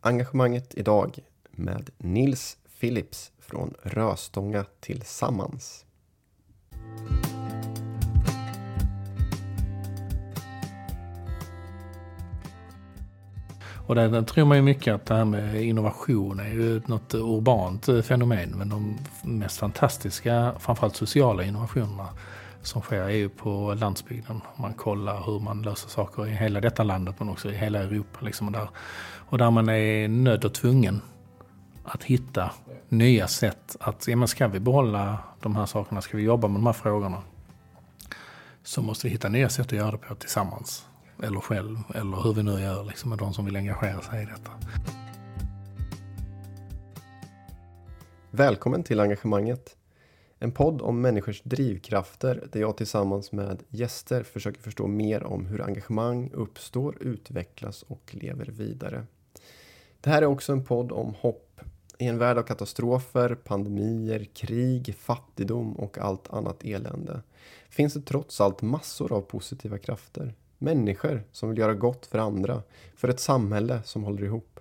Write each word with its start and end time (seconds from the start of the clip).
Engagemanget 0.00 0.74
idag 0.74 1.18
med 1.50 1.90
Nils 1.98 2.56
Philips 2.80 3.32
från 3.38 3.74
Röstånga 3.82 4.64
Tillsammans. 4.80 5.84
Och 13.86 13.94
där, 13.94 14.08
där 14.08 14.22
tror 14.22 14.44
man 14.44 14.56
ju 14.56 14.62
mycket 14.62 14.94
att 14.94 15.06
det 15.06 15.14
här 15.14 15.24
med 15.24 15.62
innovation 15.62 16.40
är 16.40 16.48
ju 16.48 16.82
något 16.86 17.14
urbant 17.14 17.86
fenomen. 18.04 18.50
Men 18.56 18.68
de 18.68 18.98
mest 19.22 19.58
fantastiska, 19.58 20.54
framförallt 20.58 20.96
sociala 20.96 21.44
innovationerna 21.44 22.08
som 22.62 22.82
sker 22.82 23.00
är 23.00 23.08
ju 23.08 23.28
på 23.28 23.74
landsbygden. 23.74 24.40
Man 24.56 24.74
kollar 24.74 25.22
hur 25.26 25.40
man 25.40 25.62
löser 25.62 25.88
saker 25.88 26.26
i 26.26 26.30
hela 26.30 26.60
detta 26.60 26.82
landet 26.82 27.14
men 27.18 27.28
också 27.28 27.50
i 27.50 27.54
hela 27.54 27.78
Europa. 27.78 28.18
Liksom, 28.20 28.46
och, 28.46 28.52
där, 28.52 28.68
och 29.28 29.38
där 29.38 29.50
man 29.50 29.68
är 29.68 30.08
nödd 30.08 30.44
och 30.44 30.54
tvungen 30.54 31.00
att 31.84 32.04
hitta 32.04 32.50
nya 32.88 33.28
sätt 33.28 33.76
att, 33.80 34.08
ja 34.08 34.16
men 34.16 34.28
ska 34.28 34.48
vi 34.48 34.60
behålla 34.60 35.18
de 35.40 35.56
här 35.56 35.66
sakerna, 35.66 36.00
ska 36.00 36.16
vi 36.16 36.22
jobba 36.22 36.48
med 36.48 36.60
de 36.60 36.66
här 36.66 36.72
frågorna 36.72 37.22
så 38.62 38.82
måste 38.82 39.06
vi 39.06 39.10
hitta 39.10 39.28
nya 39.28 39.48
sätt 39.48 39.66
att 39.66 39.72
göra 39.72 39.90
det 39.90 39.98
på 39.98 40.14
tillsammans. 40.14 40.86
Eller 41.22 41.40
själv, 41.40 41.78
eller 41.94 42.22
hur 42.22 42.34
vi 42.34 42.42
nu 42.42 42.60
gör 42.60 42.84
liksom, 42.84 43.10
med 43.10 43.18
de 43.18 43.34
som 43.34 43.44
vill 43.44 43.56
engagera 43.56 44.00
sig 44.00 44.22
i 44.22 44.26
detta. 44.26 44.50
Välkommen 48.30 48.82
till 48.82 49.00
engagemanget. 49.00 49.77
En 50.38 50.52
podd 50.52 50.82
om 50.82 51.00
människors 51.00 51.42
drivkrafter 51.42 52.48
där 52.52 52.60
jag 52.60 52.76
tillsammans 52.76 53.32
med 53.32 53.62
gäster 53.68 54.22
försöker 54.22 54.60
förstå 54.60 54.86
mer 54.86 55.24
om 55.24 55.46
hur 55.46 55.62
engagemang 55.62 56.30
uppstår, 56.34 56.96
utvecklas 57.00 57.82
och 57.82 58.10
lever 58.10 58.46
vidare. 58.46 59.06
Det 60.00 60.10
här 60.10 60.22
är 60.22 60.26
också 60.26 60.52
en 60.52 60.64
podd 60.64 60.92
om 60.92 61.14
hopp. 61.20 61.60
I 61.98 62.06
en 62.06 62.18
värld 62.18 62.38
av 62.38 62.42
katastrofer, 62.42 63.34
pandemier, 63.34 64.24
krig, 64.24 64.94
fattigdom 64.98 65.72
och 65.72 65.98
allt 65.98 66.32
annat 66.32 66.64
elände 66.64 67.22
finns 67.68 67.94
det 67.94 68.00
trots 68.00 68.40
allt 68.40 68.62
massor 68.62 69.12
av 69.12 69.20
positiva 69.20 69.78
krafter. 69.78 70.34
Människor 70.58 71.22
som 71.32 71.48
vill 71.48 71.58
göra 71.58 71.74
gott 71.74 72.06
för 72.06 72.18
andra, 72.18 72.62
för 72.96 73.08
ett 73.08 73.20
samhälle 73.20 73.82
som 73.84 74.04
håller 74.04 74.24
ihop. 74.24 74.60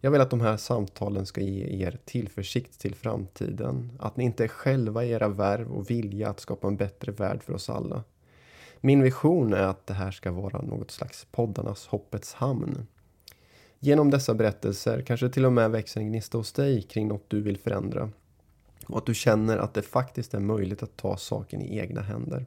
Jag 0.00 0.10
vill 0.10 0.20
att 0.20 0.30
de 0.30 0.40
här 0.40 0.56
samtalen 0.56 1.26
ska 1.26 1.40
ge 1.40 1.84
er 1.84 1.98
tillförsikt 2.04 2.80
till 2.80 2.94
framtiden. 2.94 3.92
Att 3.98 4.16
ni 4.16 4.24
inte 4.24 4.44
är 4.44 4.48
själva 4.48 5.04
i 5.04 5.10
era 5.10 5.28
värv 5.28 5.72
och 5.72 5.90
vilja 5.90 6.28
att 6.28 6.40
skapa 6.40 6.66
en 6.66 6.76
bättre 6.76 7.12
värld 7.12 7.42
för 7.42 7.52
oss 7.52 7.70
alla. 7.70 8.04
Min 8.80 9.02
vision 9.02 9.52
är 9.52 9.62
att 9.62 9.86
det 9.86 9.94
här 9.94 10.10
ska 10.10 10.32
vara 10.32 10.62
något 10.62 10.90
slags 10.90 11.26
poddarnas 11.30 11.86
hoppets 11.86 12.34
hamn. 12.34 12.86
Genom 13.78 14.10
dessa 14.10 14.34
berättelser 14.34 15.02
kanske 15.02 15.28
till 15.28 15.44
och 15.44 15.52
med 15.52 15.70
växer 15.70 16.00
en 16.00 16.08
gnista 16.08 16.38
hos 16.38 16.52
dig 16.52 16.82
kring 16.82 17.08
något 17.08 17.24
du 17.28 17.42
vill 17.42 17.58
förändra. 17.58 18.10
Och 18.86 18.98
att 18.98 19.06
du 19.06 19.14
känner 19.14 19.58
att 19.58 19.74
det 19.74 19.82
faktiskt 19.82 20.34
är 20.34 20.40
möjligt 20.40 20.82
att 20.82 20.96
ta 20.96 21.16
saken 21.16 21.62
i 21.62 21.78
egna 21.78 22.00
händer. 22.00 22.46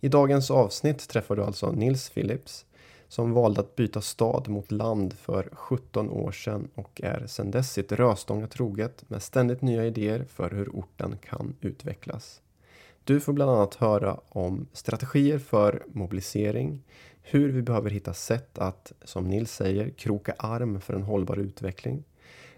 I 0.00 0.08
dagens 0.08 0.50
avsnitt 0.50 1.08
träffar 1.08 1.36
du 1.36 1.44
alltså 1.44 1.72
Nils 1.72 2.10
Phillips 2.10 2.65
som 3.08 3.32
valde 3.32 3.60
att 3.60 3.76
byta 3.76 4.00
stad 4.00 4.48
mot 4.48 4.72
land 4.72 5.12
för 5.12 5.48
17 5.52 6.10
år 6.10 6.32
sedan 6.32 6.68
och 6.74 7.00
är 7.04 7.26
sedan 7.26 7.50
dess 7.50 7.72
sitt 7.72 7.92
Röstånga 7.92 8.46
troget 8.46 9.10
med 9.10 9.22
ständigt 9.22 9.62
nya 9.62 9.86
idéer 9.86 10.24
för 10.24 10.50
hur 10.50 10.68
orten 10.68 11.18
kan 11.18 11.56
utvecklas. 11.60 12.40
Du 13.04 13.20
får 13.20 13.32
bland 13.32 13.50
annat 13.50 13.74
höra 13.74 14.20
om 14.28 14.66
strategier 14.72 15.38
för 15.38 15.82
mobilisering, 15.86 16.82
hur 17.22 17.52
vi 17.52 17.62
behöver 17.62 17.90
hitta 17.90 18.14
sätt 18.14 18.58
att, 18.58 18.92
som 19.04 19.28
Nils 19.28 19.52
säger, 19.52 19.90
kroka 19.90 20.34
arm 20.38 20.80
för 20.80 20.94
en 20.94 21.02
hållbar 21.02 21.36
utveckling, 21.36 22.04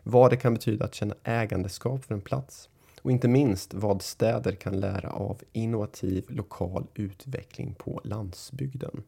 vad 0.03 0.31
det 0.31 0.37
kan 0.37 0.55
betyda 0.55 0.85
att 0.85 0.95
känna 0.95 1.15
ägandeskap 1.25 2.05
för 2.05 2.15
en 2.15 2.21
plats 2.21 2.69
och 3.03 3.11
inte 3.11 3.29
minst 3.29 3.75
vad 3.75 4.03
städer 4.03 4.53
kan 4.53 4.81
lära 4.81 5.11
av 5.11 5.43
innovativ 5.53 6.25
lokal 6.29 6.87
utveckling 6.95 7.75
på 7.75 8.01
landsbygden. 8.05 9.03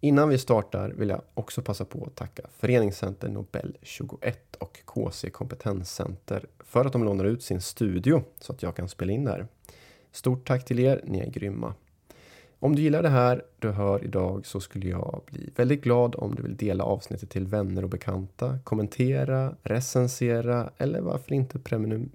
Innan 0.00 0.28
vi 0.28 0.38
startar 0.38 0.90
vill 0.90 1.08
jag 1.08 1.22
också 1.34 1.62
passa 1.62 1.84
på 1.84 2.04
att 2.04 2.14
tacka 2.14 2.42
Föreningscenter 2.58 3.28
Nobel 3.28 3.76
21 3.82 4.56
och 4.56 4.80
KC 4.84 5.30
Kompetenscenter 5.30 6.46
för 6.58 6.84
att 6.84 6.92
de 6.92 7.04
lånar 7.04 7.24
ut 7.24 7.42
sin 7.42 7.60
studio 7.60 8.22
så 8.40 8.52
att 8.52 8.62
jag 8.62 8.76
kan 8.76 8.88
spela 8.88 9.12
in 9.12 9.24
där. 9.24 9.46
Stort 10.12 10.46
tack 10.46 10.64
till 10.64 10.80
er, 10.80 11.00
ni 11.04 11.20
är 11.20 11.30
grymma. 11.30 11.74
Om 12.58 12.76
du 12.76 12.82
gillar 12.82 13.02
det 13.02 13.08
här 13.08 13.44
du 13.58 13.70
hör 13.70 14.04
idag 14.04 14.46
så 14.46 14.60
skulle 14.60 14.88
jag 14.88 15.20
bli 15.26 15.50
väldigt 15.56 15.82
glad 15.82 16.14
om 16.14 16.34
du 16.34 16.42
vill 16.42 16.56
dela 16.56 16.84
avsnittet 16.84 17.30
till 17.30 17.46
vänner 17.46 17.82
och 17.82 17.90
bekanta, 17.90 18.58
kommentera, 18.64 19.54
recensera 19.62 20.70
eller 20.76 21.00
varför 21.00 21.32
inte 21.32 21.58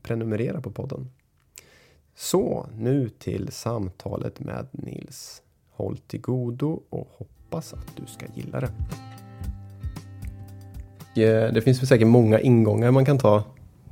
prenumerera 0.02 0.62
på 0.62 0.72
podden. 0.72 1.10
Så, 2.16 2.68
nu 2.74 3.10
till 3.10 3.52
samtalet 3.52 4.40
med 4.40 4.68
Nils. 4.72 5.42
Håll 5.70 5.98
till 5.98 6.22
godo 6.22 6.84
och 6.90 7.08
hoppas 7.12 7.43
att 7.58 7.96
du 7.96 8.04
ska 8.06 8.26
gilla 8.36 8.60
det. 8.60 8.70
Det 11.54 11.62
finns 11.62 11.90
säkert 11.90 12.08
många 12.08 12.40
ingångar 12.40 12.92
man 12.92 13.06
kan 13.06 13.18
ta, 13.18 13.44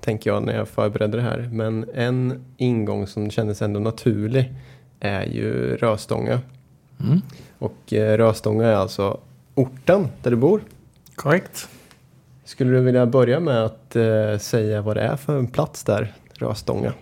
tänker 0.02 0.30
jag 0.30 0.44
när 0.44 0.58
jag 0.58 0.68
förberedde 0.68 1.18
det 1.18 1.24
här. 1.24 1.50
Men 1.52 1.86
en 1.94 2.46
ingång 2.58 3.08
som 3.08 3.30
kändes 3.30 3.62
ändå 3.62 3.80
naturlig 3.80 4.54
är 5.00 5.24
ju 5.24 5.78
Röstånga. 5.78 6.40
Mm. 7.00 7.22
Och 7.60 7.94
eh, 7.94 8.18
Röstånga 8.18 8.68
är 8.68 8.76
alltså 8.76 9.20
orten 9.56 10.08
där 10.24 10.32
du 10.32 10.38
bor. 10.38 10.62
Korrekt. 11.16 11.70
Skulle 12.46 12.72
du 12.72 12.80
vilja 12.80 13.06
börja 13.06 13.40
med 13.40 13.66
att 13.66 13.96
eh, 13.96 14.38
säga 14.38 14.82
vad 14.82 14.98
det 14.98 15.02
är 15.02 15.16
för 15.16 15.40
en 15.40 15.48
plats 15.48 15.84
där, 15.84 16.14
Röstånga? 16.34 16.94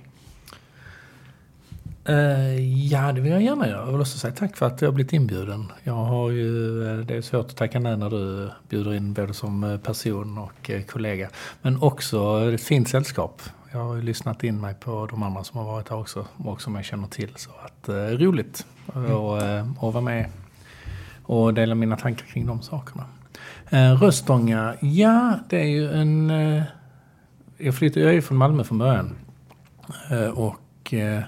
Uh, 2.09 2.85
ja, 2.87 3.11
det 3.11 3.21
vill 3.21 3.31
jag 3.31 3.41
gärna 3.41 3.67
göra. 3.67 3.85
Jag 3.85 3.91
vill 3.91 4.01
också 4.01 4.17
säga 4.17 4.33
tack 4.33 4.57
för 4.57 4.65
att 4.65 4.81
jag 4.81 4.93
blivit 4.93 5.13
inbjuden. 5.13 5.71
Jag 5.83 5.93
har 5.93 6.29
ju, 6.29 6.83
eh, 6.87 6.97
det 6.97 7.15
är 7.15 7.21
svårt 7.21 7.45
att 7.45 7.55
tacka 7.55 7.79
nej 7.79 7.97
när 7.97 8.09
du 8.09 8.49
bjuder 8.69 8.93
in 8.93 9.13
både 9.13 9.33
som 9.33 9.79
person 9.83 10.37
och 10.37 10.71
kollega. 10.87 11.29
Men 11.61 11.81
också 11.81 12.49
ett 12.53 12.61
fint 12.61 12.89
sällskap. 12.89 13.41
Jag 13.71 13.79
har 13.79 13.95
ju 13.95 14.01
lyssnat 14.01 14.43
in 14.43 14.61
mig 14.61 14.73
på 14.79 15.07
de 15.11 15.23
andra 15.23 15.43
som 15.43 15.57
har 15.57 15.65
varit 15.65 15.89
här 15.89 15.97
också 15.97 16.25
och 16.37 16.61
som 16.61 16.75
jag 16.75 16.85
känner 16.85 17.07
till. 17.07 17.29
Så 17.35 17.51
att, 17.65 17.89
eh, 17.89 17.93
roligt 17.95 18.65
mm. 18.95 19.05
att 19.05 19.43
eh, 19.43 19.91
vara 19.91 20.01
med 20.01 20.25
och 21.23 21.53
dela 21.53 21.75
mina 21.75 21.97
tankar 21.97 22.25
kring 22.25 22.45
de 22.45 22.61
sakerna. 22.61 23.05
Eh, 23.69 24.01
Röstånga, 24.01 24.75
ja 24.81 25.39
det 25.49 25.59
är 25.59 25.67
ju 25.67 25.91
en... 25.91 26.29
Eh, 26.29 26.63
jag 27.57 27.75
flyttade, 27.75 28.15
är 28.15 28.21
från 28.21 28.37
Malmö 28.37 28.63
från 28.63 28.77
början. 28.77 29.15
Eh, 30.11 30.29
och, 30.29 30.93
eh, 30.93 31.23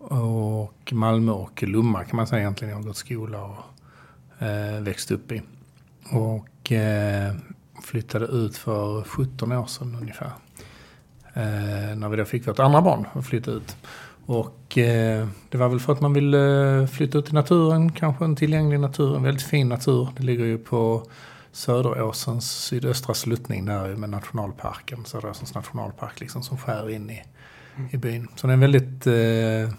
och 0.00 0.92
Malmö 0.92 1.32
och 1.32 1.62
Lomma 1.62 2.04
kan 2.04 2.16
man 2.16 2.26
säga 2.26 2.40
egentligen. 2.40 2.70
Jag 2.70 2.78
har 2.78 2.84
gått 2.84 2.96
skola 2.96 3.44
och 3.44 4.46
eh, 4.46 4.80
växt 4.80 5.10
upp 5.10 5.32
i. 5.32 5.42
Och 6.10 6.72
eh, 6.72 7.34
flyttade 7.82 8.26
ut 8.26 8.56
för 8.56 9.02
17 9.02 9.52
år 9.52 9.66
sedan 9.66 9.96
ungefär. 10.00 10.30
Eh, 11.34 11.96
när 11.96 12.08
vi 12.08 12.16
då 12.16 12.24
fick 12.24 12.48
vårt 12.48 12.58
andra 12.58 12.82
barn 12.82 13.06
och 13.12 13.24
flyttade 13.24 13.56
ut. 13.56 13.76
Och 14.26 14.78
eh, 14.78 15.28
det 15.48 15.58
var 15.58 15.68
väl 15.68 15.80
för 15.80 15.92
att 15.92 16.00
man 16.00 16.12
ville 16.12 16.86
flytta 16.92 17.18
ut 17.18 17.30
i 17.30 17.32
naturen, 17.32 17.92
kanske 17.92 18.24
en 18.24 18.36
tillgänglig 18.36 18.80
natur, 18.80 19.16
en 19.16 19.22
väldigt 19.22 19.46
fin 19.46 19.68
natur. 19.68 20.08
Det 20.16 20.22
ligger 20.22 20.44
ju 20.44 20.58
på 20.58 21.06
Söderåsens 21.52 22.50
sydöstra 22.50 23.14
sluttning 23.14 23.64
där 23.64 23.96
med 23.96 24.10
nationalparken, 24.10 25.04
Söderåsens 25.04 25.54
nationalpark 25.54 26.20
liksom 26.20 26.42
som 26.42 26.58
skär 26.58 26.90
in 26.90 27.10
i, 27.10 27.22
i 27.90 27.96
byn. 27.96 28.28
Så 28.36 28.46
det 28.46 28.50
är 28.50 28.54
en 28.54 28.60
väldigt 28.60 29.06
eh, 29.06 29.76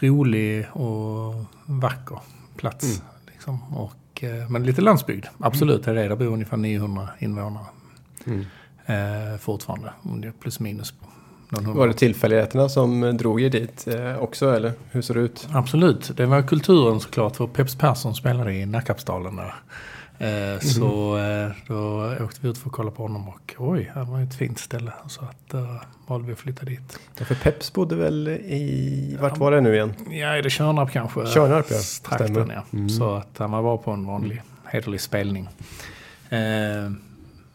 rolig 0.00 0.66
och 0.72 1.34
vacker 1.66 2.18
plats. 2.56 2.84
Mm. 2.84 3.06
Liksom. 3.32 3.74
Och, 3.74 4.24
eh, 4.24 4.50
men 4.50 4.64
lite 4.64 4.80
landsbygd, 4.80 5.26
absolut. 5.38 5.84
Det 5.84 5.90
är 5.90 6.08
det. 6.08 6.16
Bor 6.16 6.26
ungefär 6.26 6.56
900 6.56 7.08
invånare. 7.18 7.64
Mm 8.26 8.44
eh, 8.86 9.38
fortfarande. 9.38 9.92
Plus 10.40 10.60
minus. 10.60 10.94
Var 11.50 11.88
det 11.88 11.94
tillfälligheterna 11.94 12.68
som 12.68 13.16
drog 13.16 13.42
er 13.42 13.50
dit 13.50 13.88
eh, 13.88 14.18
också 14.18 14.54
eller 14.54 14.72
hur 14.90 15.02
ser 15.02 15.14
det 15.14 15.20
ut? 15.20 15.48
Absolut, 15.52 16.16
det 16.16 16.26
var 16.26 16.42
kulturen 16.42 17.00
såklart 17.00 17.36
för 17.36 17.46
Peps 17.46 17.74
Persson 17.74 18.14
spelade 18.14 18.54
i 18.54 18.66
Nackarpsdalen 18.66 19.36
där. 19.36 19.54
Eh, 20.18 20.48
mm. 20.48 20.60
Så 20.60 21.18
eh, 21.18 21.50
då 21.66 22.12
åkte 22.24 22.40
vi 22.42 22.48
ut 22.48 22.58
för 22.58 22.68
att 22.68 22.72
kolla 22.72 22.90
på 22.90 23.02
honom 23.02 23.28
och 23.28 23.54
oj, 23.58 23.92
det 23.94 24.02
var 24.02 24.20
ett 24.20 24.34
fint 24.34 24.58
ställe. 24.58 24.92
Så 25.06 25.20
att 25.20 25.48
då 25.48 25.58
eh, 25.58 25.82
valde 26.06 26.26
vi 26.26 26.32
att 26.32 26.38
flytta 26.38 26.64
dit. 26.64 26.98
Ja, 27.18 27.24
för 27.24 27.34
Peps 27.34 27.72
bodde 27.72 27.96
väl 27.96 28.28
i, 28.28 29.16
vart 29.20 29.38
var 29.38 29.50
det 29.50 29.60
nu 29.60 29.74
igen? 29.74 29.94
Ja, 30.10 30.26
är 30.26 30.42
det 30.42 30.50
Tjörnarp 30.50 30.90
kanske? 30.90 31.26
Tjörnarp 31.26 31.66
ja, 31.70 31.76
Trakten, 32.04 32.52
ja. 32.54 32.62
Mm. 32.72 32.88
Så 32.88 33.14
att 33.14 33.38
han 33.38 33.50
var 33.50 33.76
på 33.76 33.90
en 33.90 34.06
vanlig 34.06 34.42
hederlig 34.64 35.00
spelning. 35.00 35.48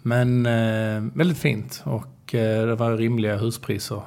Men 0.01 0.43
väldigt 1.13 1.37
fint 1.37 1.83
och 1.85 2.07
det 2.31 2.75
var 2.75 2.97
rimliga 2.97 3.37
huspriser. 3.37 4.01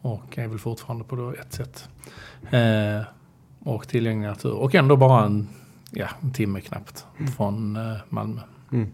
Och 0.00 0.38
är 0.38 0.48
väl 0.48 0.58
fortfarande 0.58 1.04
på 1.04 1.34
ett 1.40 1.52
sätt. 1.52 1.88
Och 3.64 3.88
tillgänglig 3.88 4.28
natur. 4.28 4.52
Och 4.52 4.74
ändå 4.74 4.96
bara 4.96 5.24
en 5.24 5.48
ja, 5.90 6.08
en 6.22 6.32
timme 6.32 6.60
knappt 6.60 7.06
från 7.36 7.76
eh, 7.76 7.96
Malmö. 8.08 8.40
Mm. 8.72 8.86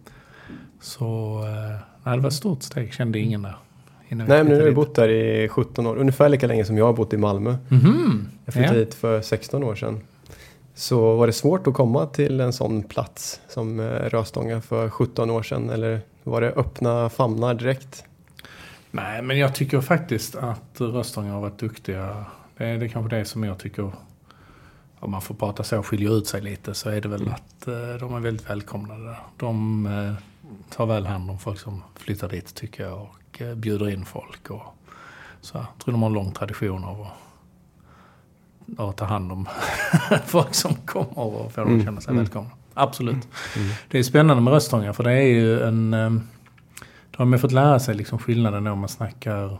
Så 0.80 1.38
eh, 1.44 1.76
nej, 2.04 2.16
det 2.16 2.22
var 2.22 2.28
ett 2.28 2.34
stort 2.34 2.62
steg, 2.62 2.92
kände 2.94 3.18
ingen 3.18 3.42
där. 3.42 3.56
Nej, 4.08 4.26
men 4.26 4.46
nu 4.46 4.58
har 4.60 4.66
dit. 4.66 4.74
bott 4.74 4.94
där 4.94 5.08
i 5.08 5.48
17 5.48 5.86
år. 5.86 5.96
Ungefär 5.96 6.28
lika 6.28 6.46
länge 6.46 6.64
som 6.64 6.78
jag 6.78 6.84
har 6.86 6.92
bott 6.92 7.12
i 7.12 7.16
Malmö. 7.16 7.56
Mhm, 7.68 8.28
Jag 8.44 8.54
flyttade 8.54 8.78
ja. 8.78 8.84
hit 8.84 8.94
för 8.94 9.20
16 9.22 9.64
år 9.64 9.74
sedan. 9.74 10.00
Så 10.74 11.16
var 11.16 11.26
det 11.26 11.32
svårt 11.32 11.66
att 11.66 11.74
komma 11.74 12.06
till 12.06 12.40
en 12.40 12.52
sån 12.52 12.82
plats 12.82 13.40
som 13.48 13.80
eh, 13.80 13.84
Röstånga 13.86 14.60
för 14.60 14.90
17 14.90 15.30
år 15.30 15.42
sedan? 15.42 15.70
Eller 15.70 16.00
var 16.22 16.40
det 16.40 16.50
öppna 16.52 17.08
famnar 17.08 17.54
direkt? 17.54 18.04
Nej, 18.90 19.22
men 19.22 19.38
jag 19.38 19.54
tycker 19.54 19.80
faktiskt 19.80 20.36
att 20.36 20.80
Röstånga 20.80 21.32
har 21.32 21.40
varit 21.40 21.58
duktiga. 21.58 22.24
Det 22.56 22.64
är, 22.64 22.78
det 22.78 22.86
är 22.86 22.88
kanske 22.88 23.16
det 23.16 23.24
som 23.24 23.44
jag 23.44 23.58
tycker, 23.58 23.90
om 25.04 25.10
man 25.10 25.22
får 25.22 25.34
prata 25.34 25.64
så, 25.64 25.82
skiljer 25.82 26.16
ut 26.18 26.26
sig 26.26 26.40
lite, 26.42 26.74
så 26.74 26.90
är 26.90 27.00
det 27.00 27.08
väl 27.08 27.28
att 27.28 27.66
eh, 27.68 27.94
de 28.00 28.14
är 28.14 28.20
väldigt 28.20 28.50
välkomnade. 28.50 29.16
De 29.36 29.86
eh, 29.86 30.14
tar 30.76 30.86
väl 30.86 31.06
hand 31.06 31.30
om 31.30 31.38
folk 31.38 31.60
som 31.60 31.82
flyttar 31.96 32.28
dit, 32.28 32.54
tycker 32.54 32.84
jag, 32.84 33.02
och 33.02 33.42
eh, 33.42 33.54
bjuder 33.54 33.90
in 33.90 34.04
folk. 34.04 34.50
Och, 34.50 34.62
så 35.40 35.56
jag 35.56 35.66
tror 35.84 35.92
de 35.92 36.02
har 36.02 36.08
en 36.08 36.14
lång 36.14 36.32
tradition 36.32 36.84
av 36.84 37.00
att, 37.02 38.80
att 38.80 38.96
ta 38.96 39.04
hand 39.04 39.32
om 39.32 39.48
folk 40.26 40.54
som 40.54 40.74
kommer 40.74 41.18
och 41.18 41.52
få 41.52 41.60
dem 41.60 41.68
Mm, 41.68 41.80
att 41.80 41.84
känna 41.84 42.00
sig 42.00 42.10
mm. 42.10 42.24
välkomna. 42.24 42.50
Absolut. 42.74 43.28
Mm. 43.56 43.68
Det 43.90 43.98
är 43.98 44.02
spännande 44.02 44.42
med 44.42 44.52
Röstånga 44.52 44.92
för 44.92 45.04
det 45.04 45.12
är 45.12 45.26
ju 45.26 45.60
en... 45.62 45.94
eh, 45.94 46.10
Då 47.10 47.18
har 47.18 47.24
man 47.24 47.38
fått 47.38 47.52
lära 47.52 47.80
sig 47.80 47.94
liksom 47.94 48.18
skillnaden 48.18 48.66
om 48.66 48.78
man 48.78 48.88
snackar 48.88 49.58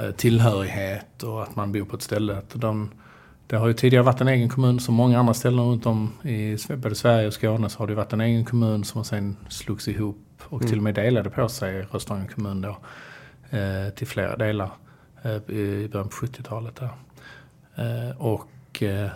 eh, 0.00 0.10
tillhörighet 0.16 1.22
och 1.22 1.42
att 1.42 1.56
man 1.56 1.72
bor 1.72 1.84
på 1.84 1.96
ett 1.96 2.02
ställe. 2.02 2.38
Att 2.38 2.50
De, 2.54 2.90
det 3.46 3.56
har 3.56 3.66
ju 3.66 3.74
tidigare 3.74 4.04
varit 4.04 4.20
en 4.20 4.28
egen 4.28 4.48
kommun 4.48 4.80
som 4.80 4.94
många 4.94 5.18
andra 5.18 5.34
ställen 5.34 5.64
runt 5.64 5.86
om 5.86 6.12
i 6.22 6.56
både 6.76 6.94
Sverige 6.94 7.26
och 7.26 7.32
Skåne 7.32 7.68
så 7.68 7.78
har 7.78 7.86
det 7.86 7.94
varit 7.94 8.12
en 8.12 8.20
egen 8.20 8.44
kommun 8.44 8.84
som 8.84 9.04
sen 9.04 9.36
slogs 9.48 9.88
ihop 9.88 10.16
och 10.44 10.60
Mm. 10.60 10.68
till 10.70 10.78
och 10.78 10.84
med 10.84 10.94
delade 10.94 11.30
på 11.30 11.48
sig 11.48 11.82
Röstånga 11.82 12.26
kommun 12.26 12.60
då 12.60 12.76
eh, 13.58 13.94
till 13.96 14.06
flera 14.06 14.36
delar 14.36 14.70
eh, 15.22 15.36
i 15.56 15.88
början 15.92 16.08
på 16.08 16.14
70-talet. 16.26 16.76
Där. 16.76 16.90
Eh, 17.74 18.16
och 18.16 18.82
eh, 18.82 19.10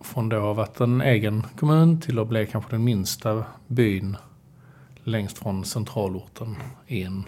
från 0.00 0.28
då 0.28 0.40
ha 0.40 0.52
varit 0.54 0.80
en 0.80 1.00
egen 1.00 1.46
kommun 1.58 2.00
till 2.00 2.18
att 2.18 2.28
bli 2.28 2.46
kanske 2.46 2.70
den 2.70 2.84
minsta 2.84 3.44
byn 3.66 4.16
längst 5.04 5.38
från 5.38 5.64
centralorten 5.64 6.56
i 6.86 7.02
en 7.02 7.24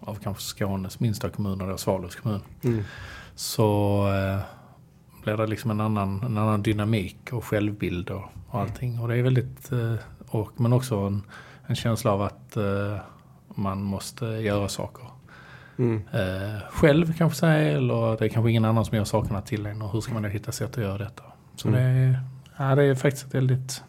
av 0.00 0.14
kanske 0.14 0.42
Skånes 0.42 1.00
minsta 1.00 1.30
kommuner, 1.30 1.76
Svalövs 1.76 2.16
kommun. 2.16 2.40
Mm. 2.64 2.84
Så 3.34 3.98
eh, 4.08 4.40
blir 5.26 5.36
det 5.36 5.46
liksom 5.46 5.70
en 5.70 5.80
annan, 5.80 6.22
en 6.22 6.38
annan 6.38 6.62
dynamik 6.62 7.32
och 7.32 7.44
självbild 7.44 8.10
och, 8.10 8.24
och 8.48 8.60
allting. 8.60 9.00
Och 9.00 9.08
det 9.08 9.16
är 9.16 9.22
väldigt, 9.22 9.72
eh, 9.72 9.94
och, 10.28 10.60
men 10.60 10.72
också 10.72 10.96
en, 10.96 11.22
en 11.66 11.74
känsla 11.76 12.12
av 12.12 12.22
att 12.22 12.56
eh, 12.56 12.96
man 13.54 13.82
måste 13.82 14.24
göra 14.26 14.68
saker 14.68 15.04
Mm. 15.78 16.02
eh, 16.12 16.60
själv 16.70 17.14
kanske 17.18 17.38
säga, 17.38 17.76
eller 17.78 18.16
det 18.18 18.24
är 18.24 18.28
kanske 18.28 18.50
ingen 18.50 18.64
annan 18.64 18.84
som 18.84 18.96
gör 18.96 19.04
sakerna 19.04 19.40
till 19.40 19.66
en 19.66 19.82
och 19.82 19.92
hur 19.92 20.00
ska 20.00 20.14
man 20.14 20.22
då 20.22 20.28
hitta 20.28 20.52
sätt 20.52 20.70
att 20.78 20.82
göra 20.84 20.98
detta? 20.98 21.22
Så 21.56 21.68
Mm. 21.68 21.80
det, 21.80 21.88
är, 21.88 22.20
ja, 22.68 22.74
det 22.74 22.82
är 22.84 22.94
faktiskt 22.94 23.34
väldigt, 23.34 23.82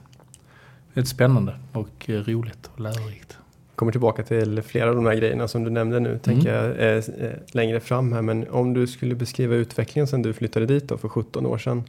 väldigt 0.94 1.10
spännande 1.10 1.60
och 1.74 2.06
roligt 2.10 2.69
och 2.74 2.80
lärorikt. 2.80 3.38
Kommer 3.77 3.91
tillbaka 3.91 4.24
till 4.24 4.62
flera 4.62 4.89
av 4.89 4.95
de 4.95 5.06
här 5.06 5.15
grejerna 5.15 5.47
som 5.47 5.63
du 5.63 5.69
nämnde 5.69 6.00
nu, 6.00 6.19
tänker 6.19 6.56
jag, 6.56 6.65
eh, 6.65 7.25
eh, 7.25 7.38
längre 7.51 7.79
fram 7.79 8.13
här. 8.13 8.21
Men 8.21 8.50
om 8.50 8.74
du 8.74 8.88
skulle 8.88 9.15
beskriva 9.15 9.56
utvecklingen 9.56 10.07
sedan 10.07 10.21
du 10.21 10.33
flyttade 10.33 10.65
dit 10.65 10.88
då 10.88 10.97
för 10.97 11.09
17 11.09 11.45
år 11.45 11.57
sedan. 11.57 11.83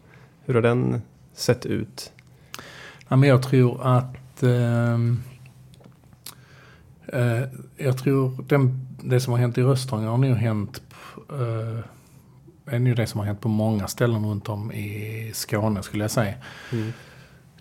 Hur 0.44 0.54
har 0.54 0.62
den 0.62 1.02
sett 1.32 1.66
ut? 1.66 2.12
Ja, 3.08 3.16
men 3.16 3.28
jag 3.28 3.42
tror 3.42 3.86
att 3.86 4.42
ehm, 4.42 5.22
eh, 7.06 7.42
jag 7.76 7.98
tror 7.98 8.44
den, 8.48 8.86
det 9.02 9.20
som 9.20 9.32
har 9.32 9.40
hänt 9.40 9.58
i 9.58 9.62
Röstånga 9.62 10.10
har 10.10 10.18
nog 10.18 10.36
hänt 10.36 10.82
eh, 11.30 11.84
är 12.74 12.78
nu 12.78 12.94
det 12.94 13.06
som 13.06 13.20
har 13.20 13.26
hänt 13.26 13.40
på 13.40 13.48
många 13.48 13.86
ställen 13.86 14.26
runt 14.26 14.48
om 14.48 14.72
i 14.72 15.30
Skåne 15.34 15.82
skulle 15.82 16.04
jag 16.04 16.10
säga. 16.10 16.34
Mm. 16.72 16.92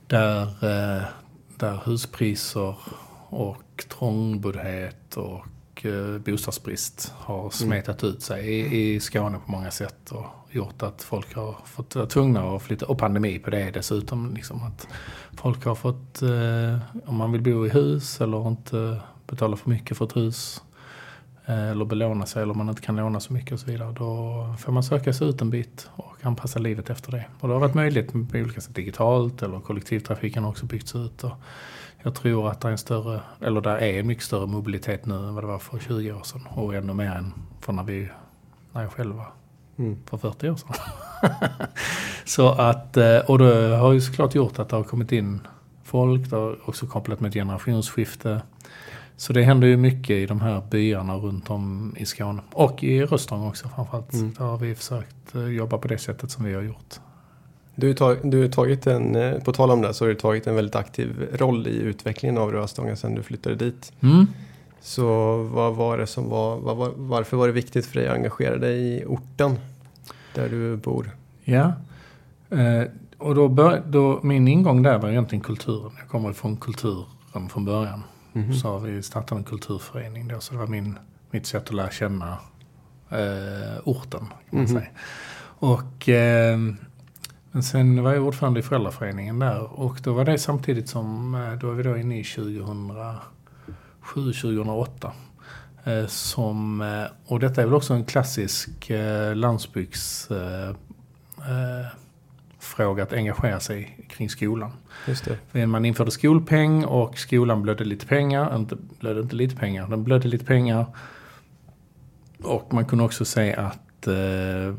Där, 0.08 0.42
eh, 0.42 1.04
där 1.58 1.82
huspriser 1.86 2.76
och 3.30 3.58
trångboddhet 3.78 5.18
och 5.18 5.86
eh, 5.86 6.18
bostadsbrist 6.26 7.14
har 7.18 7.50
smetat 7.50 8.04
ut 8.04 8.22
sig 8.22 8.48
i, 8.48 8.96
i 8.96 9.00
Skåne 9.00 9.38
på 9.46 9.52
många 9.52 9.72
sätt 9.72 10.12
och 10.12 10.26
gjort 10.52 10.84
att 10.84 11.04
folk 11.04 11.36
har 11.36 11.56
fått 11.66 11.96
vara 11.96 12.06
tvungna 12.06 12.56
att 12.56 12.62
flytta. 12.62 12.86
Och 12.86 12.98
pandemi 12.98 13.40
på 13.40 13.50
det 13.50 13.72
dessutom. 13.72 14.34
Liksom 14.34 14.64
att 14.64 14.88
folk 15.34 15.66
har 15.66 15.76
fått, 15.76 16.22
eh, 16.22 16.80
om 17.06 17.16
man 17.16 17.32
vill 17.32 17.42
bo 17.42 17.66
i 17.66 17.70
hus 17.70 18.22
eller 18.22 18.48
inte 18.48 19.02
betala 19.28 19.58
för 19.58 19.70
mycket 19.70 19.98
för 19.98 20.06
ett 20.06 20.16
hus 20.16 20.62
eh, 21.46 21.70
eller 21.70 21.86
belåna 21.86 22.26
sig 22.26 22.42
eller 22.44 22.52
om 22.52 22.58
man 22.58 22.70
inte 22.70 22.82
kan 22.82 22.96
låna 22.96 23.20
så 23.20 23.34
mycket 23.34 23.52
och 23.52 23.60
så 23.60 23.66
vidare. 23.66 23.92
Då 23.92 24.56
får 24.60 24.72
man 24.72 24.84
söka 24.84 25.14
sig 25.14 25.30
ut 25.30 25.42
en 25.42 25.50
bit 25.50 25.90
och 25.96 26.16
anpassa 26.22 26.60
livet 26.60 26.90
efter 26.90 27.12
det. 27.12 27.26
Och 27.40 27.48
det 27.48 27.54
har 27.54 27.62
varit 27.62 27.76
möjligt 27.76 28.12
på 28.12 28.38
olika 28.38 28.62
sätt 28.62 28.76
digitalt 28.76 29.42
eller 29.42 29.60
kollektivtrafiken 29.60 30.44
har 30.44 30.50
också 30.50 30.66
byggts 30.66 30.96
ut. 30.96 31.24
Och 31.24 31.32
jag 32.08 32.16
tror 32.16 32.50
att 32.50 32.62
det 32.62 32.68
är 32.68 32.72
en 32.72 32.78
större, 32.78 33.22
eller 33.42 33.62
där 33.62 33.78
är 33.78 34.00
en 34.00 34.08
mycket 34.08 34.24
större 34.24 34.48
mobilitet 34.48 35.06
nu 35.06 35.16
än 35.16 35.36
vad 35.36 35.44
det 35.44 35.48
var 35.48 35.60
för 35.60 35.80
20 35.80 36.12
år 36.12 36.24
sedan. 36.24 36.42
Och 36.50 36.76
ännu 36.76 36.94
mer 36.94 37.12
än 37.12 37.34
för 37.62 37.74
när, 37.74 37.84
vi, 37.84 38.10
när 38.72 38.82
jag 38.82 38.92
själv 38.92 39.16
var 39.16 39.32
Mm. 39.80 39.98
för 40.06 40.18
40 40.18 40.50
år 40.50 40.56
sedan. 40.56 40.74
så 42.26 42.50
att, 42.50 42.98
eh, 42.98 43.18
och 43.18 43.40
det 43.40 43.76
har 43.76 43.92
ju 43.92 44.02
såklart 44.02 44.36
gjort 44.36 44.60
att 44.60 44.70
det 44.70 44.76
har 44.76 44.84
kommit 44.84 45.12
in 45.12 45.48
folk. 45.84 46.30
Det 46.30 46.36
har 46.36 46.70
också 46.70 46.88
kopplat 46.88 47.20
med 47.20 47.30
ett 47.30 47.34
generationsskifte. 47.34 48.42
Så 49.18 49.34
det 49.34 49.44
händer 49.44 49.68
ju 49.68 49.78
mycket 49.78 50.10
i 50.10 50.26
de 50.26 50.42
här 50.42 50.62
byarna 50.70 51.16
runt 51.16 51.50
om 51.50 51.96
i 51.98 52.06
Skåne. 52.06 52.42
Och 52.52 52.84
i 52.84 53.04
Röstånga 53.06 53.48
också 53.48 53.70
framförallt. 53.70 54.14
Mm. 54.14 54.34
Där 54.34 54.46
har 54.46 54.58
vi 54.58 54.76
försökt 54.76 55.36
eh, 55.36 55.48
jobba 55.48 55.78
på 55.78 55.88
det 55.88 55.98
sättet 55.98 56.32
som 56.32 56.46
vi 56.46 56.54
har 56.54 56.62
gjort. 56.62 56.96
Du 57.80 57.88
har 57.88 57.94
tag- 57.94 58.32
du 58.32 58.48
tagit 58.52 58.88
en, 58.88 59.16
eh, 59.16 59.40
på 59.40 59.54
tal 59.54 59.72
om 59.72 59.82
det, 59.82 59.94
så 59.94 60.04
har 60.06 60.10
du 60.10 60.16
tagit 60.16 60.48
en 60.48 60.56
väldigt 60.56 60.76
aktiv 60.76 61.28
roll 61.34 61.68
i 61.68 61.78
utvecklingen 61.80 62.38
av 62.38 62.52
Röstånga 62.52 62.96
sedan 62.96 63.16
du 63.16 63.24
flyttade 63.24 63.56
dit. 63.56 63.92
Mm. 64.02 64.26
Så 64.82 65.38
vad 65.44 65.76
var 65.76 65.98
det 65.98 66.08
som 66.08 66.30
var, 66.30 66.58
var, 66.58 66.92
varför 66.96 67.38
var 67.38 67.48
det 67.48 67.54
viktigt 67.54 67.86
för 67.86 68.00
dig 68.00 68.08
att 68.08 68.16
engagera 68.16 68.58
dig 68.58 68.80
i 68.98 69.06
orten 69.06 69.60
där 70.34 70.50
du 70.50 70.76
bor? 70.78 71.10
Ja. 71.44 71.74
Eh, 72.50 72.84
och 73.18 73.36
då, 73.36 73.48
bör, 73.48 73.82
då 73.88 74.20
min 74.24 74.48
ingång 74.48 74.84
där 74.84 74.98
var 74.98 75.10
egentligen 75.10 75.44
kulturen. 75.44 75.92
Jag 76.00 76.08
kommer 76.08 76.32
ifrån 76.32 76.58
kulturen 76.58 77.50
från 77.50 77.66
början. 77.66 78.04
Mhm. 78.34 78.54
Så 78.54 78.68
har 78.68 78.80
vi 78.80 79.04
startat 79.04 79.38
en 79.38 79.44
kulturförening 79.44 80.28
då. 80.28 80.40
Så 80.40 80.54
det 80.54 80.60
var 80.60 80.68
min, 80.68 81.00
mitt 81.32 81.46
sätt 81.46 81.64
att 81.68 81.74
lära 81.74 81.90
känna 81.92 82.38
eh, 83.10 83.80
orten 83.84 84.20
kan 84.20 84.30
man 84.52 84.60
Mhm. 84.62 84.68
säga. 84.68 84.88
Och 85.60 86.10
eh, 86.10 86.58
men 87.52 87.64
sen 87.64 88.04
var 88.04 88.14
jag 88.14 88.24
ordförande 88.24 88.60
i 88.60 88.64
föräldraföreningen 88.64 89.40
där. 89.40 89.80
Och 89.80 90.00
då 90.04 90.14
var 90.14 90.26
det 90.26 90.38
samtidigt 90.38 90.90
som, 90.90 91.36
eh, 91.36 91.54
då 91.54 91.72
är 91.72 91.76
vi 91.76 91.84
då 91.84 91.98
inne 91.98 92.20
i 92.20 92.24
2007, 92.24 93.22
2008. 94.14 95.12
Eh, 95.84 96.06
som, 96.08 96.82
eh, 96.82 97.04
och 97.26 97.40
detta 97.40 97.62
är 97.62 97.66
väl 97.66 97.76
också 97.76 97.94
en 97.94 98.06
klassisk 98.06 98.90
eh, 98.90 99.36
landsbygds 99.36 100.32
eh, 100.32 100.70
eh, 101.38 101.88
fråga 102.60 103.04
att 103.04 103.14
engagera 103.14 103.60
sig 103.60 104.06
kring 104.10 104.30
skolan. 104.30 104.72
Just 105.08 105.30
det. 105.52 105.68
Man 105.68 105.86
införde 105.86 106.12
skolpeng 106.12 106.86
och 106.86 107.18
skolan 107.18 107.62
blödde 107.62 107.84
lite 107.84 108.06
pengar. 108.06 108.56
Inte, 108.56 108.78
blödde 109.00 109.22
inte 109.22 109.36
lite 109.36 109.56
pengar, 109.56 109.88
den 109.88 110.04
blödde 110.04 110.28
lite 110.28 110.46
pengar. 110.46 110.86
Och 112.44 112.74
man 112.74 112.86
kunde 112.86 113.04
också 113.04 113.26
se 113.26 113.56
att 113.56 114.08
eh, 114.08 114.76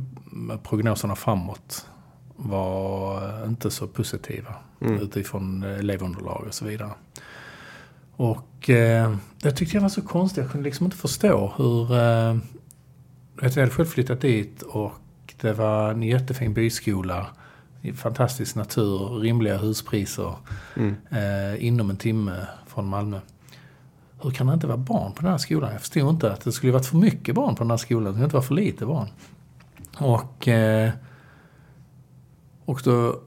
prognoserna 0.63 1.17
framåt 1.17 1.87
var 2.43 3.47
inte 3.47 3.71
så 3.71 3.87
positiva 3.87 4.55
Mm. 4.81 5.01
utifrån 5.03 5.63
elevunderlag 5.63 6.45
och 6.49 6.55
så 6.55 6.65
vidare. 6.65 6.91
Och 8.17 8.71
eh, 8.71 9.17
det 9.43 9.53
tyckte 9.53 9.77
jag 9.77 9.83
var 9.83 9.89
så 9.89 10.03
konstigt. 10.03 10.43
Jag 10.43 10.51
kunde 10.53 10.65
liksom 10.65 10.85
inte 10.87 10.97
förstå 10.97 11.53
hur... 11.57 11.93
Eh, 11.93 12.37
jag 13.41 13.51
hade 13.51 13.71
själv 13.71 13.87
flyttat 13.87 14.21
dit 14.21 14.63
och 14.63 14.93
det 15.41 15.53
var 15.53 15.91
en 15.91 16.03
jättefin 16.03 16.55
byskola. 16.55 17.27
Fantastisk 17.97 18.55
natur, 18.57 19.21
rimliga 19.21 19.59
huspriser 19.59 20.35
Mm. 20.77 20.95
eh, 21.11 21.65
inom 21.67 21.91
en 21.91 21.97
timme 21.97 22.47
från 22.67 22.87
Malmö. 22.89 23.21
Hur 24.23 24.31
kan 24.31 24.47
det 24.47 24.55
inte 24.55 24.67
vara 24.67 24.77
barn 24.77 25.13
på 25.13 25.23
den 25.23 25.31
här 25.31 25.39
skolan? 25.39 25.73
Jag 25.73 25.81
förstod 25.81 26.09
inte 26.11 26.33
att 26.33 26.41
det 26.41 26.53
skulle 26.53 26.73
varit 26.73 26.87
för 26.87 26.97
mycket 26.97 27.35
barn 27.35 27.55
på 27.55 27.63
den 27.65 27.71
här 27.71 27.77
skolan. 27.77 28.05
Det 28.05 28.11
skulle 28.13 28.25
inte 28.25 28.37
vara 28.37 28.45
för 28.47 28.55
lite 28.55 28.87
barn. 28.87 29.09
Och, 29.99 30.49
eh, 30.49 30.91
och 32.69 32.81
då 32.85 33.21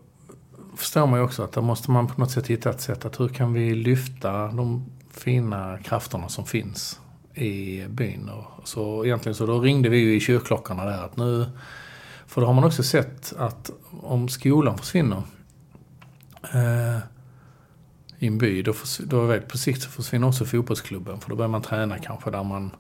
förstår 0.75 1.07
man 1.07 1.19
ju 1.19 1.25
också 1.25 1.43
att 1.43 1.51
där 1.51 1.61
måste 1.61 1.91
man 1.91 2.07
på 2.07 2.21
något 2.21 2.31
sätt 2.31 2.47
hitta 2.47 2.69
ett 2.69 2.81
sätt 2.81 3.05
att 3.05 3.19
hur 3.19 3.27
kan 3.27 3.53
vi 3.53 3.75
lyfta 3.75 4.47
de 4.47 4.85
fina 5.11 5.77
krafterna 5.83 6.29
som 6.29 6.45
finns 6.45 6.99
i 7.33 7.85
byn. 7.89 8.29
Och 8.29 8.67
så 8.67 9.05
egentligen 9.05 9.35
så 9.35 9.45
då 9.45 9.59
ringde 9.59 9.89
vi 9.89 9.97
ju 9.97 10.15
i 10.15 10.19
kyrkklockorna 10.19 10.85
där 10.85 11.03
att 11.05 11.17
nu, 11.17 11.45
för 12.27 12.41
då 12.41 12.47
har 12.47 12.53
man 12.53 12.63
också 12.63 12.83
sett 12.83 13.33
att 13.37 13.71
om 14.01 14.29
skolan 14.29 14.77
försvinner 14.77 15.21
eh, 16.53 16.97
i 18.19 18.27
en 18.27 18.37
by, 18.37 18.61
då, 18.61 18.73
då 18.99 19.25
vet, 19.25 19.47
på 19.47 19.57
sikt 19.57 19.81
så 19.81 19.89
försvinner 19.89 20.27
också 20.27 20.45
fotbollsklubben. 20.45 21.19
För 21.19 21.29
då 21.29 21.35
börjar 21.35 21.49
man 21.49 21.61
träna 21.61 21.99
kanske 21.99 22.31
där 22.31 22.43
man 22.43 22.71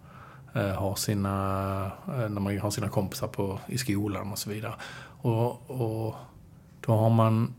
eh, 0.53 0.73
har 0.73 0.95
sina, 0.95 1.85
eh, 2.07 2.29
när 2.29 2.41
man 2.41 2.59
har 2.59 2.71
sina 2.71 2.89
kompisar 2.89 3.27
på, 3.27 3.59
i 3.67 3.77
skolan 3.77 4.31
och 4.31 4.37
så 4.37 4.49
vidare. 4.49 4.73
Och, 5.21 5.71
och 5.81 6.15
då 6.85 6.91
har 6.91 7.09
man, 7.09 7.53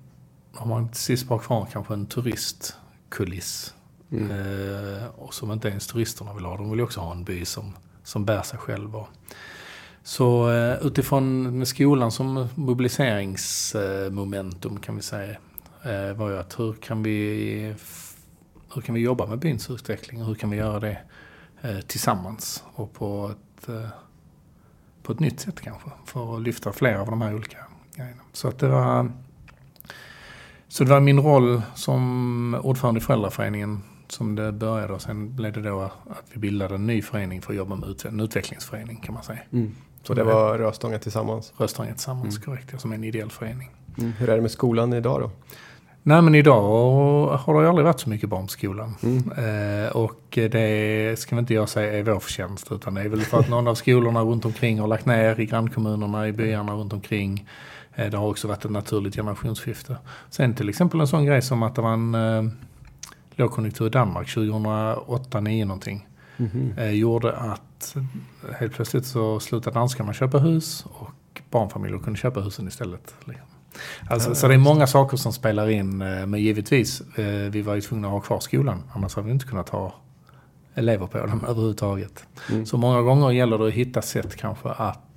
har 0.54 0.66
man 0.66 0.88
till 0.88 1.00
sist 1.00 1.28
bara 1.28 1.38
kvar 1.38 1.68
kanske 1.72 1.94
en 1.94 2.06
turistkuliss. 2.06 3.74
Mm. 4.10 4.30
Eh, 4.30 5.06
och 5.06 5.34
som 5.34 5.52
inte 5.52 5.68
ens 5.68 5.86
turisterna 5.86 6.34
vill 6.34 6.44
ha. 6.44 6.56
De 6.56 6.70
vill 6.70 6.78
ju 6.78 6.84
också 6.84 7.00
ha 7.00 7.12
en 7.12 7.24
by 7.24 7.44
som, 7.44 7.72
som 8.04 8.24
bär 8.24 8.42
sig 8.42 8.58
själv. 8.58 8.96
Och, 8.96 9.08
så 10.02 10.50
eh, 10.50 10.86
utifrån 10.86 11.58
med 11.58 11.68
skolan 11.68 12.12
som 12.12 12.48
mobiliseringsmomentum 12.54 14.78
kan 14.78 14.96
vi 14.96 15.02
säga 15.02 15.36
eh, 15.84 16.12
var 16.12 16.30
ju 16.30 16.38
att 16.38 16.58
hur 16.58 16.72
kan 16.72 17.02
vi 17.02 17.74
hur 18.74 18.82
kan 18.82 18.94
vi 18.94 19.00
jobba 19.00 19.26
med 19.26 19.38
byns 19.38 19.70
utveckling 19.70 20.20
och 20.20 20.26
hur 20.26 20.34
kan 20.34 20.50
vi 20.50 20.56
göra 20.56 20.80
det 20.80 20.98
eh, 21.62 21.80
tillsammans 21.80 22.64
och 22.74 22.92
på 22.92 23.32
ett, 23.32 23.68
eh, 23.68 23.88
på 25.02 25.12
ett 25.12 25.20
nytt 25.20 25.40
sätt 25.40 25.60
kanske 25.60 25.90
för 26.06 26.36
att 26.36 26.42
lyfta 26.42 26.72
flera 26.72 27.00
av 27.00 27.06
de 27.06 27.22
här 27.22 27.34
olika 27.34 27.58
grejerna. 28.02 28.22
Så 28.32 28.48
att 28.48 28.58
det 28.58 28.68
var 28.68 29.10
så 30.68 30.84
det 30.84 30.90
var 30.90 31.00
min 31.00 31.20
roll 31.20 31.62
som 31.74 32.54
ordförande 32.62 32.98
i 33.00 33.02
föräldraföreningen 33.02 33.82
som 34.08 34.34
det 34.34 34.52
började 34.52 34.92
och 34.92 35.02
sen 35.02 35.36
blev 35.36 35.52
det 35.52 35.62
då 35.62 35.80
att 35.80 35.92
vi 36.32 36.38
bildade 36.40 36.74
en 36.74 36.86
ny 36.86 37.02
förening 37.02 37.42
för 37.42 37.52
att 37.52 37.56
jobba 37.56 37.74
med 37.76 37.88
ut- 37.88 38.04
en 38.04 38.20
utvecklingsförening 38.20 38.96
kan 38.96 39.14
man 39.14 39.22
säga. 39.22 39.38
Mm. 39.52 39.74
Så 40.02 40.14
det 40.14 40.24
var 40.24 40.58
Röstånga 40.58 40.98
tillsammans. 40.98 41.52
Röstånga 41.56 41.90
tillsammans, 41.92 42.36
Mm. 42.36 42.44
korrekt, 42.44 42.68
ja, 42.72 42.78
som 42.78 42.92
en 42.92 43.04
ideell 43.04 43.30
förening. 43.30 43.70
Mm. 43.98 44.12
Hur 44.12 44.28
är 44.28 44.36
det 44.36 44.42
med 44.42 44.50
skolan 44.50 44.92
idag 44.92 45.20
då? 45.20 45.30
Nej 46.02 46.22
men 46.22 46.34
idag 46.34 46.62
har 47.36 47.62
det 47.62 47.68
aldrig 47.68 47.84
varit 47.84 48.00
så 48.00 48.08
mycket 48.08 48.28
barn 48.28 48.42
på 48.46 48.48
skolan. 48.48 48.94
Mm. 49.02 49.32
Eh, 49.84 49.90
och 49.96 50.20
det 50.30 51.18
ska 51.18 51.34
väl 51.36 51.42
inte 51.42 51.54
jag 51.54 51.68
säga 51.68 51.92
är 51.98 52.02
vår 52.02 52.20
förtjänst 52.20 52.72
utan 52.72 52.94
det 52.94 53.00
är 53.02 53.08
väl 53.08 53.20
för 53.20 53.38
att 53.40 53.48
någon 53.48 53.68
av 53.68 53.74
skolorna 53.74 54.20
runt 54.20 54.44
omkring 54.44 54.80
har 54.80 54.86
lagt 54.88 55.06
ner 55.06 55.40
i 55.40 55.46
grannkommunerna, 55.46 56.28
i 56.28 56.32
byarna 56.32 56.72
runt 56.72 56.92
omkring. 56.92 57.48
Eh, 57.94 58.10
det 58.10 58.16
har 58.16 58.26
också 58.28 58.48
varit 58.48 58.64
ett 58.64 58.70
naturligt 58.70 59.14
generationsskifte. 59.16 59.96
Sen 60.30 60.54
till 60.54 60.68
exempel 60.68 61.00
en 61.00 61.06
sån 61.06 61.24
grej 61.26 61.42
som 61.42 61.62
att 61.62 61.74
det 61.74 61.82
var 61.82 61.92
en 61.92 62.14
eh, 62.14 62.42
lågkonjunktur 63.30 63.86
i 63.86 63.90
Danmark 63.90 64.28
2008-2009 64.28 65.64
någonting. 65.64 66.08
Mhm. 66.36 66.74
Eh, 66.78 66.90
gjorde 66.90 67.36
att 67.36 67.96
helt 68.58 68.72
plötsligt 68.74 69.06
så 69.06 69.40
slutade 69.40 69.74
danskarna 69.78 70.12
köpa 70.12 70.38
hus 70.38 70.86
och 70.88 71.40
barnfamiljer 71.50 71.98
kunde 71.98 72.18
köpa 72.18 72.40
husen 72.40 72.68
istället. 72.68 73.14
Liksom. 73.24 73.46
Alltså, 74.10 74.28
Ja, 74.28 74.34
så 74.34 74.48
det 74.48 74.54
är 74.54 74.58
många 74.58 74.86
saker 74.86 75.16
som 75.16 75.32
spelar 75.32 75.70
in. 75.70 76.02
eh, 76.02 76.26
Men 76.26 76.40
givetvis, 76.40 77.00
eh, 77.00 77.50
vi 77.50 77.62
var 77.62 77.74
ju 77.74 77.80
tvungna 77.80 78.06
att 78.08 78.12
ha 78.12 78.20
kvar 78.20 78.40
skolan. 78.40 78.82
Annars 78.94 79.14
hade 79.14 79.26
vi 79.26 79.32
inte 79.32 79.46
kunnat 79.46 79.68
ha 79.68 79.94
elever 80.74 81.06
på 81.06 81.18
dem 81.18 81.44
överhuvudtaget. 81.48 82.24
Mm. 82.50 82.66
Så 82.66 82.76
många 82.76 83.02
gånger 83.02 83.30
gäller 83.30 83.58
det 83.58 83.66
att 83.68 83.72
hitta 83.74 84.02
sätt 84.02 84.36
kanske 84.36 84.68
att 84.68 85.11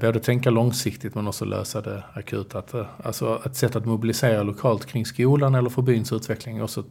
både 0.00 0.20
tänka 0.20 0.50
långsiktigt 0.50 1.14
men 1.14 1.28
också 1.28 1.44
lösa 1.44 1.80
det 1.80 2.02
akut. 2.14 2.54
Att, 2.54 2.74
eh, 2.74 2.86
alltså 3.04 3.42
ett 3.46 3.56
sätt 3.56 3.76
att 3.76 3.84
mobilisera 3.84 4.42
lokalt 4.42 4.86
kring 4.86 5.06
skolan 5.06 5.54
eller 5.54 5.70
för 5.70 5.82
byns 5.82 6.12
utveckling 6.12 6.58
är 6.58 6.62
också 6.62 6.84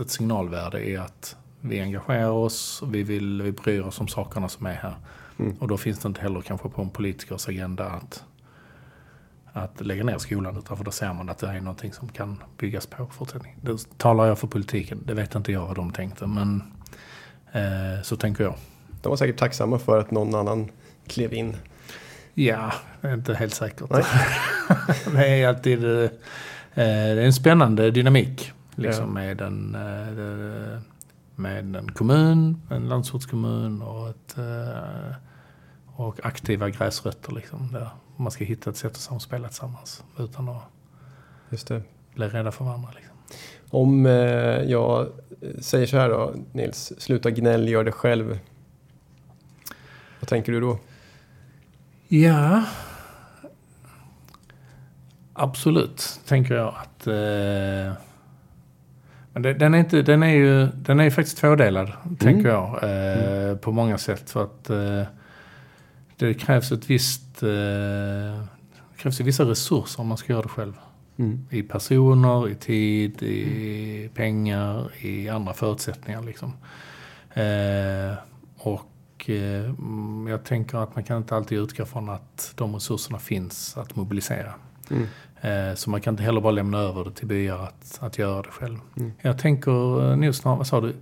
ett, 0.00 0.10
signalvärde 0.10 0.88
i 0.88 0.96
att 0.96 1.36
vi 1.60 1.80
engagerar 1.80 2.30
oss, 2.30 2.82
vi, 2.86 3.02
vill, 3.02 3.42
vi 3.42 3.52
bryr 3.52 3.80
oss 3.80 4.00
om 4.00 4.08
sakerna 4.08 4.48
som 4.48 4.66
är 4.66 4.74
här. 4.74 4.94
Mm. 5.38 5.56
Och 5.60 5.68
då 5.68 5.76
finns 5.76 5.98
det 5.98 6.08
inte 6.08 6.20
heller 6.20 6.40
kanske 6.40 6.68
på 6.68 6.82
en 6.82 6.90
politikers 6.90 7.48
agenda 7.48 7.84
att, 7.86 8.24
att 9.52 9.80
lägga 9.80 10.04
ner 10.04 10.18
skolan 10.18 10.56
utan 10.56 10.76
för 10.76 10.84
då 10.84 10.90
ser 10.90 11.12
man 11.12 11.28
att 11.28 11.38
det 11.38 11.46
är 11.46 11.60
någonting 11.60 11.92
som 11.92 12.08
kan 12.08 12.42
byggas 12.58 12.86
på 12.86 13.02
i 13.02 13.06
fortsättningen. 13.10 13.58
Då 13.62 13.76
talar 13.96 14.26
jag 14.26 14.38
för 14.38 14.46
politiken, 14.46 15.02
det 15.06 15.14
vet 15.14 15.34
inte 15.34 15.52
jag 15.52 15.66
vad 15.66 15.76
de 15.76 15.92
tänkte 15.92 16.26
men 16.26 16.62
eh, 17.52 18.02
så 18.02 18.16
tänker 18.16 18.44
jag. 18.44 18.54
De 19.02 19.08
var 19.08 19.16
säkert 19.16 19.38
tacksamma 19.38 19.78
för 19.78 19.98
att 19.98 20.10
någon 20.10 20.34
annan 20.34 20.70
klev 21.06 21.32
in. 21.32 21.56
Ja, 22.34 22.72
inte 23.04 23.34
helt 23.34 23.54
säkert. 23.54 23.88
Det 25.12 25.26
är 25.42 25.48
alltid 25.48 25.84
eh, 25.84 26.10
det 26.74 26.82
är 26.84 27.16
en 27.16 27.32
spännande 27.32 27.90
dynamik 27.90 28.52
liksom, 28.74 29.04
Ja. 29.04 29.10
med, 29.12 29.40
en, 29.40 29.74
eh, 29.74 30.80
med 31.34 31.76
en 31.76 31.92
kommun, 31.92 32.62
en 32.70 32.88
landsortskommun 32.88 33.82
och, 33.82 34.08
ett, 34.08 34.38
eh, 34.38 35.14
och 35.86 36.26
aktiva 36.26 36.70
gräsrötter. 36.70 37.32
Liksom, 37.32 37.72
där 37.72 37.88
man 38.16 38.30
ska 38.32 38.44
hitta 38.44 38.70
ett 38.70 38.76
sätt 38.76 38.92
att 38.92 38.96
samspela 38.96 39.48
tillsammans 39.48 40.04
utan 40.18 40.48
att 40.48 40.62
Just 41.50 41.68
det. 41.68 41.82
bli 42.14 42.28
rädda 42.28 42.52
för 42.52 42.64
varandra. 42.64 42.88
Liksom. 42.94 43.16
Om 43.70 44.06
eh, 44.06 44.12
jag 44.62 45.08
säger 45.60 45.86
så 45.86 45.96
här 45.96 46.08
då, 46.08 46.34
Nils. 46.52 46.92
Sluta 46.98 47.30
gnäll, 47.30 47.68
gör 47.68 47.84
det 47.84 47.92
själv. 47.92 48.38
Vad 50.20 50.28
tänker 50.28 50.52
du 50.52 50.60
då? 50.60 50.78
Ja, 52.12 52.64
absolut 55.32 56.20
tänker 56.26 56.54
jag 56.54 56.68
att... 56.68 57.06
Eh, 57.06 57.92
men 59.32 59.42
det, 59.42 59.54
den, 59.54 59.74
är 59.74 59.78
inte, 59.78 60.02
den, 60.02 60.22
är 60.22 60.34
ju, 60.34 60.66
den 60.66 61.00
är 61.00 61.04
ju 61.04 61.10
faktiskt 61.10 61.38
tvådelad, 61.38 61.92
tänker 62.18 62.48
jag, 62.48 62.82
eh, 62.82 63.56
på 63.56 63.72
många 63.72 63.98
sätt. 63.98 64.30
För 64.30 64.44
att 64.44 64.70
eh, 64.70 65.02
det 66.16 66.34
krävs 66.34 66.72
ett 66.72 66.90
visst... 66.90 67.42
Eh, 67.42 67.48
det 67.48 68.96
krävs 68.96 69.20
ju 69.20 69.24
vissa 69.24 69.44
resurser 69.44 70.00
om 70.00 70.06
man 70.06 70.18
ska 70.18 70.32
göra 70.32 70.42
det 70.42 70.48
själv. 70.48 70.72
Mm. 71.16 71.46
I 71.50 71.62
personer, 71.62 72.48
i 72.48 72.54
tid, 72.54 73.22
i 73.22 74.10
pengar, 74.14 74.90
i 75.00 75.28
andra 75.28 75.52
förutsättningar. 75.52 76.22
Liksom. 76.22 76.52
Eh, 77.34 78.14
och 79.20 79.30
eh, 79.30 79.72
jag 80.28 80.44
tänker 80.44 80.78
att 80.78 80.94
man 80.94 81.04
kan 81.04 81.16
inte 81.16 81.36
alltid 81.36 81.58
utgå 81.58 81.84
från 81.84 82.08
att 82.08 82.52
de 82.56 82.74
resurserna 82.74 83.18
finns 83.18 83.76
att 83.76 83.96
mobilisera. 83.96 84.54
Mm. 84.90 85.06
Eh, 85.40 85.74
så 85.74 85.90
man 85.90 86.00
kan 86.00 86.14
inte 86.14 86.22
heller 86.22 86.40
bara 86.40 86.52
lämna 86.52 86.78
över 86.78 87.04
det 87.04 87.10
till 87.10 87.26
byar 87.26 87.58
att, 87.58 87.98
att 88.00 88.18
göra 88.18 88.42
det 88.42 88.48
själv. 88.50 88.78
Mm. 88.96 89.12
Jag 89.20 89.38
tänker 89.38 90.10
eh, 90.10 90.16
nog 90.16 90.34
snarare, 90.34 90.58
vad 90.58 90.66
sa 90.66 90.80
du? 90.80 90.94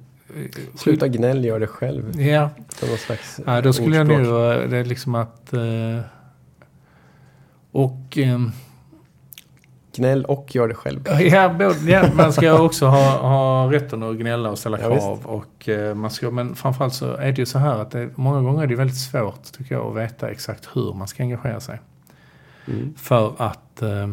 Sluta 0.74 1.08
gnäll, 1.08 1.44
gör 1.44 1.60
det 1.60 1.66
själv. 1.66 2.20
Ja, 2.20 2.50
ja 3.46 3.60
då 3.60 3.72
skulle 3.72 3.96
jag 3.96 4.06
ordspråk. 4.06 4.26
nog, 4.26 4.62
eh, 4.62 4.68
det 4.68 4.76
är 4.76 4.84
liksom 4.84 5.14
att... 5.14 5.52
Eh, 5.52 6.00
och... 7.70 8.18
ehm, 9.98 10.02
Gnäll 10.04 10.24
och 10.24 10.54
gör 10.54 10.68
det 10.68 10.74
själv. 10.74 11.00
Ja, 11.20 11.48
både, 11.58 11.90
ja, 11.90 12.04
man 12.14 12.32
ska 12.32 12.62
också 12.62 12.86
ha, 12.86 13.18
ha 13.18 13.72
rätten 13.72 14.02
att 14.02 14.16
gnälla 14.16 14.50
och 14.50 14.58
ställa 14.58 14.80
Ja, 14.80 14.88
krav. 14.88 15.26
och, 15.26 15.68
eh, 15.68 15.94
man 15.94 16.10
ska, 16.10 16.30
men 16.30 16.54
framförallt 16.54 16.94
så 16.94 17.12
är 17.16 17.32
det 17.32 17.38
ju 17.38 17.46
så 17.46 17.58
här 17.58 17.78
att 17.78 17.90
det, 17.90 18.10
många 18.16 18.40
gånger 18.42 18.62
är 18.62 18.66
det 18.66 18.74
väldigt 18.74 18.96
svårt 18.98 19.42
tycker 19.58 19.74
jag 19.74 19.86
att 19.86 19.96
veta 19.96 20.30
exakt 20.30 20.68
hur 20.74 20.94
man 20.94 21.08
ska 21.08 21.22
engagera 21.22 21.60
sig. 21.60 21.80
Mm. 22.66 22.94
För 22.96 23.32
att... 23.38 23.82
Eh, 23.82 24.06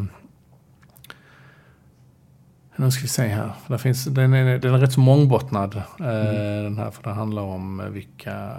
nu 2.78 2.90
ska 2.90 3.02
vi 3.02 3.08
se 3.08 3.22
här. 3.26 3.52
För 3.66 3.72
det 3.72 3.78
finns, 3.78 4.04
den, 4.04 4.32
är, 4.34 4.58
den 4.58 4.74
är 4.74 4.78
rätt 4.78 4.92
så 4.92 5.00
mångbottnad. 5.00 5.74
Eh, 5.76 5.82
Mm. 6.06 6.64
Den 6.64 6.78
här, 6.78 6.90
för 6.90 7.02
det 7.02 7.10
handlar 7.10 7.42
om 7.42 7.82
vilka 7.92 8.50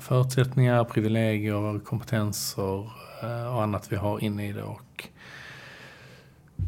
förutsättningar, 0.00 0.84
privilegier, 0.84 1.78
kompetenser 1.84 2.78
eh, 3.22 3.54
och 3.56 3.62
annat 3.62 3.92
vi 3.92 3.96
har 3.96 4.24
inne 4.24 4.48
i 4.48 4.52
det. 4.52 4.62
Och, 4.62 4.80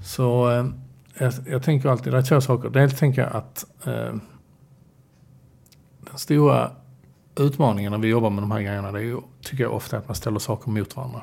så 0.04 0.50
eh, 0.50 0.66
jag, 1.18 1.32
jag 1.46 1.62
tänker 1.62 1.88
alltid, 1.88 2.12
det 2.12 2.18
är 2.18 2.22
två 2.22 2.40
saker. 2.40 2.68
Dels 2.70 2.98
tänker 2.98 3.22
jag 3.22 3.32
att 3.36 3.66
eh, 3.84 4.14
den 6.00 6.16
stora 6.18 6.70
utmaningen 7.36 7.92
när 7.92 7.98
vi 7.98 8.08
jobbar 8.08 8.30
med 8.30 8.42
de 8.42 8.50
här 8.50 8.60
grejerna, 8.60 8.92
det 8.92 8.98
är 8.98 9.02
ju, 9.02 9.18
tycker 9.42 9.64
jag 9.64 9.72
ofta 9.74 9.98
att 9.98 10.08
man 10.08 10.14
ställer 10.14 10.38
saker 10.38 10.70
mot 10.70 10.96
varandra. 10.96 11.22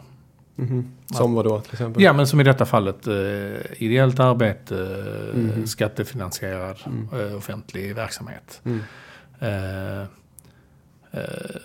Mhm. 0.55 0.91
Som 1.05 1.33
vad 1.33 1.45
då 1.45 1.59
till 1.59 1.71
exempel? 1.73 2.03
Ja, 2.03 2.13
men 2.13 2.27
som 2.27 2.41
i 2.41 2.43
detta 2.43 2.65
fallet 2.65 3.07
eh, 3.07 3.13
ideellt 3.83 4.19
arbete, 4.19 4.75
eh, 5.33 5.39
Mhm. 5.39 5.67
skattefinansierad 5.67 6.77
Mm. 6.85 7.09
eh, 7.31 7.37
offentlig 7.37 7.95
verksamhet. 7.95 8.61
Mm. 8.63 8.79
Eh, 9.39 10.01
eh, 11.11 11.55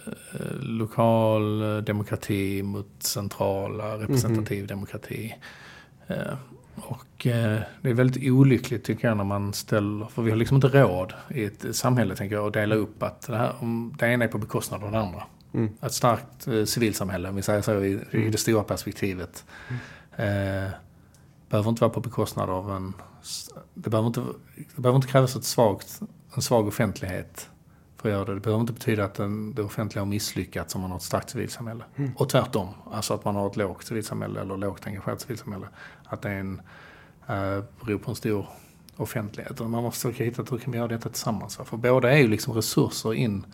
lokal 0.61 1.85
demokrati 1.85 2.63
mot 2.63 2.89
centrala 2.99 3.97
representativ 3.99 4.67
demokrati. 4.67 5.35
Och 6.87 7.27
eh, 7.27 7.61
det 7.83 7.91
är 7.91 7.95
väldigt 7.95 8.31
olyckligt 8.31 8.85
tycker 8.85 9.09
jag 9.09 9.17
när 9.17 9.25
man 9.25 9.53
ställer, 9.53 10.07
för 10.07 10.23
vi 10.23 10.31
har 10.31 10.37
liksom 10.37 10.55
inte 10.55 10.69
råd 10.69 11.13
i 11.31 11.45
ett 11.45 11.77
samhälle 11.77 12.17
tänker 12.17 12.37
jag 12.37 12.47
att 12.47 12.53
dela 12.53 12.75
upp 12.75 13.03
att 13.03 13.21
det, 13.21 13.37
här, 13.37 13.53
om 13.59 13.95
det 13.99 14.07
ena 14.07 14.25
är 14.25 14.29
på 14.29 14.39
bekostnad 14.39 14.85
av 14.85 14.93
det 14.93 14.99
andra. 14.99 15.23
Mm. 15.53 15.69
Ett 15.81 15.93
starkt 15.93 16.49
eh, 16.49 16.65
civilsamhälle, 16.65 17.29
om 17.29 17.37
vi 17.37 17.43
säger 17.43 17.63
så 17.63 17.85
i, 17.85 18.01
i 18.11 18.31
det 18.31 18.39
stora 18.39 18.63
perspektivet. 18.63 19.45
Eh, 20.17 20.71
behöver 21.49 21.69
inte 21.69 21.81
vara 21.81 21.91
på 21.91 22.01
bekostnad 22.01 22.51
av 22.51 22.71
en... 22.71 22.95
Det 23.75 23.91
behöver 23.91 24.07
inte, 24.07 24.21
det 24.75 24.83
behöver 24.83 24.97
inte 24.97 25.09
krävas 25.09 25.37
ett 25.37 25.45
svagt, 25.45 26.01
en 26.35 26.43
svag 26.43 26.69
offentlighet 26.69 27.51
för 27.97 28.09
att 28.09 28.13
göra 28.13 28.25
det. 28.25 28.35
Det 28.35 28.41
behöver 28.41 28.61
inte 28.61 28.73
betyda 28.73 29.05
att 29.05 29.15
den, 29.15 29.55
det 29.55 29.63
offentliga 29.63 30.03
har 30.03 30.07
misslyckats 30.07 30.75
om 30.75 30.81
man 30.81 30.91
har 30.91 30.99
ett 30.99 31.03
starkt 31.03 31.31
civilsamhälle. 31.31 31.85
Och 32.17 32.29
tvärtom, 32.29 32.69
alltså 32.93 33.15
att 33.15 33.25
man 33.25 33.37
har 33.37 33.47
ett 33.47 33.57
lågt 33.57 33.87
civilsamhälle 33.87 34.41
eller 34.41 34.57
lågt 34.57 34.87
engagerat 34.87 35.21
civilsamhälle. 35.21 35.67
Att 36.09 36.23
det, 36.23 36.29
är 36.29 36.41
en, 36.41 36.61
eh, 37.27 37.65
beror 37.85 37.99
på 37.99 38.11
en 38.11 38.17
stor 38.17 38.47
offentlighet. 38.97 39.61
Man 39.61 39.71
måste 39.71 40.01
försöka 40.01 40.25
hitta 40.25 40.43
hur 40.51 40.59
kan 40.59 40.73
vi 40.73 40.79
göra 40.79 40.89
detta 40.89 41.09
tillsammans. 41.09 41.57
För 41.65 41.77
båda 41.77 42.13
är 42.13 42.19
ju 42.19 42.29
liksom 42.29 42.55
resurser 42.55 43.15
in 43.15 43.47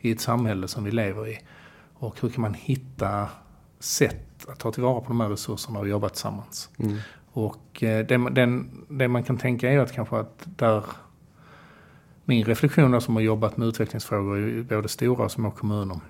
i 0.00 0.10
ett 0.10 0.20
samhälle 0.20 0.68
som 0.68 0.84
vi 0.84 0.90
lever 0.90 1.28
i. 1.28 1.38
Och 1.94 2.20
hur 2.20 2.28
kan 2.28 2.42
man 2.42 2.54
hitta 2.54 3.28
sätt 3.78 4.46
att 4.48 4.58
ta 4.58 4.72
tillvara 4.72 5.00
på 5.00 5.08
de 5.08 5.20
här 5.20 5.28
resurserna 5.28 5.78
och 5.78 5.88
jobba 5.88 6.08
tillsammans. 6.08 6.70
Mm. 6.78 6.98
Och 7.32 7.82
eh, 7.82 8.06
det, 8.06 8.30
den, 8.30 8.70
det 8.88 9.08
man 9.08 9.22
kan 9.22 9.38
tänka 9.38 9.72
är 9.72 9.78
att 9.78 9.92
kanske 9.92 10.16
att 10.16 10.42
där 10.44 10.84
min 12.24 12.44
reflektion 12.44 13.00
som 13.00 13.16
har 13.16 13.22
jobbat 13.22 13.56
med 13.56 13.68
utvecklingsfrågor 13.68 14.38
i 14.38 14.62
både 14.62 14.88
stora 14.88 15.24
och 15.24 15.32
små 15.32 15.50
kommuner. 15.50 16.00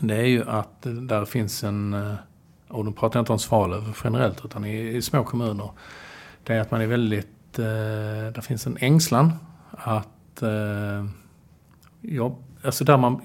Det 0.00 0.16
är 0.16 0.26
ju 0.26 0.48
att 0.48 0.82
där 0.82 1.24
finns 1.24 1.64
en, 1.64 1.94
eh, 1.94 2.14
och 2.70 2.84
då 2.84 2.92
pratar 2.92 3.18
jag 3.18 3.22
inte 3.22 3.32
om 3.32 3.38
Svalöv 3.38 3.96
generellt 4.04 4.44
utan 4.44 4.64
i, 4.64 4.96
i 4.96 5.02
små 5.02 5.24
kommuner. 5.24 5.70
Det 6.44 6.54
är 6.54 6.60
att 6.60 6.70
man 6.70 6.80
är 6.80 6.86
väldigt, 6.86 7.58
eh, 7.58 7.64
där 8.34 8.40
finns 8.40 8.66
en 8.66 8.76
ängslan 8.80 9.32
att 9.70 10.42
eh, 10.42 11.06
ja, 12.00 12.36
alltså 12.64 12.84
där 12.84 12.96
man, 12.96 13.20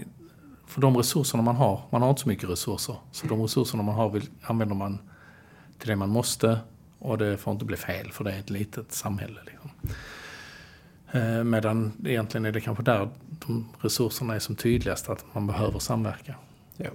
för 0.68 0.82
de 0.82 0.98
resurserna 0.98 1.44
man 1.44 1.56
har, 1.56 1.82
man 1.90 2.02
har 2.02 2.10
inte 2.10 2.22
så 2.22 2.28
mycket 2.28 2.50
resurser. 2.50 2.96
Så 3.12 3.28
de 3.28 3.42
resurserna 3.42 3.84
man 3.84 3.96
har 3.96 4.10
vill, 4.10 4.30
använder 4.42 4.76
man 4.76 5.00
till 5.80 5.90
det 5.90 5.96
man 5.96 6.10
måste 6.10 6.60
och 7.00 7.18
det 7.18 7.38
får 7.38 7.54
inte 7.54 7.66
bli 7.66 7.78
fel 7.78 8.12
för 8.12 8.24
det 8.24 8.32
är 8.32 8.40
ett 8.40 8.50
litet 8.50 8.92
samhälle. 8.92 9.40
Liksom. 9.46 9.70
Eh, 11.12 11.44
medan 11.44 11.92
egentligen 12.06 12.46
är 12.46 12.52
det 12.52 12.62
kanske 12.62 12.84
där 12.84 13.10
de 13.48 13.68
resurserna 13.82 14.36
är 14.36 14.40
som 14.40 14.56
tydligast, 14.56 15.10
att 15.10 15.26
man 15.34 15.48
behöver 15.48 15.80
samverka. 15.80 16.36
Ja. 16.78 16.90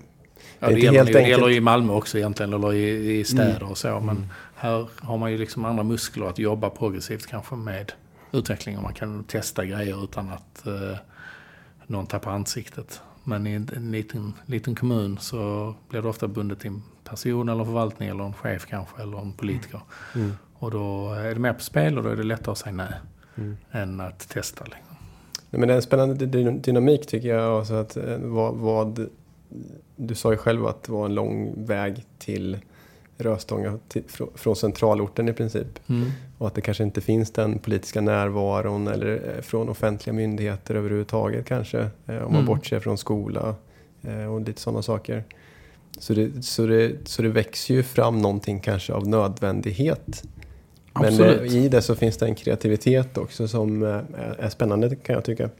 Ja, 0.58 0.68
det, 0.68 0.74
det, 0.74 0.80
gäller, 0.80 1.12
det 1.12 1.28
gäller 1.28 1.50
i 1.50 1.60
Malmö 1.60 1.92
också 1.92 2.18
egentligen, 2.18 2.52
eller 2.52 2.74
i, 2.74 3.18
i 3.20 3.24
städer 3.24 3.56
mm. 3.56 3.68
och 3.68 3.78
så. 3.78 3.88
Men 3.88 4.16
mm. 4.16 4.28
här 4.54 4.88
har 4.96 5.18
man 5.18 5.32
ju 5.32 5.38
liksom 5.38 5.64
andra 5.64 5.82
muskler 5.82 6.26
att 6.26 6.38
jobba 6.38 6.70
progressivt 6.70 7.26
kanske 7.26 7.54
med 7.54 7.92
utveckling. 8.32 8.76
Och 8.76 8.82
man 8.82 8.94
kan 8.94 9.24
testa 9.24 9.64
grejer 9.64 10.04
utan 10.04 10.30
att 10.30 10.66
eh, 10.66 10.96
någon 11.86 12.06
tappar 12.06 12.30
ansiktet. 12.30 13.00
Men 13.24 13.46
i 13.46 13.52
en 13.52 13.92
liten, 13.92 14.32
liten 14.46 14.74
kommun 14.74 15.18
så 15.20 15.74
blir 15.88 16.02
det 16.02 16.08
ofta 16.08 16.28
bundet 16.28 16.60
till 16.60 16.70
en 16.70 16.82
person 17.04 17.48
eller 17.48 17.64
förvaltning 17.64 18.08
eller 18.08 18.24
en 18.24 18.32
chef 18.32 18.66
kanske 18.66 19.02
eller 19.02 19.18
en 19.18 19.32
politiker. 19.32 19.80
Mm. 20.14 20.32
Och 20.54 20.70
då 20.70 21.14
är 21.14 21.34
det 21.34 21.40
mer 21.40 21.52
på 21.52 21.60
spel 21.60 21.98
och 21.98 22.04
då 22.04 22.10
är 22.10 22.16
det 22.16 22.22
lättare 22.22 22.52
att 22.52 22.58
säga 22.58 22.72
nej 22.72 22.92
mm. 23.36 23.56
än 23.70 24.00
att 24.00 24.28
testa. 24.28 24.64
Liksom. 24.64 24.96
men 25.50 25.60
det 25.60 25.74
är 25.74 25.76
en 25.76 25.82
spännande 25.82 26.26
dynamik 26.52 27.06
tycker 27.06 27.28
jag. 27.28 27.58
Alltså 27.58 27.74
att 27.74 27.96
eh, 27.96 28.18
vad, 28.18 28.54
vad, 28.54 29.08
du 29.96 30.14
sa 30.14 30.30
ju 30.30 30.36
själv 30.36 30.66
att 30.66 30.82
det 30.82 30.92
var 30.92 31.04
en 31.04 31.14
lång 31.14 31.64
väg 31.66 32.04
till 32.18 32.58
Röstånga 33.18 33.78
till, 33.88 34.02
från 34.34 34.56
centralorten 34.56 35.28
i 35.28 35.32
princip. 35.32 35.88
Mm. 35.88 36.10
Och 36.38 36.46
att 36.46 36.54
det 36.54 36.60
kanske 36.60 36.84
inte 36.84 37.00
finns 37.00 37.30
den 37.30 37.58
politiska 37.58 38.00
närvaron 38.00 38.88
eller 38.88 39.34
eh, 39.36 39.42
från 39.42 39.68
offentliga 39.68 40.14
myndigheter 40.14 40.74
överhuvudtaget 40.74 41.46
kanske. 41.46 41.78
Eh, 41.78 42.16
om 42.16 42.32
man 42.32 42.34
mm. 42.34 42.46
bortser 42.46 42.80
från 42.80 42.98
skola 42.98 43.54
och 44.30 44.40
lite 44.40 44.60
sådana 44.60 44.82
saker. 44.82 45.24
Så 45.98 46.14
det, 46.14 46.44
så, 46.44 46.66
det, 46.66 47.08
så 47.08 47.22
det 47.22 47.28
växer 47.28 47.74
ju 47.74 47.82
fram 47.82 48.18
någonting 48.18 48.60
kanske 48.60 48.92
av 48.92 49.08
nödvändighet. 49.08 50.24
Absolut. 50.92 51.40
Men 51.40 51.50
i 51.50 51.68
det 51.68 51.82
så 51.82 51.94
finns 51.94 52.16
det 52.16 52.26
en 52.26 52.34
kreativitet 52.34 53.18
också 53.18 53.48
som 53.48 53.82
är 54.38 54.48
spännande 54.48 54.96
kan 54.96 55.14
jag 55.14 55.24
tycka. 55.24 55.50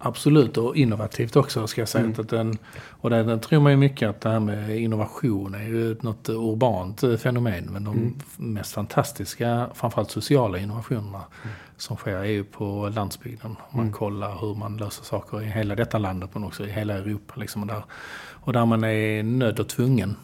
Absolut, 0.00 0.56
och 0.56 0.76
innovativt 0.76 1.36
också 1.36 1.66
ska 1.66 1.80
jag 1.80 1.88
säga. 1.88 2.04
Mm. 2.04 2.20
Att 2.20 2.28
den, 2.28 2.58
och 2.90 3.10
där, 3.10 3.24
där 3.24 3.38
tror 3.38 3.60
man 3.60 3.72
ju 3.72 3.78
mycket 3.78 4.10
att 4.10 4.20
det 4.20 4.28
här 4.28 4.40
med 4.40 4.78
innovation 4.80 5.54
är 5.54 5.62
ju 5.62 5.96
något 6.00 6.28
urbant 6.28 7.00
fenomen. 7.20 7.68
Men 7.72 7.84
de 7.84 7.96
mm. 7.96 8.14
mest 8.36 8.72
fantastiska, 8.72 9.70
framförallt 9.74 10.10
sociala 10.10 10.58
innovationerna 10.58 11.22
mm. 11.42 11.56
som 11.76 11.96
sker 11.96 12.16
är 12.16 12.24
ju 12.24 12.44
på 12.44 12.92
landsbygden. 12.94 13.56
Man 13.70 13.80
mm. 13.80 13.92
kollar 13.92 14.38
hur 14.40 14.54
man 14.54 14.76
löser 14.76 15.04
saker 15.04 15.42
i 15.42 15.44
hela 15.44 15.74
detta 15.74 15.98
landet 15.98 16.30
men 16.32 16.44
också 16.44 16.66
i 16.66 16.70
hela 16.70 16.94
Europa. 16.94 17.34
Liksom, 17.36 17.62
och, 17.62 17.68
där, 17.68 17.82
och 18.30 18.52
där 18.52 18.66
man 18.66 18.84
är 18.84 19.22
nödd 19.22 19.60
och 19.60 19.68
tvungen 19.68 20.16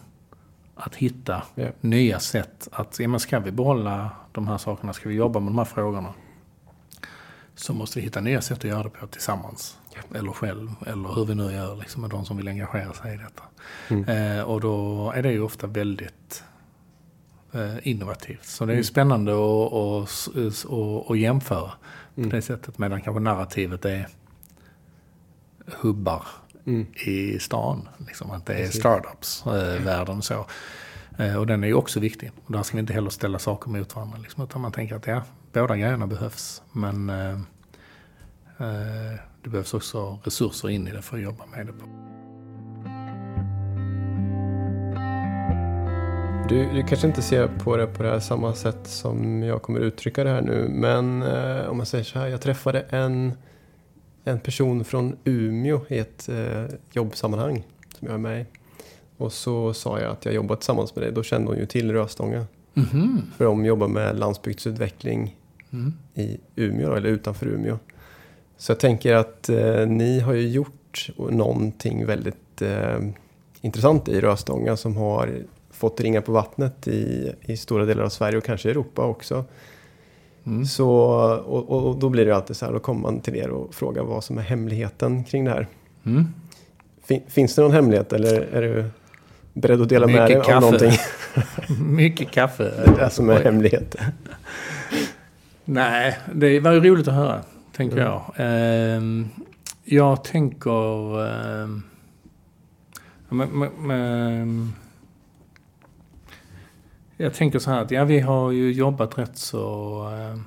att 0.75 0.95
hitta 0.95 1.43
yeah. 1.55 1.73
nya 1.81 2.19
sätt 2.19 2.67
att, 2.71 2.99
ja 2.99 3.07
men 3.07 3.19
ska 3.19 3.39
vi 3.39 3.51
behålla 3.51 4.09
de 4.31 4.47
här 4.47 4.57
sakerna, 4.57 4.93
ska 4.93 5.09
vi 5.09 5.15
jobba 5.15 5.39
med 5.39 5.47
de 5.47 5.57
här 5.57 5.65
frågorna? 5.65 6.13
Så 7.55 7.73
måste 7.73 7.99
vi 7.99 8.03
hitta 8.05 8.21
nya 8.21 8.41
sätt 8.41 8.57
att 8.57 8.63
göra 8.63 8.83
det 8.83 8.89
på 8.89 9.07
tillsammans. 9.07 9.77
Ja. 9.95 10.17
Eller 10.19 10.31
själv, 10.31 10.71
eller 10.85 11.15
hur 11.15 11.25
vi 11.25 11.35
nu 11.35 11.51
gör 11.51 11.75
liksom, 11.75 12.01
med 12.01 12.09
de 12.09 12.25
som 12.25 12.37
vill 12.37 12.47
engagera 12.47 12.93
sig 12.93 13.13
i 13.13 13.17
detta. 13.17 13.43
Mm. 13.87 14.37
Eh, 14.37 14.43
och 14.43 14.61
då 14.61 15.11
är 15.15 15.23
det 15.23 15.31
ju 15.31 15.41
ofta 15.41 15.67
väldigt 15.67 16.43
eh, 17.51 17.87
innovativt. 17.87 18.45
Så 18.45 18.65
det 18.65 18.71
är 18.71 18.73
ju 18.73 18.77
mm. 18.77 18.83
spännande 18.83 19.31
att 19.31 19.37
och, 19.37 20.65
och, 20.65 21.09
och 21.09 21.17
jämföra 21.17 21.71
mm. 22.17 22.29
på 22.29 22.35
det 22.35 22.41
sättet. 22.41 22.77
Medan 22.77 23.01
kanske 23.01 23.19
narrativet 23.19 23.85
är 23.85 24.07
hubbar 25.65 26.27
mm. 26.65 26.85
i 26.93 27.39
stan. 27.39 27.89
Liksom, 28.07 28.31
att 28.31 28.45
det 28.45 28.53
är 28.53 28.69
startups, 28.69 29.45
eh, 29.45 30.19
så. 30.19 30.45
Eh, 31.17 31.35
och 31.35 31.47
den 31.47 31.63
är 31.63 31.67
ju 31.67 31.73
också 31.73 31.99
viktig. 31.99 32.31
Och 32.45 32.51
där 32.51 32.63
ska 32.63 32.77
vi 32.77 32.81
inte 32.81 32.93
heller 32.93 33.09
ställa 33.09 33.39
saker 33.39 33.69
mot 33.69 33.95
varandra. 33.95 34.17
Liksom, 34.17 34.43
utan 34.43 34.61
man 34.61 34.71
tänker 34.71 34.95
att 34.95 35.07
ja, 35.07 35.23
båda 35.61 35.77
grejerna 35.77 36.07
behövs. 36.07 36.61
Men 36.71 37.09
eh, 37.09 37.31
eh, 38.59 39.19
det 39.43 39.49
behövs 39.49 39.73
också 39.73 40.19
resurser 40.23 40.69
in 40.69 40.87
i 40.87 40.91
det 40.91 41.01
för 41.01 41.17
att 41.17 41.23
jobba 41.23 41.45
med 41.45 41.67
det. 41.67 41.73
Du, 46.49 46.73
du, 46.73 46.83
kanske 46.83 47.07
inte 47.07 47.21
ser 47.21 47.47
på 47.47 47.77
det 47.77 47.87
på 47.87 48.03
det 48.03 48.09
här 48.09 48.19
samma 48.19 48.53
sätt 48.53 48.87
som 48.87 49.43
jag 49.43 49.61
kommer 49.61 49.79
uttrycka 49.79 50.23
det 50.23 50.29
här 50.29 50.41
nu. 50.41 50.67
Men 50.69 51.23
eh, 51.23 51.69
om 51.69 51.77
man 51.77 51.85
säger 51.85 52.03
så 52.03 52.19
här, 52.19 52.27
jag 52.27 52.41
träffade 52.41 52.79
en, 52.81 53.33
en 54.23 54.39
person 54.39 54.83
från 54.83 55.17
Umeå 55.23 55.81
i 55.87 55.97
ett 55.97 56.29
eh, 56.29 56.65
jobbsammanhang 56.91 57.63
som 57.99 58.07
jag 58.07 58.13
är 58.13 58.19
med 58.19 58.41
i. 58.41 58.45
Och 59.17 59.33
så 59.33 59.73
sa 59.73 59.99
jag 59.99 60.11
att 60.11 60.25
jag 60.25 60.33
jobbar 60.33 60.55
tillsammans 60.55 60.95
med 60.95 61.03
dig. 61.03 61.11
Då 61.11 61.23
kände 61.23 61.47
hon 61.47 61.57
ju 61.57 61.65
till 61.65 61.91
Röstånga. 61.91 62.45
Mm 62.75 62.89
-hmm. 62.89 63.21
För 63.37 63.45
de 63.45 63.65
jobbar 63.65 63.87
med 63.87 64.19
landsbygdsutveckling 64.19 65.35
mm. 65.73 65.93
i 66.13 66.37
Umeå, 66.55 66.93
eller 66.93 67.09
utanför 67.09 67.47
Umeå. 67.47 67.77
Så 68.57 68.71
jag 68.71 68.79
tänker 68.79 69.13
att 69.13 69.49
eh, 69.49 69.87
ni 69.87 70.19
har 70.19 70.33
ju 70.33 70.49
gjort 70.49 71.09
någonting 71.17 72.05
väldigt 72.05 72.61
eh, 72.61 72.99
intressant 73.61 74.07
i 74.07 74.21
Röstånga 74.21 74.77
som 74.77 74.97
har 74.97 75.43
fått 75.71 76.01
ringa 76.01 76.21
på 76.21 76.31
vattnet 76.31 76.87
i, 76.87 77.33
i 77.41 77.57
stora 77.57 77.85
delar 77.85 78.03
av 78.03 78.09
Sverige 78.09 78.37
och 78.37 78.43
kanske 78.43 78.69
Europa 78.69 79.05
också. 79.05 79.45
Mm. 80.45 80.65
Så, 80.65 80.89
och, 81.45 81.87
och, 81.87 81.97
då 81.97 82.09
blir 82.09 82.25
det 82.25 82.35
alltid 82.35 82.55
så 82.55 82.65
här, 82.65 82.73
då 82.73 82.79
kommer 82.79 83.01
man 83.01 83.19
till 83.19 83.35
er 83.35 83.49
och 83.49 83.73
frågar 83.73 84.03
vad 84.03 84.23
som 84.23 84.37
är 84.37 84.41
hemligheten 84.41 85.23
kring 85.23 85.45
det 85.45 85.51
här. 85.51 85.67
Mm. 86.05 86.25
Fin, 87.03 87.21
finns 87.27 87.55
det 87.55 87.61
någon 87.61 87.71
hemlighet 87.71 88.13
eller 88.13 88.41
är 88.41 88.61
du 88.61 88.85
beredd 89.53 89.81
att 89.81 89.89
dela 89.89 90.07
Mycket 90.07 90.21
med 90.21 90.29
dig 90.29 90.41
kaffe. 90.41 90.55
av 90.55 90.61
någonting? 90.61 90.91
Mycket 91.95 92.31
kaffe. 92.31 92.63
Det 92.85 92.91
är 92.91 92.97
det 92.97 93.09
som 93.09 93.29
är 93.29 93.43
hemligheten. 93.43 94.01
Nej, 95.65 96.19
det 96.33 96.59
var 96.59 96.71
ju 96.71 96.79
roligt 96.79 97.07
att 97.07 97.13
höra, 97.13 97.41
tänker 97.71 97.97
mm. 97.97 98.07
jag. 98.07 98.33
Uh, 98.39 99.27
jag 99.83 100.23
tänker... 100.23 101.19
Uh, 101.19 101.79
med, 103.29 103.49
med, 103.49 103.71
med, 103.71 104.67
jag 107.17 107.33
tänker 107.33 107.59
så 107.59 107.71
här 107.71 107.81
att 107.81 107.91
ja, 107.91 108.05
vi 108.05 108.19
har 108.19 108.51
ju 108.51 108.71
jobbat 108.71 109.17
rätt 109.17 109.37
så 109.37 110.03
uh, 110.09 110.41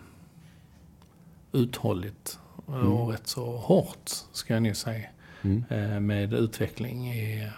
uthålligt 1.52 2.38
och 2.66 2.74
mm. 2.74 3.07
rätt 3.07 3.26
så 3.26 3.57
hårt, 3.57 4.11
ska 4.33 4.54
jag 4.54 4.62
nu 4.62 4.74
säga, 4.74 5.09
mm. 5.42 5.64
uh, 5.72 6.00
med 6.00 6.33
utveckling 6.33 7.12
i, 7.12 7.50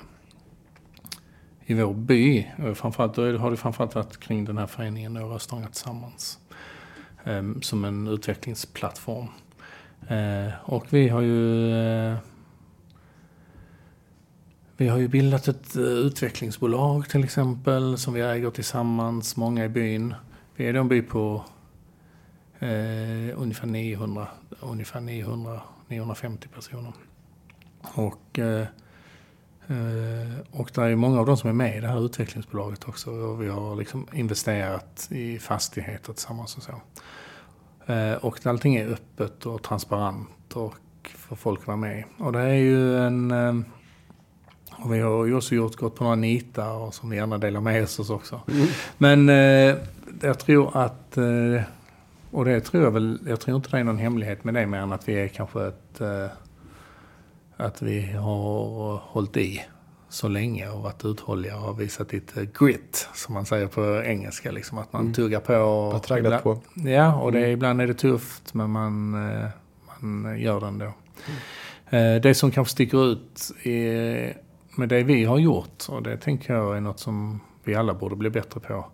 i 1.67 1.75
vår 1.75 1.95
by. 1.95 2.47
Framförallt, 2.75 3.15
då 3.15 3.39
har 3.39 3.51
det 3.51 3.57
framförallt 3.57 3.95
varit 3.95 4.21
kring 4.21 4.45
den 4.45 4.59
här 4.59 4.67
föreningen 4.67 5.15
då, 5.15 5.21
Röstånga 5.21 5.67
Tillsammans. 5.67 6.39
Ehm, 7.25 7.63
som 7.63 7.85
en 7.85 8.07
utvecklingsplattform. 8.07 9.29
Eh, 10.09 10.53
och 10.65 10.87
vi 10.91 11.09
har 11.09 11.21
ju 11.21 11.73
eh, 11.75 12.17
vi 14.77 14.89
har 14.89 14.99
ju 14.99 15.09
bildat 15.09 15.49
ett 15.49 15.77
eh, 15.77 15.83
utvecklingsbolag 15.83 17.09
till 17.09 17.25
exempel 17.25 17.99
som 17.99 18.15
vi 18.15 18.21
äger 18.21 18.51
tillsammans, 18.51 19.37
många 19.37 19.65
i 19.65 19.69
byn. 19.69 20.15
Vi 20.57 20.67
är 20.67 20.73
då 20.73 20.81
en 20.81 20.89
by 20.89 21.03
på 21.03 21.45
eh, 22.59 23.41
ungefär 23.41 23.67
900, 23.67 24.29
ungefär 24.61 25.01
900, 25.01 25.61
950 25.89 26.49
personer. 26.49 26.93
Och 27.95 28.39
Eh, 28.39 28.67
och 30.51 30.71
det 30.75 30.83
är 30.83 30.97
många 30.97 31.21
av 31.21 31.27
dem 31.27 31.37
som 31.37 31.51
är 31.51 31.55
med 31.55 31.77
i 31.77 31.81
det 31.81 31.89
här 31.89 32.05
utvecklingsbolaget 32.05 32.89
också. 32.89 33.11
Och 33.11 33.43
vi 33.43 33.49
har 33.49 33.77
liksom 33.77 34.07
investerat 34.13 35.09
i 35.11 35.39
fastigheter 35.39 36.13
tillsammans 36.13 36.57
och 36.57 36.63
så. 36.63 36.73
Eh, 37.93 38.13
och 38.13 38.47
allting 38.47 38.77
är 38.77 38.89
öppet 38.89 39.47
och 39.47 39.63
transparent 39.63 40.29
och 40.57 40.75
för 41.03 41.37
folk 41.37 41.67
vara 41.67 41.77
med. 41.77 42.05
Och 42.19 42.33
det 42.33 42.41
är 42.41 42.55
ju 42.55 42.99
en... 42.99 43.31
Eh, 43.31 43.55
och 44.85 44.95
vi 44.95 45.01
har 45.01 45.27
ju 45.27 45.37
också 45.37 45.55
gjort, 45.55 45.77
gått 45.77 45.95
på 45.95 46.05
några 46.05 46.17
nitar 46.17 46.73
och 46.73 46.95
som 46.95 47.11
vi 47.11 47.17
gärna 47.17 47.39
delar 47.39 47.61
med 47.61 47.83
oss 47.83 48.11
också. 48.11 48.41
Mm. 48.49 48.67
Men 48.99 49.29
jag 50.21 50.39
tror 50.39 50.77
att 50.77 51.19
och 52.31 52.45
det 52.45 52.61
tror 52.61 52.85
jag 52.85 52.91
väl, 52.91 53.19
jag 53.27 53.41
tror 53.41 53.57
inte 53.57 53.71
det 53.71 53.79
är 53.79 53.85
någon 53.85 53.99
hemlighet 53.99 54.45
med 54.45 54.55
det 54.55 54.67
mer 54.67 54.79
än 54.79 54.93
att 54.93 55.09
vi 55.09 55.15
är 55.15 55.29
kanske 55.29 55.67
ett, 55.67 56.01
eh, 56.01 56.27
att 57.61 57.83
vi 57.83 58.13
har 58.13 58.97
hållit 58.97 59.37
i 59.37 59.63
så 60.11 60.29
länge 60.29 60.69
och 60.69 60.83
varit 60.83 61.05
uthålliga 61.05 61.59
och 61.59 61.81
visat 61.81 62.13
lite 62.13 62.47
grit, 62.59 63.09
som 63.15 63.35
man 63.35 63.47
säger 63.47 63.67
på 63.67 64.03
engelska. 64.05 64.51
Liksom, 64.51 64.79
att 64.79 64.93
man 64.93 65.03
mm. 65.03 65.15
tuggar 65.15 65.41
på. 65.41 65.53
Bara 65.93 65.99
tragglat 65.99 66.43
på. 66.43 66.61
Ja, 66.75 67.15
och 67.15 67.33
det, 67.33 67.39
mm. 67.39 67.51
ibland 67.51 67.81
är 67.81 67.87
det 67.87 67.95
tufft, 67.95 68.55
men 68.55 68.71
man, 68.71 69.15
eh, 69.31 69.49
man 70.01 70.41
gör 70.41 70.61
det 70.61 70.67
ändå. 70.67 70.93
Mm. 71.91 72.23
Det 72.23 72.35
som 72.35 72.51
kanske 72.51 72.73
sticker 72.73 73.13
ut 73.13 73.53
är, 73.63 74.37
med 74.77 74.89
det 74.89 75.03
vi 75.03 75.25
har 75.25 75.39
gjort, 75.39 75.85
och 75.89 76.03
det 76.03 76.17
tänker 76.17 76.55
jag 76.55 76.77
är 76.77 76.81
något 76.81 77.01
som 77.01 77.41
vi 77.65 77.75
alla 77.75 77.95
borde 77.95 78.17
bli 78.17 78.31
bättre 78.31 78.61
på 78.61 78.87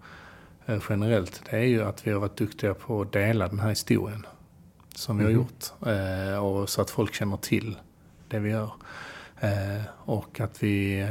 eh, 0.66 0.78
generellt, 0.88 1.42
det 1.50 1.56
är 1.56 1.64
ju 1.64 1.82
att 1.82 2.06
vi 2.06 2.10
har 2.10 2.20
varit 2.20 2.36
duktiga 2.36 2.74
på 2.74 3.00
att 3.00 3.12
dela 3.12 3.48
den 3.48 3.58
här 3.58 3.68
historien 3.68 4.26
som 4.94 5.18
vi 5.18 5.24
har 5.24 5.30
mm. 5.30 5.42
gjort. 5.42 5.64
och 6.42 6.68
så 6.68 6.82
att 6.82 6.90
folk 6.90 7.14
känner 7.14 7.36
till 7.36 7.76
det 8.28 8.38
vi 8.38 8.50
gör. 8.50 8.70
Eh, 9.40 9.82
och 10.04 10.40
att 10.40 10.62
vi 10.62 11.06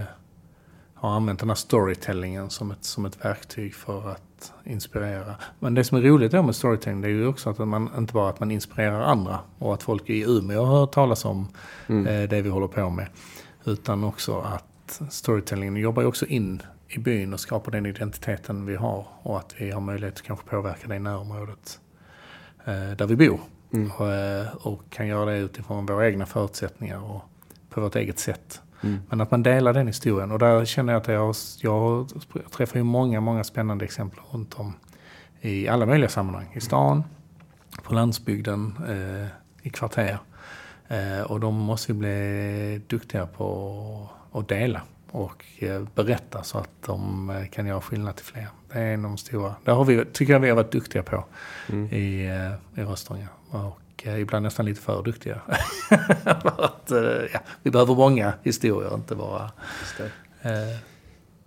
har 0.94 1.10
använt 1.16 1.40
den 1.40 1.50
här 1.50 1.56
storytellingen 1.56 2.50
som 2.50 2.72
ett, 2.72 2.84
som 2.84 3.06
ett 3.06 3.26
verktyg 3.26 3.76
för 3.76 4.10
att 4.10 4.54
inspirera. 4.64 5.36
Men 5.60 5.74
det 5.74 5.84
som 5.84 5.98
är 5.98 6.02
roligt 6.02 6.32
då 6.32 6.44
med 6.44 6.56
storytelling 6.56 7.02
det 7.02 7.08
är 7.08 7.12
ju 7.12 7.28
också 7.28 7.50
att 7.50 7.58
man 7.58 7.90
inte 7.98 8.14
bara 8.14 8.30
att 8.30 8.40
man 8.40 8.52
inspirerar 8.52 9.02
andra 9.02 9.40
och 9.60 9.74
att 9.74 9.84
folk 9.84 10.10
i 10.10 10.24
Umeå 10.24 10.64
har 10.64 10.80
hört 10.80 10.92
talas 10.92 11.26
om 11.26 11.48
mm. 11.88 12.08
eh, 12.08 12.30
det 12.30 12.42
vi 12.42 12.50
håller 12.50 12.68
på 12.68 12.90
med. 12.90 13.08
Utan 13.66 14.04
också 14.04 14.40
att 14.40 15.02
storytellingen 15.10 15.76
jobbar 15.76 16.02
ju 16.02 16.08
också 16.08 16.26
in 16.26 16.62
i 16.88 17.00
byn 17.00 17.34
och 17.34 17.40
skapar 17.40 17.72
den 17.72 17.86
identiteten 17.86 18.66
vi 18.66 18.76
har 18.76 19.08
och 19.22 19.38
att 19.38 19.56
vi 19.58 19.72
har 19.72 19.82
möjlighet 19.82 20.16
att 20.16 20.22
kanske 20.22 20.50
påverka 20.50 20.88
det 20.88 20.96
i 20.96 21.00
närområdet 21.00 21.80
eh, 22.66 22.98
där 22.98 23.06
vi 23.06 23.16
bor. 23.16 23.40
Mm. 23.76 23.92
Och, 23.92 24.12
eh, 24.12 24.56
och, 24.56 24.82
kan 24.90 25.08
göra 25.08 25.26
det 25.26 25.38
utifrån 25.38 25.86
våra 25.86 26.08
egna 26.08 26.26
förutsättningar 26.26 27.12
och 27.12 27.22
på 27.70 27.82
vårt 27.82 27.96
eget 27.96 28.20
sätt. 28.20 28.62
Mm. 28.82 29.00
Men 29.10 29.22
att 29.22 29.32
man 29.32 29.44
delar 29.44 29.74
den 29.74 29.88
historien. 29.88 30.32
Och 30.32 30.40
där 30.40 30.66
känner 30.66 30.94
jag 30.94 31.02
att 31.02 31.08
jag, 31.08 31.36
jag 31.62 32.52
träffar 32.52 32.78
ju 32.78 32.84
många, 32.84 33.22
många 33.22 33.44
spännande 33.44 33.86
exempel 33.86 34.20
runt 34.32 34.54
om 34.54 34.74
i 35.42 35.68
alla 35.68 35.86
möjliga 35.86 36.10
sammanhang. 36.10 36.48
I 36.54 36.62
stan, 36.62 37.04
på 37.84 37.94
landsbygden, 37.94 38.74
eh, 38.88 39.28
i 39.68 39.70
kvarter. 39.70 40.18
Eh, 40.88 41.22
och 41.22 41.40
de 41.40 41.56
måste 41.56 41.94
vi 41.94 42.00
bli 42.00 42.82
duktiga 42.88 43.28
på 43.28 44.10
att 44.32 44.48
dela 44.48 44.82
och 45.12 45.46
eh, 45.60 45.84
berätta 45.96 46.44
så 46.44 46.58
att 46.58 46.70
de 46.86 47.30
eh, 47.30 47.46
kan 47.48 47.66
göra 47.66 47.82
skillnad 47.82 48.16
till 48.16 48.26
fler. 48.26 48.48
Det 48.72 48.80
är 48.80 48.94
en 48.94 49.06
av 49.06 49.12
de 49.12 49.18
stora. 49.18 49.56
Det 49.64 49.72
har 49.72 49.86
vi, 49.86 50.06
tycker 50.06 50.34
jag 50.34 50.40
vi 50.40 50.50
har 50.50 50.56
varit 50.56 50.72
duktiga 50.72 51.04
på 51.04 51.26
mm. 51.70 51.86
i, 51.86 52.26
i 52.76 52.82
Röstånga. 52.82 53.28
Och 53.56 54.08
ibland 54.08 54.44
nästan 54.44 54.66
lite 54.66 54.82
för 54.82 55.04
duktiga. 55.04 55.42
att, 56.44 56.92
ja, 57.34 57.40
vi 57.64 57.72
behöver 57.72 57.96
många 57.96 58.34
historier, 58.44 58.96
inte 58.96 59.16
bara... 59.16 59.52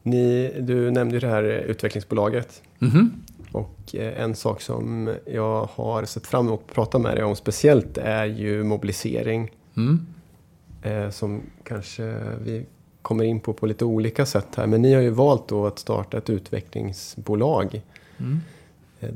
Ni, 0.03 0.53
du 0.61 0.91
nämnde 0.91 1.15
ju 1.15 1.21
det 1.21 1.29
här 1.29 1.43
utvecklingsbolaget. 1.43 2.63
Mm 2.81 2.95
-hmm. 2.95 3.11
Och 3.53 3.95
en 3.95 4.35
sak 4.35 4.61
som 4.61 5.15
jag 5.27 5.69
har 5.73 6.05
sett 6.05 6.27
fram 6.27 6.47
emot 6.47 6.65
att 6.69 6.75
prata 6.75 6.99
med 6.99 7.17
dig 7.17 7.25
om 7.25 7.37
speciellt 7.37 7.99
är 7.99 8.25
ju 8.25 8.65
mobilisering. 8.65 9.51
Mm. 9.77 10.07
Som 11.11 11.43
kanske 11.65 12.15
vi 12.43 12.67
kommer 13.03 13.25
in 13.25 13.41
på 13.41 13.53
på 13.53 13.67
lite 13.67 13.85
olika 13.85 14.27
sätt 14.27 14.47
här. 14.57 14.67
Men 14.67 14.83
ni 14.83 14.95
har 14.95 15.01
ju 15.01 15.11
valt 15.11 15.49
då 15.49 15.67
att 15.67 15.79
starta 15.79 16.19
ett 16.19 16.31
utvecklingsbolag. 16.31 17.83
Mm. 18.19 18.41
Eh, 19.01 19.11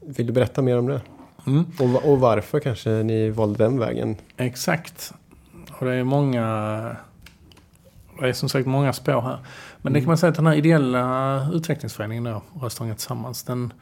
vill 0.00 0.26
du 0.26 0.32
berätta 0.32 0.62
mer 0.62 0.78
om 0.78 0.86
det? 0.86 1.00
Mm. 1.46 1.64
Och, 1.78 2.12
och, 2.12 2.20
varför 2.20 2.60
kanske 2.60 2.90
ni 2.90 3.30
valde 3.30 3.64
den 3.64 3.78
vägen? 3.78 4.16
Exakt. 4.36 5.12
Och 5.72 5.86
det 5.86 5.94
är 5.94 6.04
många... 6.04 6.96
Det 8.20 8.28
är 8.28 8.32
som 8.32 8.48
sagt 8.48 8.66
många 8.66 8.92
spår 8.92 9.20
här. 9.20 9.38
Men 9.76 9.90
mm. 9.90 9.92
det 9.92 10.00
kan 10.00 10.06
man 10.06 10.18
säga 10.18 10.30
att 10.30 10.36
den 10.36 10.46
här 10.46 10.54
ideella 10.54 11.48
utvecklingsföreningen 11.52 12.24
då, 12.24 12.42
Röstånga 12.60 12.94
Tillsammans, 12.94 13.42
den, 13.42 13.72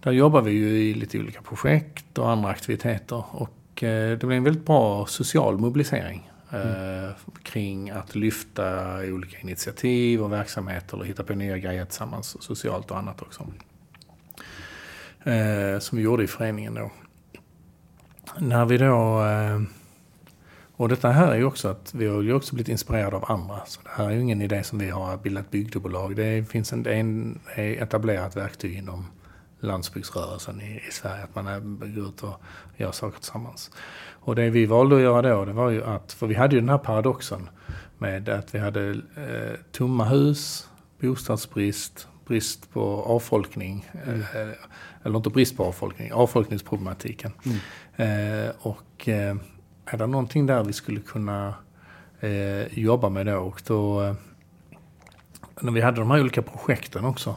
där 0.00 0.12
jobbar 0.12 0.42
vi 0.42 0.50
ju 0.50 0.68
i 0.68 0.94
lite 0.94 1.18
olika 1.18 1.42
projekt 1.42 2.18
och 2.18 2.30
andra 2.30 2.48
aktiviteter. 2.48 3.24
Och 3.30 3.82
eh, 3.82 4.18
det 4.18 4.26
blir 4.26 4.36
en 4.36 4.44
väldigt 4.44 4.66
bra 4.66 5.06
social 5.06 5.58
mobilisering 5.58 6.30
Mm. 6.52 7.12
kring 7.42 7.90
att 7.90 8.14
lyfta 8.14 8.98
olika 8.98 9.38
initiativ 9.38 10.22
och 10.22 10.32
verksamheter 10.32 10.98
och 10.98 11.06
hitta 11.06 11.24
på 11.24 11.34
nya 11.34 11.58
grejer 11.58 11.84
tillsammans, 11.84 12.42
socialt 12.42 12.90
och 12.90 12.98
annat 12.98 13.22
också. 13.22 13.46
Eh, 15.26 15.78
som 15.78 15.98
vi 15.98 16.04
gjorde 16.04 16.24
i 16.24 16.26
föreningen 16.26 16.74
då. 16.74 16.90
När 18.38 18.64
vi 18.64 18.78
då... 18.78 19.24
Eh, 19.24 19.60
och 20.76 20.88
detta 20.88 21.10
här 21.10 21.32
är 21.32 21.36
ju 21.36 21.44
också 21.44 21.68
att 21.68 21.94
vi 21.94 22.06
har 22.06 22.22
ju 22.22 22.32
också 22.32 22.54
blivit 22.54 22.68
inspirerade 22.68 23.16
av 23.16 23.24
andra. 23.30 23.60
Så 23.66 23.80
det 23.82 23.90
här 23.90 24.06
är 24.06 24.10
ju 24.10 24.20
ingen 24.20 24.42
idé 24.42 24.62
som 24.62 24.78
vi 24.78 24.90
har 24.90 25.16
bildat 25.16 25.50
bygdebolag. 25.50 26.16
Det 26.16 26.48
finns 26.48 26.72
en, 26.72 26.86
en, 26.86 27.40
etablerat 27.56 28.36
verktyg 28.36 28.78
inom 28.78 29.06
landsbygdsrörelsen 29.60 30.60
i, 30.60 30.82
i 30.88 30.92
Sverige. 30.92 31.24
Att 31.24 31.34
man 31.34 31.78
går 31.78 32.08
ut 32.08 32.22
och 32.22 32.42
gör 32.76 32.92
saker 32.92 33.18
tillsammans. 33.18 33.70
Och 34.10 34.36
det 34.36 34.50
vi 34.50 34.66
valde 34.66 34.96
att 34.96 35.02
göra 35.02 35.22
då, 35.22 35.44
det 35.44 35.52
var 35.52 35.70
ju 35.70 35.84
att, 35.84 36.12
för 36.12 36.26
vi 36.26 36.34
hade 36.34 36.54
ju 36.54 36.60
den 36.60 36.70
här 36.70 36.78
paradoxen 36.78 37.48
med 37.98 38.28
att 38.28 38.54
vi 38.54 38.58
hade 38.58 38.90
eh, 38.90 39.60
tomma 39.72 40.04
hus, 40.04 40.68
bostadsbrist, 41.00 42.08
brist 42.26 42.72
på 42.72 43.02
avfolkning. 43.02 43.90
Mm. 44.06 44.20
Eh, 44.20 44.54
eller 45.06 45.16
inte 45.16 45.30
brist 45.30 45.56
på 45.56 45.64
avfolkning, 45.64 46.12
avfolkningsproblematiken. 46.12 47.32
Mm. 47.44 47.58
Eh, 48.46 48.52
och 48.58 49.08
eh, 49.08 49.36
är 49.84 49.98
det 49.98 50.06
någonting 50.06 50.46
där 50.46 50.64
vi 50.64 50.72
skulle 50.72 51.00
kunna 51.00 51.54
eh, 52.20 52.78
jobba 52.78 53.08
med 53.08 53.26
då? 53.26 53.36
Och 53.36 53.62
då 53.66 54.02
eh, 54.02 54.14
när 55.60 55.72
vi 55.72 55.80
hade 55.80 56.00
de 56.00 56.10
här 56.10 56.20
olika 56.20 56.42
projekten 56.42 57.04
också 57.04 57.36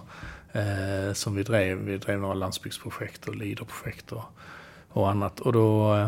eh, 0.52 1.14
som 1.14 1.36
vi 1.36 1.44
drev. 1.44 1.78
Vi 1.78 1.98
drev 1.98 2.20
några 2.20 2.34
landsbygdsprojekt 2.34 3.28
och 3.28 3.36
LIDER-projekt 3.36 4.12
och, 4.12 4.24
och 4.90 5.10
annat. 5.10 5.40
Och 5.40 5.54
då 5.54 5.96
eh, 5.96 6.08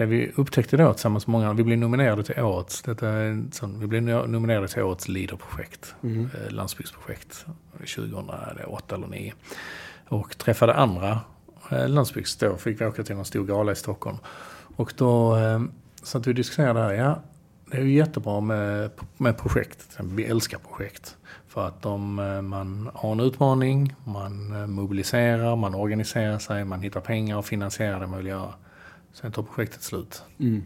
det 0.00 0.06
vi 0.06 0.32
upptäckte 0.36 0.76
då 0.76 0.92
tillsammans 0.92 1.26
med 1.26 1.32
många, 1.32 1.52
vi 1.52 1.64
blev 1.64 1.78
nominerade 1.78 2.22
till 2.22 2.40
årets, 2.40 2.82
detta 2.82 3.08
är 3.08 3.42
sån, 3.52 3.80
vi 3.80 3.86
blev 3.86 4.02
nominerade 4.02 4.68
till 4.68 4.82
årets 4.82 5.08
LIDER-projekt, 5.08 5.94
mm. 6.02 6.30
eh, 6.34 6.50
landsbygdsprojekt 6.50 7.46
2008 7.72 8.50
eller 8.50 8.64
2009. 8.64 9.32
Och 10.08 10.38
träffade 10.38 10.74
andra 10.74 11.20
eh, 11.70 11.88
landsbygds, 11.88 12.36
då 12.36 12.56
fick 12.56 12.80
vi 12.80 12.86
åka 12.86 13.02
till 13.02 13.16
en 13.16 13.24
stor 13.24 13.44
gala 13.44 13.72
i 13.72 13.76
Stockholm. 13.76 14.16
Och 14.76 14.92
då 14.96 15.36
eh, 15.36 15.60
satt 16.02 16.26
vi 16.26 16.30
och 16.30 16.34
diskuterade 16.34 16.80
här, 16.80 16.92
ja 16.92 17.22
det 17.70 17.76
är 17.76 17.82
ju 17.82 17.92
jättebra 17.92 18.40
med, 18.40 18.90
med 19.16 19.38
projekt, 19.38 19.98
vi 20.02 20.24
älskar 20.24 20.58
projekt. 20.58 21.16
För 21.48 21.68
att 21.68 21.84
eh, 21.84 21.98
man 22.42 22.90
har 22.94 23.12
en 23.12 23.20
utmaning, 23.20 23.94
man 24.04 24.70
mobiliserar, 24.72 25.56
man 25.56 25.74
organiserar 25.74 26.38
sig, 26.38 26.64
man 26.64 26.80
hittar 26.80 27.00
pengar 27.00 27.36
och 27.36 27.44
finansierar 27.44 28.00
det 28.00 28.06
man 28.06 28.18
vill 28.18 28.26
göra 28.26 28.54
Sen 29.12 29.32
tar 29.32 29.42
projektet 29.42 29.82
slut. 29.82 30.22
Mm. 30.38 30.64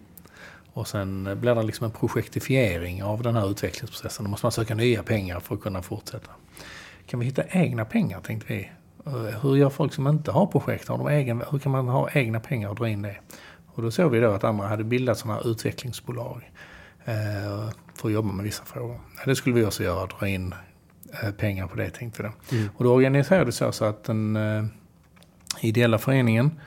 Och 0.72 0.88
sen 0.88 1.40
blir 1.40 1.54
det 1.54 1.62
liksom 1.62 1.84
en 1.84 1.90
projektifiering 1.90 3.02
av 3.02 3.22
den 3.22 3.34
här 3.34 3.50
utvecklingsprocessen. 3.50 4.24
Då 4.24 4.30
måste 4.30 4.46
man 4.46 4.52
söka 4.52 4.74
nya 4.74 5.02
pengar 5.02 5.40
för 5.40 5.54
att 5.54 5.60
kunna 5.60 5.82
fortsätta. 5.82 6.30
Kan 7.06 7.20
vi 7.20 7.26
hitta 7.26 7.44
egna 7.44 7.84
pengar 7.84 8.20
tänkte 8.20 8.52
vi. 8.52 8.70
Eh, 9.06 9.12
hur 9.12 9.56
gör 9.56 9.70
folk 9.70 9.94
som 9.94 10.06
inte 10.06 10.30
har 10.30 10.46
projekt? 10.46 10.88
Har 10.88 10.98
de 10.98 11.08
egen, 11.08 11.42
hur 11.50 11.58
kan 11.58 11.72
man 11.72 11.88
ha 11.88 12.10
egna 12.10 12.40
pengar 12.40 12.68
och 12.68 12.76
dra 12.76 12.88
in 12.88 13.02
det? 13.02 13.16
Och 13.66 13.82
då 13.82 13.90
såg 13.90 14.10
vi 14.10 14.20
då 14.20 14.30
att 14.30 14.44
andra 14.44 14.66
hade 14.66 14.84
bildat 14.84 15.18
sådana 15.18 15.40
här 15.40 15.50
utvecklingsbolag 15.50 16.50
eh, 17.04 17.70
för 17.94 18.08
att 18.08 18.12
jobba 18.14 18.32
med 18.32 18.44
vissa 18.44 18.64
frågor. 18.64 19.00
Det 19.24 19.36
skulle 19.36 19.54
vi 19.54 19.64
också 19.64 19.82
göra, 19.82 20.06
dra 20.06 20.28
in 20.28 20.54
eh, 21.22 21.30
pengar 21.30 21.66
på 21.66 21.76
det 21.76 21.90
tänkte 21.90 22.22
vi 22.22 22.28
då. 22.28 22.56
Mm. 22.56 22.70
Och 22.76 22.84
då 22.84 22.92
organiserade 22.94 23.44
det 23.44 23.72
så, 23.72 23.84
att 23.84 24.04
den 24.04 24.38
ideella 25.60 25.98
föreningen 25.98 26.60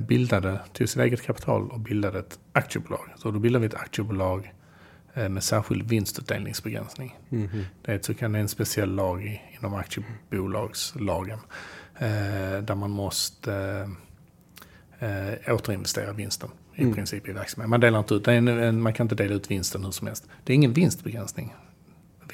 bildade, 0.00 0.60
tog 0.72 0.88
sitt 0.88 1.02
eget 1.02 1.22
kapital 1.22 1.70
och 1.70 1.80
bildade 1.80 2.18
ett 2.18 2.38
aktiebolag. 2.52 3.08
Så 3.16 3.30
då 3.30 3.38
bildade 3.38 3.60
vi 3.60 3.66
ett 3.66 3.80
aktiebolag 3.80 4.52
eh, 5.14 5.28
med 5.28 5.44
särskild 5.44 5.88
vinstutdelningsbegränsning. 5.88 7.18
Mm 7.30 7.48
-hmm. 7.48 7.64
Det 7.82 7.92
är, 7.92 7.98
så 8.02 8.14
kan 8.14 8.32
det 8.32 8.38
en 8.38 8.48
speciell 8.48 8.94
lag 8.94 9.24
i, 9.24 9.40
inom 9.58 9.74
aktiebolagslagen. 9.74 11.38
Eh, 11.98 12.62
där 12.62 12.74
man 12.74 12.90
måste 12.90 13.54
eh, 14.98 15.08
eh, 15.08 15.54
återinvestera 15.54 16.12
vinsten 16.12 16.50
i 16.74 16.82
mm. 16.82 16.94
princip 16.94 17.28
i 17.28 17.32
verksamheten. 17.32 17.70
Man, 17.70 17.80
delar 17.80 17.98
inte 17.98 18.14
ut, 18.14 18.28
en, 18.28 18.48
en, 18.48 18.82
man 18.82 18.92
kan 18.92 19.04
inte 19.04 19.14
dela 19.14 19.34
ut 19.34 19.50
vinsten 19.50 19.84
hur 19.84 19.90
som 19.90 20.06
helst. 20.06 20.28
Det 20.44 20.52
är 20.52 20.54
ingen 20.54 20.72
vinstbegränsning. 20.72 21.54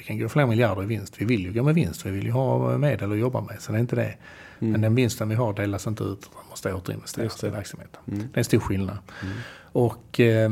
Vi 0.03 0.07
kan 0.07 0.19
gå 0.19 0.29
flera 0.29 0.47
miljarder 0.47 0.83
i 0.83 0.85
vinst. 0.85 1.21
Vi 1.21 1.25
vill 1.25 1.41
ju 1.41 1.53
gå 1.53 1.63
med 1.63 1.75
vinst. 1.75 2.05
Vi 2.05 2.11
vill 2.11 2.25
ju 2.25 2.31
ha 2.31 2.77
medel 2.77 3.11
att 3.11 3.17
jobba 3.17 3.41
med. 3.41 3.61
Så 3.61 3.71
det 3.71 3.77
är 3.77 3.79
inte 3.79 3.95
det. 3.95 4.15
Mm. 4.59 4.71
Men 4.71 4.81
den 4.81 4.95
vinsten 4.95 5.29
vi 5.29 5.35
har 5.35 5.53
delas 5.53 5.87
inte 5.87 6.03
ut. 6.03 6.29
Man 6.35 6.43
måste 6.49 6.73
återinvesteras 6.73 7.43
i 7.43 7.49
verksamheten. 7.49 8.01
Mm. 8.07 8.19
Det 8.19 8.35
är 8.35 8.37
en 8.37 8.43
stor 8.43 8.59
skillnad. 8.59 8.97
Mm. 9.21 9.35
Och 9.71 10.19
eh, 10.19 10.51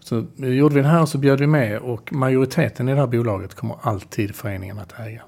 så 0.00 0.26
gjorde 0.36 0.74
vi 0.74 0.80
det 0.80 0.88
här 0.88 1.02
och 1.02 1.08
så 1.08 1.18
bjöd 1.18 1.40
vi 1.40 1.46
med 1.46 1.78
och 1.78 2.12
majoriteten 2.12 2.88
i 2.88 2.92
det 2.92 3.00
här 3.00 3.06
bolaget 3.06 3.54
kommer 3.54 3.76
alltid 3.82 4.34
föreningen 4.34 4.78
att 4.78 5.00
äga. 5.00 5.22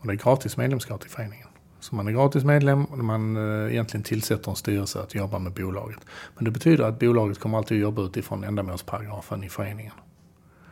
Och 0.00 0.06
det 0.06 0.12
är 0.12 0.16
gratis 0.16 0.56
medlemskap 0.56 1.06
i 1.06 1.08
föreningen. 1.08 1.48
Så 1.80 1.94
man 1.94 2.08
är 2.08 2.12
gratis 2.12 2.44
medlem 2.44 2.84
och 2.84 2.98
man 2.98 3.36
eh, 3.36 3.72
egentligen 3.72 4.04
tillsätter 4.04 4.50
en 4.50 4.56
styrelse 4.56 5.00
att 5.00 5.14
jobba 5.14 5.38
med 5.38 5.52
bolaget. 5.52 5.98
Men 6.34 6.44
det 6.44 6.50
betyder 6.50 6.84
att 6.84 6.98
bolaget 6.98 7.38
kommer 7.38 7.58
alltid 7.58 7.76
att 7.76 7.82
jobba 7.82 8.02
utifrån 8.02 8.44
ändamålsparagrafen 8.44 9.44
i 9.44 9.48
föreningen. 9.48 9.92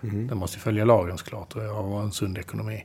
Mm. 0.02 0.26
Den 0.26 0.38
måste 0.38 0.58
följa 0.58 0.84
lagen 0.84 1.18
såklart 1.18 1.56
och 1.56 1.62
ha 1.62 2.02
en 2.02 2.12
sund 2.12 2.38
ekonomi. 2.38 2.84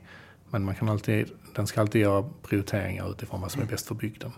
Men 0.50 0.64
man 0.64 0.74
kan 0.74 0.88
alltid, 0.88 1.30
den 1.54 1.66
ska 1.66 1.80
alltid 1.80 2.00
göra 2.00 2.24
prioriteringar 2.42 3.10
utifrån 3.10 3.40
vad 3.40 3.50
som 3.50 3.62
är 3.62 3.66
bäst 3.66 3.88
för 3.88 3.94
bygden. 3.94 4.32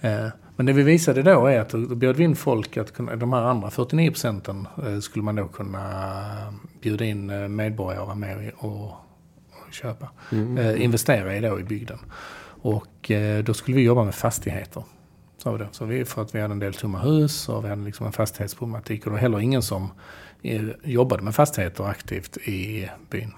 Eh, 0.00 0.26
men 0.56 0.66
det 0.66 0.72
vi 0.72 0.82
visade 0.82 1.22
då 1.22 1.46
är 1.46 1.60
att 1.60 1.70
då 1.70 1.94
bjöd 1.94 2.16
vi 2.16 2.24
in 2.24 2.36
folk 2.36 2.76
att 2.76 2.92
kunna, 2.92 3.16
de 3.16 3.32
här 3.32 3.42
andra 3.42 3.70
49 3.70 4.10
procenten 4.10 4.68
eh, 4.86 4.98
skulle 4.98 5.24
man 5.24 5.36
då 5.36 5.48
kunna 5.48 6.54
bjuda 6.80 7.04
in 7.04 7.30
eh, 7.30 7.48
medborgare 7.48 8.00
att 8.00 8.06
vara 8.06 8.16
med 8.16 8.52
och, 8.56 8.90
köpa. 9.70 10.10
Mm. 10.32 10.82
investera 10.82 11.36
i 11.36 11.40
då 11.40 11.60
i 11.60 11.64
bygden. 11.64 11.98
Och 12.62 13.10
då 13.44 13.54
skulle 13.54 13.76
vi 13.76 13.82
jobba 13.82 14.04
med 14.04 14.14
fastigheter. 14.14 14.82
Så 15.70 15.84
vi, 15.84 16.04
för 16.04 16.22
att 16.22 16.34
vi 16.34 16.40
hade 16.40 16.52
en 16.52 16.58
del 16.58 16.74
tomma 16.74 16.98
hus 16.98 17.48
och 17.48 17.64
vi 17.64 17.68
hade 17.68 17.82
liksom 17.82 18.06
en 18.06 18.12
fastighetsproblematik. 18.12 19.00
Och 19.00 19.10
det 19.10 19.14
var 19.14 19.20
heller 19.20 19.40
ingen 19.40 19.62
som 19.62 19.90
jobbade 20.84 21.22
med 21.22 21.34
fastigheter 21.34 21.84
aktivt 21.84 22.36
i 22.36 22.88
byn. 23.10 23.32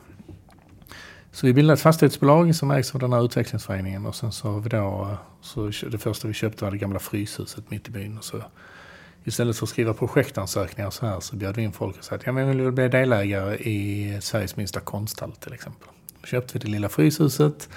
Så 1.32 1.46
vi 1.46 1.52
bildade 1.52 1.74
ett 1.74 1.80
fastighetsbolag 1.80 2.54
som 2.54 2.70
ägs 2.70 2.94
av 2.94 3.00
den 3.00 3.12
här 3.12 3.24
utvecklingsföreningen 3.24 4.06
och 4.06 4.14
sen 4.14 4.32
så 4.32 4.48
har 4.50 4.60
vi 4.60 4.68
då, 4.68 5.16
så 5.40 5.70
det 5.90 5.98
första 5.98 6.28
vi 6.28 6.34
köpte 6.34 6.64
var 6.64 6.70
det 6.70 6.78
gamla 6.78 6.98
Fryshuset 6.98 7.70
mitt 7.70 7.88
i 7.88 7.90
byn. 7.90 8.18
Och 8.18 8.24
så 8.24 8.42
istället 9.24 9.56
för 9.56 9.66
att 9.66 9.70
skriva 9.70 9.94
projektansökningar 9.94 10.90
så 10.90 11.06
här 11.06 11.20
så 11.20 11.36
bjöd 11.36 11.56
vi 11.56 11.62
in 11.62 11.72
folk 11.72 11.98
och 11.98 12.04
sa 12.04 12.14
att 12.14 12.26
ja, 12.26 12.32
men 12.32 12.50
vi 12.50 12.64
vill 12.64 12.72
bli 12.72 12.88
delägare 12.88 13.56
i 13.56 14.18
Sveriges 14.20 14.56
minsta 14.56 14.80
konsthall 14.80 15.32
till 15.32 15.52
exempel. 15.52 15.88
Då 16.20 16.26
köpte 16.26 16.54
vi 16.54 16.58
det 16.58 16.68
lilla 16.68 16.88
Fryshuset 16.88 17.68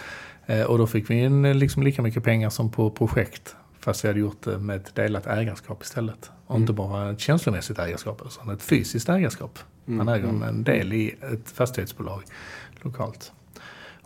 eh, 0.46 0.64
och 0.64 0.78
då 0.78 0.88
fick 0.88 1.10
vi 1.10 1.24
in 1.24 1.46
eh, 1.46 1.56
liksom 1.56 1.84
lika 1.84 2.02
mycket 2.02 2.24
pengar 2.24 2.50
som 2.50 2.72
på 2.72 2.90
projekt. 2.90 3.56
Fast 3.82 4.04
vi 4.04 4.08
hade 4.08 4.20
gjort 4.20 4.44
det 4.44 4.58
med 4.58 4.76
ett 4.76 4.96
delat 4.96 5.28
ägarskap 5.28 5.84
istället. 5.84 6.32
Och 6.46 6.56
mm. 6.56 6.64
inte 6.64 6.74
bara 6.74 7.12
ett 7.12 7.20
känslomässigt 7.20 7.80
ägarskap 7.80 8.22
utan 8.26 8.50
ett 8.50 8.62
fysiskt 8.64 9.10
ägarskap. 9.10 9.60
Man 9.86 10.08
mm. 10.08 10.14
äger 10.14 10.30
mm. 10.30 10.44
en 10.44 10.64
del 10.64 10.94
i 10.94 11.16
ett 11.34 11.50
fastighetsbolag 11.50 12.24
lokalt. 12.82 13.32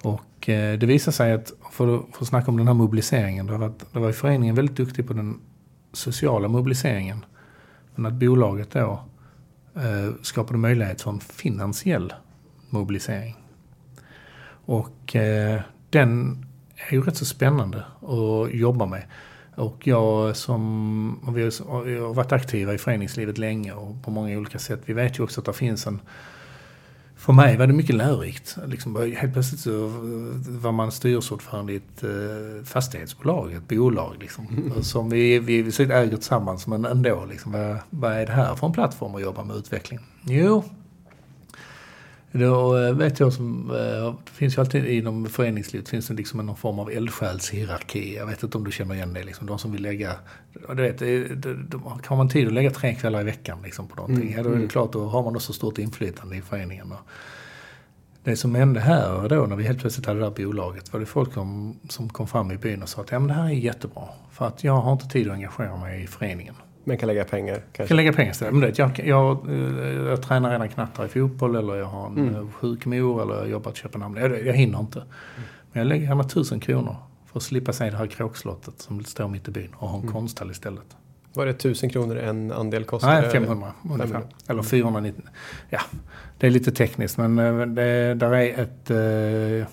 Och 0.02 0.50
eh, 0.50 0.80
det 0.80 0.86
visar 0.86 1.12
sig 1.12 1.34
att, 1.34 1.54
för, 1.72 1.86
för 1.98 2.22
att 2.22 2.28
snacka 2.28 2.52
om 2.52 2.58
den 2.58 2.68
här 2.68 2.74
mobiliseringen, 2.74 3.46
det 3.46 3.58
var, 3.58 3.74
det 3.92 4.00
var 4.00 4.12
föreningen 4.12 4.56
väldigt 4.56 4.78
duktig 4.78 5.08
på 5.08 5.14
den 5.14 5.40
sociala 5.94 6.48
mobiliseringen. 6.48 7.26
Men 7.96 8.06
att 8.06 8.14
bolaget 8.14 8.72
då 8.72 9.04
eh, 9.76 10.14
skapade 10.22 10.60
möjlighet 10.60 11.02
för 11.02 11.12
en 11.12 11.20
finansiell 11.20 12.14
mobilisering. 12.70 13.36
Och 14.66 15.16
eh, 15.16 15.62
den 15.90 16.46
är 16.76 16.94
ju 16.94 17.02
rätt 17.02 17.18
så 17.18 17.26
spännande 17.26 17.84
att 18.02 18.54
jobba 18.54 18.86
med. 18.86 19.04
Och 19.56 19.88
jag 19.88 20.36
som, 20.36 21.34
vi 21.36 21.44
har 21.98 22.13
varit 22.13 22.32
aktiva 22.32 22.74
i 22.74 22.78
föreningslivet 22.78 23.38
länge 23.38 23.74
och 23.74 24.04
på 24.04 24.12
många 24.12 24.38
olika 24.38 24.60
sätt. 24.60 24.82
Vi 24.86 24.94
vet 24.94 25.20
ju 25.20 25.24
också 25.24 25.41
att 25.41 25.46
det 25.46 25.54
finns 25.54 25.88
en 25.88 26.00
för 27.26 27.34
mig 27.34 27.58
var 27.58 27.68
det 27.68 27.74
mycket 27.74 27.96
lärorikt. 27.96 28.58
Liksom, 28.68 29.13
helt 29.18 29.34
plötsligt 29.34 29.62
så 29.62 29.88
var 30.48 30.72
man 30.72 30.91
styrelseordförande 30.91 31.74
i 31.74 31.76
ett 31.76 32.04
eh, 32.04 32.65
fastighetsbolag, 32.65 33.54
ett 33.54 33.68
bolag. 33.68 34.15
Liksom, 34.20 34.48
mm. 34.48 34.84
Som 34.84 35.10
vi, 35.10 35.39
vi, 35.39 35.62
vi 35.62 35.84
äger 35.84 36.15
tillsammans, 36.15 36.68
men 36.68 36.86
ändå. 36.86 37.26
Liksom, 37.30 37.52
vad, 37.52 37.78
vad 37.89 38.12
är 38.13 38.26
det 38.26 38.32
här 38.32 38.56
för 38.56 38.68
en 38.68 38.74
plattform 38.74 39.15
att 39.15 39.22
jobba 39.22 39.44
med 39.44 39.56
utveckling? 39.56 40.00
Jo, 40.22 40.63
då 42.39 42.78
eh, 42.78 42.93
vet 42.93 43.19
jag 43.19 43.34
som, 43.34 43.71
eh, 43.71 44.15
det 44.26 44.32
finns 44.32 44.58
ju 44.58 44.62
alltid 44.62 44.86
inom 44.86 45.26
föreningslivet 45.26 45.89
finns 45.89 46.08
det 46.08 46.13
liksom 46.13 46.45
någon 46.45 46.56
form 46.56 46.80
av 46.80 46.91
eldsjälshierarki. 46.91 48.15
Jag 48.15 48.26
vet 48.26 48.43
inte 48.43 48.58
om 48.58 48.63
du 48.63 48.71
känner 48.71 48.95
igen 48.95 49.13
det. 49.13 49.24
Liksom, 49.24 49.48
de 49.48 49.60
som 49.60 49.71
vill 49.71 49.82
lägga, 49.82 50.15
du 50.54 50.76
vet, 50.76 51.02
har 52.06 52.15
man 52.15 52.30
tid 52.30 52.48
att 52.48 52.54
lägga 52.54 52.71
tre 52.71 52.95
kvällar 52.95 53.21
i 53.21 53.24
veckan 53.24 53.62
liksom, 53.63 53.88
på 53.88 53.95
någonting, 53.95 54.28
mm. 54.28 54.38
ja, 54.38 54.43
då 54.43 54.50
är 54.50 54.54
det 54.54 54.58
mm. 54.58 54.69
klart, 54.69 54.93
då 54.93 55.06
har 55.06 55.24
man 55.24 55.36
också 55.36 55.54
stort 55.54 55.78
inflytande 55.78 56.36
i 56.36 56.41
föreningen. 56.41 56.91
Och 56.91 57.00
det 58.24 58.36
som 58.36 58.56
hände 58.56 58.80
här 58.80 59.30
då 59.30 59.45
när 59.45 59.56
vi 59.56 59.63
helt 59.63 59.80
plötsligt 59.80 60.06
hade 60.06 60.19
det 60.19 60.26
här 60.26 60.45
bolaget 60.45 60.93
var 60.93 61.00
det 61.00 61.06
folk 61.06 61.34
som, 61.34 61.80
som 61.89 62.10
kom 62.10 62.28
fram 62.28 62.52
i 62.52 62.58
byn 62.58 62.84
och 62.84 62.89
sa 62.89 63.02
att 63.02 63.12
ja, 63.12 63.19
men 63.19 63.28
det 63.28 63.34
här 63.34 63.45
är 63.45 63.50
jättebra. 63.50 64.04
För 64.32 64.48
att 64.48 64.63
jag 64.63 64.74
har 64.74 64.93
inte 64.93 65.08
tid 65.08 65.28
att 65.28 65.34
engagera 65.34 65.78
mig 65.78 66.04
i 66.04 66.08
föreningen. 66.08 66.56
Men 66.86 66.98
kan 66.98 67.08
lägga 67.08 67.26
pengar? 67.26 67.56
Kanske. 67.56 67.88
Kan 67.88 67.98
lägga 67.98 68.13
pengar 68.13 68.32
istället. 68.32 68.54
Men 68.54 68.62
det, 68.62 68.80
jag, 68.80 69.00
jag, 69.00 69.38
jag, 69.50 70.06
jag 70.06 70.21
tränar 70.21 70.52
redan 70.52 70.69
knattar 70.69 71.06
i 71.06 71.08
fotboll 71.08 71.56
eller 71.56 71.76
jag 71.76 71.86
har 71.86 72.08
en 72.08 72.17
mm. 72.17 72.36
Eh, 72.36 72.50
sjuk 72.52 72.86
mor 72.86 73.21
eller 73.21 73.36
jag 73.36 73.50
jobbar 73.50 73.71
i 73.71 73.76
Köpenhamn. 73.76 74.17
Jag, 74.17 74.45
jag 74.45 74.54
hinner 74.54 74.80
inte. 74.80 75.00
Mm. 75.00 75.10
Men 75.71 75.80
jag 75.80 75.88
lägger 75.88 76.08
gärna 76.08 76.24
tusen 76.24 76.60
kronor 76.60 76.95
för 77.26 77.39
att 77.39 77.43
slippa 77.43 77.74
se 77.74 77.89
det 77.89 77.98
här 77.98 78.08
kråkslottet 78.08 78.82
som 78.82 79.04
står 79.04 79.28
mitt 79.28 79.48
i 79.48 79.52
byn 79.52 79.74
och 79.78 79.89
ha 79.89 79.98
en 79.98 80.02
mm. 80.02 80.13
konsthall 80.13 80.52
istället. 80.52 80.95
Var 81.34 81.45
det 81.45 81.54
tusen 81.54 81.89
kronor 81.89 82.17
en 82.17 82.52
andel 82.52 82.84
kostar? 82.84 83.21
Nej, 83.21 83.32
500 83.32 83.71
ungefär. 83.84 84.08
500. 84.08 84.30
Eller 84.48 84.63
490. 84.63 85.24
Ja, 85.69 85.82
det 86.38 86.48
är 86.48 86.52
lite 86.52 86.71
tekniskt 86.71 87.17
men 87.17 87.39
eh, 87.39 87.65
det, 87.65 88.13
där 88.13 88.34
är 88.34 88.62
ett... 88.62 88.89
Eh, 88.89 89.67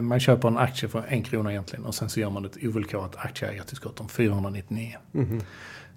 man 0.00 0.20
köper 0.20 0.48
en 0.48 0.58
aktie 0.58 0.88
för 0.88 1.04
en 1.08 1.22
krona 1.22 1.50
egentligen 1.50 1.84
och 1.84 1.94
sen 1.94 2.08
så 2.08 2.20
gör 2.20 2.30
man 2.30 2.44
ett 2.44 2.56
ovillkorat 2.62 3.16
aktieägartillskott 3.16 4.00
om 4.00 4.08
499. 4.08 4.96
Mm. 5.14 5.40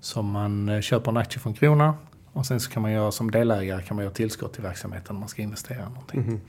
Så 0.01 0.21
man 0.21 0.69
eh, 0.69 0.81
köper 0.81 1.11
en 1.11 1.17
aktie 1.17 1.39
för 1.39 1.49
en 1.49 1.55
krona 1.55 1.93
och 2.33 2.45
sen 2.45 2.59
så 2.59 2.71
kan 2.71 2.81
man 2.81 2.91
göra 2.91 3.11
som 3.11 3.31
delägare 3.31 3.81
kan 3.81 3.95
man 3.95 4.05
göra 4.05 4.13
tillskott 4.13 4.53
till 4.53 4.63
verksamheten 4.63 5.15
om 5.15 5.19
man 5.19 5.29
ska 5.29 5.41
investera 5.41 5.89
någonting. 5.89 6.21
Mm. 6.21 6.41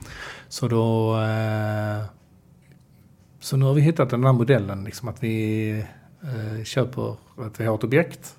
Så 0.49 0.67
då... 0.67 1.17
Eh, 1.21 2.05
så 3.39 3.57
nu 3.57 3.65
har 3.65 3.73
vi 3.73 3.81
hittat 3.81 4.09
den 4.09 4.23
här 4.23 4.33
modellen, 4.33 4.83
liksom 4.83 5.07
att 5.07 5.23
vi 5.23 5.69
eh, 6.21 6.63
köper, 6.63 7.15
att 7.37 7.59
vi 7.59 7.65
har 7.65 7.75
ett 7.75 7.83
objekt. 7.83 8.35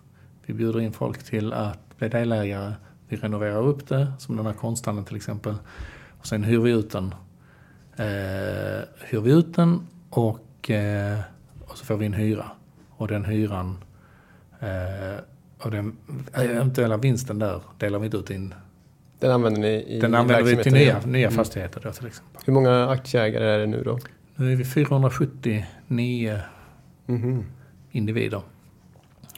Vi 0.46 0.55
bjuder 0.55 0.81
in 0.81 0.92
folk 0.92 1.24
till 1.24 1.53
att 1.53 1.98
bli 1.98 2.09
delägare. 2.09 2.72
Vi 3.09 3.16
renoverar 3.16 3.66
upp 3.66 3.88
det, 3.88 4.12
som 4.18 4.37
den 4.37 4.46
här 4.46 4.53
konsthallen 4.53 5.05
till 5.05 5.16
exempel. 5.16 5.55
Och 6.18 6.27
sen 6.27 6.44
hyr 6.44 6.59
vi 6.59 6.70
ut 6.70 6.90
den. 6.90 7.14
Hyr 9.11 9.20
vi 9.20 9.33
ut 9.33 9.55
den 9.55 9.87
och, 10.11 10.70
och 11.66 11.79
så 11.79 11.85
får 11.85 11.96
vi 11.96 12.07
en 12.07 12.12
hyra. 12.12 12.50
Och 12.90 13.09
den 13.09 13.24
hyran 13.24 13.84
Eh, 14.64 15.20
och 15.59 15.70
den 15.70 15.96
eventuella 16.33 16.96
vinsten 16.96 17.38
där 17.38 17.62
delar 17.79 17.98
vi 17.98 18.05
inte 18.05 18.16
ut 18.16 18.31
in. 18.31 18.55
Den 19.18 19.31
använder 19.31 19.61
ni 19.61 19.68
i 19.68 20.00
Den 20.00 20.14
använder 20.14 20.57
vi 20.57 20.62
till 20.62 20.72
nya, 20.72 21.00
nya 21.07 21.27
mm. 21.27 21.37
fastigheter 21.37 21.81
då 21.85 21.92
till 21.92 22.07
exempel. 22.07 22.42
Hur 22.44 22.53
många 22.53 22.88
aktieägare 22.88 23.44
är 23.44 23.59
det 23.59 23.66
nu 23.66 23.83
då? 23.83 23.98
Nu 24.37 24.53
är 24.53 24.57
vi 24.57 24.64
479 24.64 26.38
mm. 27.07 27.44
individer. 27.90 28.42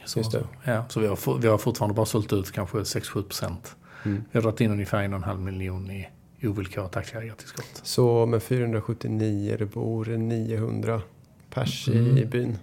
Så. 0.05 0.23
Ja, 0.63 0.85
så 0.89 0.99
vi 0.99 1.07
har, 1.07 1.39
vi 1.39 1.47
har 1.47 1.57
fortfarande 1.57 1.95
bara 1.95 2.05
sålt 2.05 2.33
ut 2.33 2.51
kanske 2.51 2.77
6-7 2.77 3.23
procent. 3.23 3.75
Mm. 4.03 4.23
Vi 4.31 4.37
har 4.37 4.43
dragit 4.43 4.61
in 4.61 4.71
ungefär 4.71 5.03
en 5.03 5.13
och 5.13 5.17
en 5.17 5.23
halv 5.23 5.39
miljon 5.39 5.91
i 5.91 6.07
ovillkorat 6.43 6.97
aktieägartillskott. 6.97 7.81
Så 7.83 8.25
med 8.25 8.43
479, 8.43 9.55
det 9.59 9.65
bor 9.65 10.05
900 10.05 11.01
pers 11.49 11.87
mm. 11.87 12.17
i 12.17 12.25
byn? 12.25 12.57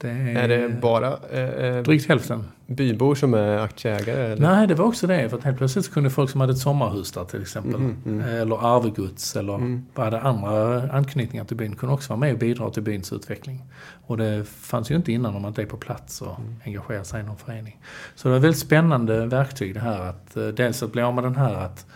Det 0.00 0.10
är, 0.10 0.36
är 0.36 0.48
det 0.48 0.68
bara 0.68 1.18
eh, 1.32 1.66
eh, 1.66 1.82
drygt 1.82 2.08
hälften. 2.08 2.44
bybor 2.66 3.14
som 3.14 3.34
är 3.34 3.58
aktieägare? 3.58 4.32
Eller? 4.32 4.42
Nej, 4.42 4.66
det 4.66 4.74
var 4.74 4.84
också 4.84 5.06
det. 5.06 5.28
För 5.28 5.38
att 5.38 5.44
helt 5.44 5.58
plötsligt 5.58 5.92
kunde 5.92 6.10
folk 6.10 6.30
som 6.30 6.40
hade 6.40 6.52
ett 6.52 6.58
sommarhus 6.58 7.12
där 7.12 7.24
till 7.24 7.42
exempel, 7.42 7.74
mm, 7.74 7.96
mm. 8.06 8.20
eller 8.20 8.76
arvegods 8.76 9.36
eller 9.36 9.54
mm. 9.54 9.86
bara 9.94 10.20
andra 10.20 10.82
anknytningar 10.92 11.44
till 11.44 11.56
byn, 11.56 11.76
kunde 11.76 11.94
också 11.94 12.08
vara 12.08 12.20
med 12.20 12.32
och 12.32 12.38
bidra 12.38 12.70
till 12.70 12.82
byns 12.82 13.12
utveckling. 13.12 13.64
Och 14.06 14.16
det 14.16 14.44
fanns 14.48 14.90
ju 14.90 14.94
inte 14.94 15.12
innan 15.12 15.34
om 15.34 15.42
man 15.42 15.48
inte 15.48 15.62
är 15.62 15.66
på 15.66 15.76
plats 15.76 16.22
och 16.22 16.40
mm. 16.40 16.56
engagerar 16.64 17.04
sig 17.04 17.20
i 17.20 17.24
någon 17.24 17.36
förening. 17.36 17.80
Så 18.14 18.28
det 18.28 18.32
var 18.32 18.38
ett 18.38 18.44
väldigt 18.44 18.60
spännande 18.60 19.26
verktyg 19.26 19.74
det 19.74 19.80
här 19.80 20.00
att 20.00 20.36
eh, 20.36 20.46
dels 20.46 20.82
att 20.82 20.92
bli 20.92 21.02
av 21.02 21.14
med 21.14 21.24
den 21.24 21.36
här 21.36 21.54
att 21.54 21.86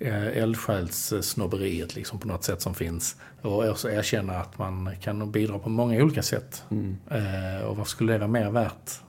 eldsjälssnobberiet 0.00 1.94
liksom 1.94 2.18
på 2.18 2.28
något 2.28 2.44
sätt 2.44 2.62
som 2.62 2.74
finns. 2.74 3.16
Och 3.42 3.68
också 3.68 3.90
erkänna 3.90 4.36
att 4.36 4.58
man 4.58 4.90
kan 5.00 5.32
bidra 5.32 5.58
på 5.58 5.68
många 5.68 6.02
olika 6.02 6.22
sätt. 6.22 6.64
Mm. 6.70 6.96
Eh, 7.10 7.62
och 7.64 7.76
vad 7.76 7.86
skulle 7.86 8.12
det 8.12 8.18
vara 8.18 8.28
mer 8.28 8.50
värt? 8.50 9.00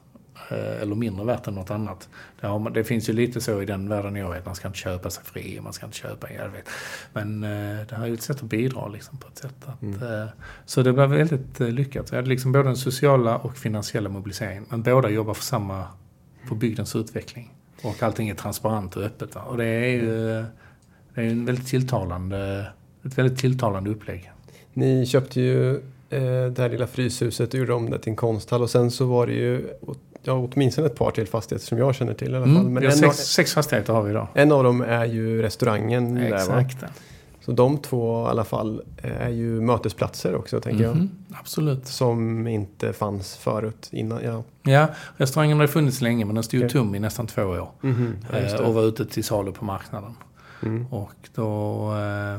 Eh, 0.51 0.81
eller 0.81 0.95
mindre 0.95 1.25
värt 1.25 1.47
än 1.47 1.55
något 1.55 1.71
annat. 1.71 2.09
Det, 2.41 2.47
har, 2.47 2.69
det, 2.69 2.83
finns 2.83 3.09
ju 3.09 3.13
lite 3.13 3.41
så 3.41 3.61
i 3.61 3.65
den 3.65 3.89
världen 3.89 4.15
jag 4.15 4.29
vet. 4.29 4.45
Man 4.45 4.55
ska 4.55 4.67
inte 4.67 4.79
köpa 4.79 5.09
sig 5.09 5.23
fri, 5.23 5.59
man 5.61 5.73
ska 5.73 5.85
inte 5.85 5.97
köpa, 5.97 6.33
jag 6.33 6.49
vet. 6.49 6.69
Men 7.13 7.43
eh, 7.43 7.87
det 7.87 7.95
här 7.95 8.03
är 8.03 8.07
ju 8.07 8.13
ett 8.13 8.21
sätt 8.21 8.37
att 8.37 8.49
bidra 8.49 8.87
liksom 8.87 9.17
på 9.17 9.27
ett 9.27 9.37
sätt. 9.37 9.55
Att, 9.65 9.81
mm. 9.81 10.03
eh, 10.03 10.27
så 10.65 10.81
det 10.81 10.93
blev 10.93 11.09
väldigt 11.09 11.61
eh, 11.61 11.67
lyckat. 11.67 12.11
Vi 12.11 12.15
hade 12.15 12.29
liksom 12.29 12.51
både 12.51 12.63
den 12.63 12.77
sociala 12.77 13.37
och 13.37 13.57
finansiella 13.57 14.09
mobiliseringen. 14.09 14.65
Men 14.69 14.83
båda 14.83 15.09
jobbar 15.09 15.33
för 15.33 15.43
samma, 15.43 15.87
för 16.47 16.55
bygdens 16.55 16.95
utveckling. 16.95 17.53
Och 17.83 18.03
allting 18.03 18.29
är 18.29 18.35
transparent 18.35 18.95
och 18.95 19.03
öppet. 19.03 19.35
Va? 19.35 19.41
Och 19.41 19.57
det 19.57 19.65
är 19.65 19.87
ju 19.87 20.45
det 21.15 21.21
är 21.21 21.25
en 21.25 21.45
väldigt 21.45 21.67
tilltalande, 21.67 22.67
ett 23.05 23.17
väldigt 23.17 23.39
tilltalande 23.39 23.89
upplägg. 23.89 24.31
Ni 24.73 25.05
köpte 25.05 25.41
ju 25.41 25.75
eh, 26.09 26.45
det 26.55 26.57
här 26.57 26.69
lilla 26.69 26.87
fryshuset 26.87 27.53
och 27.53 27.59
gjorde 27.59 27.73
om 27.73 27.89
det 27.89 27.99
till 27.99 28.09
en 28.09 28.15
konsthall 28.15 28.61
och 28.61 28.69
sen 28.69 28.91
så 28.91 29.05
var 29.05 29.27
det 29.27 29.33
ju 29.33 29.67
ja, 30.23 30.49
åtminstone 30.53 30.87
ett 30.87 30.95
par 30.95 31.11
till 31.11 31.27
fastigheter 31.27 31.65
som 31.67 31.77
jag 31.77 31.95
känner 31.95 32.13
till 32.13 32.33
i 32.33 32.35
alla 32.35 32.45
fall. 32.45 32.55
Mm, 32.57 32.73
Men 32.73 32.91
sex, 32.91 33.03
av, 33.03 33.11
sex 33.11 33.53
fastigheter 33.53 33.93
har 33.93 34.01
vi 34.03 34.09
idag. 34.11 34.27
En 34.33 34.51
av 34.51 34.63
dem 34.63 34.81
är 34.81 35.05
ju 35.05 35.41
restaurangen 35.41 36.17
Exakt. 36.17 36.79
där 36.79 36.87
va? 36.87 36.93
Så 37.41 37.51
de 37.51 37.77
två 37.77 38.25
i 38.25 38.29
alla 38.29 38.43
fall 38.43 38.81
är 39.03 39.29
ju 39.29 39.61
mötesplatser 39.61 40.35
också, 40.35 40.61
tänker 40.61 40.83
jag. 40.83 40.95
Mhm, 40.95 41.09
Absolut. 41.33 41.87
Som 41.87 42.47
inte 42.47 42.93
fanns 42.93 43.35
förut 43.35 43.89
innan. 43.91 44.19
Ja. 44.23 44.43
Ja, 44.63 44.87
restaurangen 45.17 45.59
har 45.59 45.67
funnits 45.67 46.01
länge 46.01 46.25
men 46.25 46.35
den 46.35 46.43
stod 46.43 46.59
Okej. 46.59 46.69
tom 46.69 46.95
i 46.95 46.99
nästan 46.99 47.27
två 47.27 47.41
år. 47.43 47.69
Mhm, 47.81 48.15
ja, 48.31 48.39
just 48.39 48.55
Eh, 48.55 48.61
och 48.67 48.73
var 48.73 48.83
ute 48.83 49.05
till 49.05 49.23
salu 49.23 49.51
på 49.51 49.65
marknaden. 49.65 50.15
Mm. 50.63 50.85
Och 50.85 51.29
då... 51.35 51.91
Eh, 51.95 52.35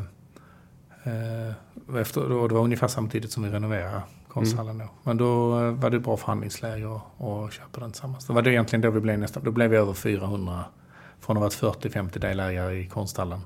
eh, 1.12 1.54
efter, 2.00 2.28
då 2.28 2.48
det 2.48 2.54
var 2.54 2.62
ungefär 2.62 2.88
samtidigt 2.88 3.33
som 3.33 3.42
vi 3.42 3.50
renoverade 3.50 4.02
konsthallen 4.28 4.78
då. 4.78 4.88
Men 5.02 5.16
då 5.16 5.61
eh, 5.61 5.72
var 5.72 5.90
det 5.90 5.98
bra 5.98 6.16
förhandlingsläge 6.16 6.96
att 6.96 7.26
att 7.26 7.52
köpa 7.52 7.80
den 7.80 7.92
tillsammans. 7.92 8.26
Då 8.26 8.33
var 8.33 8.42
det 8.42 8.52
egentligen 8.52 8.80
då 8.80 8.90
vi 8.90 9.00
blev 9.00 9.18
nästan... 9.18 9.44
Då 9.44 9.50
blev 9.50 9.70
vi 9.70 9.76
över 9.76 9.92
400. 9.92 10.64
Från 11.20 11.37
att 11.37 11.54
ha 11.54 11.70
varit 11.70 11.85
40-50 11.85 12.18
delägare 12.18 12.74
i 12.74 12.87
konsthallen 12.87 13.40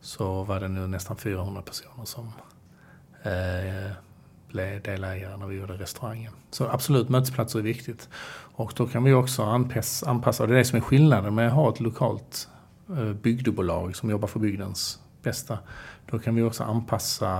så 0.00 0.42
var 0.42 0.60
det 0.60 0.68
nu 0.68 0.86
nästan 0.86 1.16
400 1.16 1.62
personer 1.62 2.04
som 2.04 2.32
eh, 3.22 3.92
blev 4.48 4.82
delägare 4.82 5.36
när 5.36 5.46
vi 5.46 5.56
gjorde 5.56 5.72
restaurangen. 5.72 6.32
Så 6.50 6.68
absolut, 6.68 7.08
mötesplatser 7.08 7.58
är 7.58 7.62
viktigt. 7.62 8.08
Och 8.54 8.72
då 8.76 8.86
kan 8.86 9.04
vi 9.04 9.12
också 9.12 9.42
anpass, 9.42 10.02
anpassa, 10.02 10.42
och 10.42 10.48
det 10.48 10.54
är 10.54 10.58
det 10.58 10.64
som 10.64 10.76
är 10.76 10.80
skillnaden 10.80 11.34
med 11.34 11.48
att 11.48 11.54
ha 11.54 11.72
ett 11.72 11.80
lokalt 11.80 12.48
bygdebolag 13.22 13.96
som 13.96 14.10
jobbar 14.10 14.28
för 14.28 14.38
bygdens 14.40 14.98
bästa. 15.22 15.58
Då 16.10 16.18
kan 16.18 16.34
vi 16.34 16.42
också 16.42 16.62
anpassa 16.64 17.30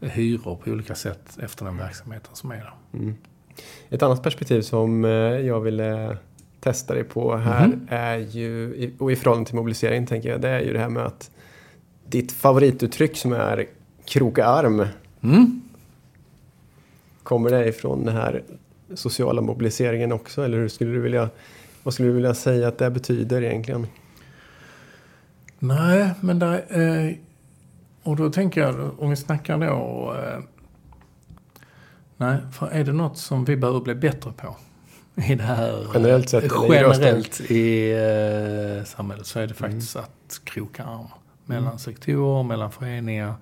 hyror 0.00 0.56
på 0.56 0.70
olika 0.70 0.94
sätt 0.94 1.38
efter 1.42 1.64
den 1.64 1.76
verksamheten 1.76 2.30
som 2.34 2.50
är 2.50 2.56
där. 2.56 2.74
Mm. 2.92 3.14
Ett 3.88 4.02
annat 4.02 4.22
perspektiv 4.22 4.62
som 4.62 5.04
eh, 5.04 5.10
jag 5.10 5.60
ville 5.60 6.18
testa 6.60 6.94
dig 6.94 7.04
på 7.04 7.36
här 7.36 7.66
Mhm. 7.66 7.86
är 7.88 8.16
ju, 8.16 8.72
och 8.98 9.12
i 9.12 9.16
förhållande 9.16 9.46
till 9.48 9.56
mobilisering 9.56 10.06
tänker 10.06 10.28
jag, 10.28 10.40
det 10.40 10.48
är 10.48 10.60
ju 10.60 10.72
det 10.72 10.78
här 10.78 10.88
med 10.88 11.02
att 11.06 11.30
ditt 12.06 12.32
favorituttryck 12.32 13.16
som 13.16 13.32
är 13.32 13.66
kroka 14.04 14.44
arm, 14.46 14.86
Mm. 15.20 15.60
kommer 17.22 17.50
det 17.50 17.68
ifrån 17.68 18.04
den 18.04 18.14
här 18.16 18.42
sociala 18.94 19.40
mobiliseringen 19.40 20.12
också? 20.12 20.42
Eller 20.42 20.58
hur 20.58 20.68
skulle 20.68 20.90
du 20.90 21.00
vilja, 21.00 21.28
vad 21.82 21.94
skulle 21.94 22.08
du 22.08 22.14
vilja 22.14 22.34
säga 22.34 22.68
att 22.68 22.78
det 22.78 22.90
betyder 22.90 23.42
egentligen? 23.42 23.86
Nej, 25.58 26.10
men 26.20 26.38
där, 26.38 26.80
eh, 26.80 27.14
och 28.02 28.16
då 28.16 28.30
tänker 28.30 28.60
jag, 28.60 29.00
om 29.00 29.10
vi 29.10 29.16
snackar 29.16 29.58
då... 29.58 30.14
Eh, 30.14 30.40
nej, 32.16 32.38
för 32.52 32.66
är 32.66 32.84
det 32.84 32.92
något 32.92 33.18
som 33.18 33.44
vi 33.44 33.56
behöver 33.56 33.80
bli 33.80 33.94
bättre 33.94 34.32
på 34.32 34.56
i 35.14 35.34
det 35.34 35.42
här... 35.42 35.86
Generellt 35.94 36.28
sett, 36.28 36.52
Generellt 36.68 37.40
i 37.40 37.92
eh, 37.92 38.84
samhället 38.84 39.26
så 39.26 39.40
är 39.40 39.46
det 39.46 39.54
faktiskt 39.54 39.96
att 39.96 40.40
kroka 40.44 40.84
arm. 40.84 41.06
Mellan 41.44 41.78
sektorer, 41.78 42.42
mellan 42.42 42.72
föreningar, 42.72 43.34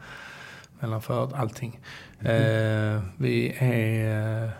mellan 0.81 1.03
för 1.03 1.37
allting. 1.37 1.81
Eh, 2.21 3.01
vi 3.17 3.55
är... 3.59 4.51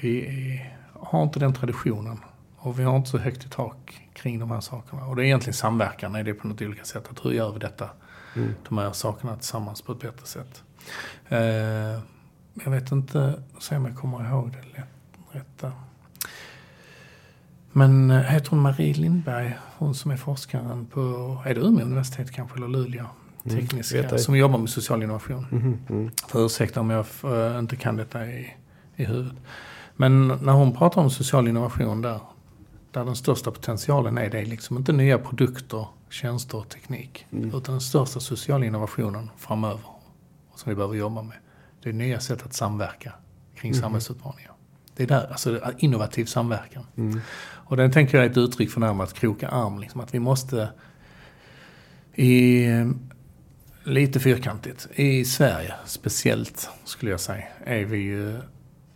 Vi 0.00 0.26
är, 0.26 0.76
har 0.92 1.22
inte 1.22 1.38
den 1.38 1.54
traditionen. 1.54 2.18
Och 2.56 2.78
vi 2.78 2.82
har 2.82 2.96
inte 2.96 3.10
så 3.10 3.18
högt 3.18 3.44
i 3.44 3.48
tak 3.48 4.01
kring 4.14 4.38
de 4.38 4.50
här 4.50 4.60
sakerna. 4.60 5.06
Och 5.06 5.16
det 5.16 5.22
är 5.22 5.24
egentligen 5.24 5.54
samverkan, 5.54 6.14
är 6.14 6.24
det 6.24 6.34
på 6.34 6.48
något 6.48 6.62
olika 6.62 6.84
sätt. 6.84 7.08
Att 7.10 7.24
hur 7.24 7.30
gör 7.30 7.52
vi 7.52 7.58
detta? 7.58 7.88
Mm. 8.36 8.54
De 8.68 8.78
här 8.78 8.92
sakerna 8.92 9.36
tillsammans 9.36 9.82
på 9.82 9.92
ett 9.92 10.00
bättre 10.00 10.26
sätt. 10.26 10.62
Eh, 11.28 11.40
jag 12.64 12.70
vet 12.70 12.92
inte, 12.92 13.42
se 13.58 13.76
om 13.76 13.84
jag 13.84 13.96
kommer 13.96 14.30
ihåg 14.30 14.50
det 14.52 14.78
lätt, 14.78 14.88
rätta. 15.30 15.72
Men 17.72 18.10
eh, 18.10 18.20
heter 18.20 18.50
hon 18.50 18.58
Marie 18.58 18.94
Lindberg, 18.94 19.58
hon 19.78 19.94
som 19.94 20.10
är 20.10 20.16
forskaren 20.16 20.86
på, 20.86 21.00
är 21.46 21.54
det 21.54 21.60
Umeå 21.60 21.84
universitet 21.84 22.30
kanske, 22.30 22.56
eller 22.56 22.68
Luleå? 22.68 23.06
Mm, 23.44 23.60
Tekniska, 23.60 24.08
ej. 24.08 24.18
som 24.18 24.36
jobbar 24.36 24.58
med 24.58 24.70
social 24.70 25.02
innovation. 25.02 25.46
Mhm, 25.50 25.78
mm. 25.88 26.10
För 26.28 26.46
ursäkta 26.46 26.80
om 26.80 26.90
jag 26.90 27.06
eh, 27.24 27.58
inte 27.58 27.76
kan 27.76 27.96
detta 27.96 28.26
i, 28.26 28.54
i 28.96 29.04
huvudet. 29.04 29.34
Men 29.96 30.28
när 30.28 30.52
hon 30.52 30.76
pratar 30.76 31.00
om 31.00 31.10
social 31.10 31.48
innovation 31.48 32.02
där, 32.02 32.20
där 32.92 33.04
den 33.04 33.16
största 33.16 33.50
potentialen 33.50 34.18
är, 34.18 34.30
det 34.30 34.38
är 34.38 34.46
liksom 34.46 34.76
inte 34.76 34.92
nya 34.92 35.18
produkter, 35.18 35.86
tjänster 36.10 36.58
och 36.58 36.68
teknik. 36.68 37.26
Mm. 37.32 37.48
Utan 37.48 37.62
den 37.74 37.80
största 37.80 38.20
sociala 38.20 38.66
innovationen 38.66 39.30
framöver, 39.38 39.80
som 40.54 40.70
vi 40.70 40.74
behöver 40.74 40.94
jobba 40.94 41.22
med, 41.22 41.36
det 41.82 41.88
är 41.88 41.92
nya 41.92 42.20
sätt 42.20 42.42
att 42.46 42.54
samverka 42.54 43.12
kring 43.54 43.72
Mhm. 43.72 43.80
samhällsutmaningar. 43.80 44.52
Det 44.96 45.02
är 45.02 45.06
där, 45.06 45.26
alltså 45.30 45.72
innovativ 45.78 46.24
samverkan. 46.24 46.86
Mm. 46.96 47.20
Och 47.42 47.76
den 47.76 47.92
tänker 47.92 48.18
jag 48.18 48.26
är 48.26 48.30
ett 48.30 48.36
uttryck 48.36 48.70
för 48.70 48.80
det 48.80 48.86
här 48.86 48.94
med 48.94 49.04
att 49.04 49.14
kroka 49.14 49.48
arm. 49.48 49.78
Liksom, 49.78 50.00
att 50.00 50.14
vi 50.14 50.18
måste 50.18 50.68
i 52.14 52.66
lite 53.84 54.20
fyrkantigt. 54.20 54.88
I 54.94 55.24
Sverige 55.24 55.74
speciellt 55.84 56.70
skulle 56.84 57.10
jag 57.10 57.20
säga 57.20 57.44
är 57.64 57.84
vi 57.84 57.98
ju, 57.98 58.40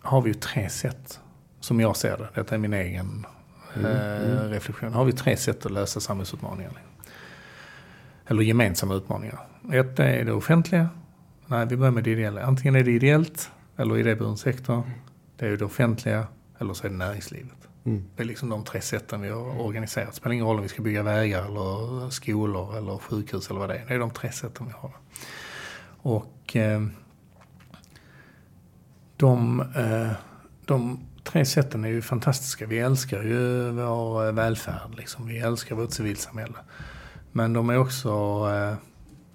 har 0.01 0.23
vi 0.23 0.29
ju 0.31 0.35
tre 0.35 0.69
sätt 0.71 1.21
som 1.61 1.81
jag 1.81 1.97
ser 1.97 2.17
det. 2.19 2.29
Detta 2.35 2.55
är 2.55 2.59
min 2.59 2.73
egen 2.73 3.27
Mm, 3.79 4.39
eh, 4.39 4.51
reflektion. 4.51 4.93
Har 4.93 5.05
vi 5.05 5.13
tre 5.13 5.37
sätt 5.37 5.67
att 5.67 5.73
lösa 5.73 6.01
samhällsutmaningar. 6.01 6.73
Eller 8.27 8.43
gemensamma 8.43 8.95
utmaningar. 8.95 9.41
Ett 9.73 9.99
är 9.99 10.25
det 10.25 10.33
offentliga. 10.33 10.89
Nej, 11.47 11.67
vi 11.67 11.77
börjar 11.77 11.93
med 11.93 12.05
det 12.05 12.11
ideella. 12.11 12.43
Antingen 12.43 12.77
är 12.77 12.85
det 12.85 12.91
ideellt 12.91 13.51
eller 13.77 13.99
idéburen 13.99 14.37
sektor. 14.37 14.83
Det 15.37 15.47
är 15.47 15.51
ju 15.51 15.57
det 15.57 15.65
offentliga 15.65 16.27
eller 16.59 16.75
så 16.75 16.87
är 16.87 16.91
det 16.91 16.97
näringslivet. 16.97 17.69
Mm. 17.85 18.05
Det 18.17 18.23
är 18.23 18.27
liksom 18.27 18.49
de 18.49 18.65
tre 18.65 18.81
sätten 18.81 19.21
vi 19.21 19.29
har 19.29 19.61
organiserat. 19.61 20.11
Det 20.11 20.17
spelar 20.17 20.33
ingen 20.33 20.47
roll 20.47 20.57
om 20.57 20.63
vi 20.63 20.69
ska 20.69 20.83
bygga 20.83 21.03
vägar 21.03 21.45
eller 21.45 22.11
skolor 22.11 22.77
eller 22.77 22.99
sjukhus 22.99 23.51
eller 23.51 23.61
vad 23.61 23.69
det 23.69 23.77
är. 23.77 23.87
Det 23.87 23.95
är 23.95 23.99
de 23.99 24.11
tre 24.11 24.33
sätten 24.33 24.67
vi 24.67 24.73
har. 24.73 24.91
Och 25.99 26.57
eh, 26.57 26.83
de, 29.17 29.61
eh, 29.61 30.11
de 30.65 31.01
tre 31.27 31.45
sätten 31.45 31.85
är 31.85 31.89
ju 31.89 32.03
fantastiska. 32.03 32.67
Vi 32.67 32.79
älskar 32.79 33.23
ju 33.23 33.71
vår 33.71 34.33
välfärd. 34.33 34.95
Liksom. 34.97 35.27
Vi 35.27 35.39
älskar 35.39 35.77
vårt 35.77 35.91
civilsamhälle. 35.91 36.55
Men 37.33 37.53
de 37.53 37.71
är 37.71 37.79
också 37.79 38.11
eh, 38.53 38.75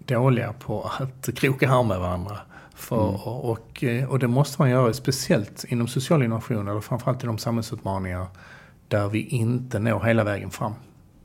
dåliga 0.05 0.53
på 0.53 0.91
att 0.99 1.29
kroka 1.35 1.69
arm 1.69 1.87
med 1.87 1.99
varandra. 1.99 2.37
För, 2.75 3.09
Mm. 3.09 3.21
och, 3.21 3.83
eh, 3.83 4.09
och 4.09 4.19
det 4.19 4.27
måste 4.27 4.61
man 4.61 4.69
göra, 4.69 4.93
speciellt 4.93 5.63
inom 5.63 5.87
social 5.87 6.23
innovation 6.23 6.67
eller 6.67 6.81
framförallt 6.81 7.23
i 7.23 7.27
de 7.27 7.37
samhällsutmaningar 7.37 8.27
där 8.87 9.07
vi 9.07 9.19
inte 9.25 9.79
når 9.79 10.03
hela 10.03 10.23
vägen 10.23 10.51
fram. 10.51 10.73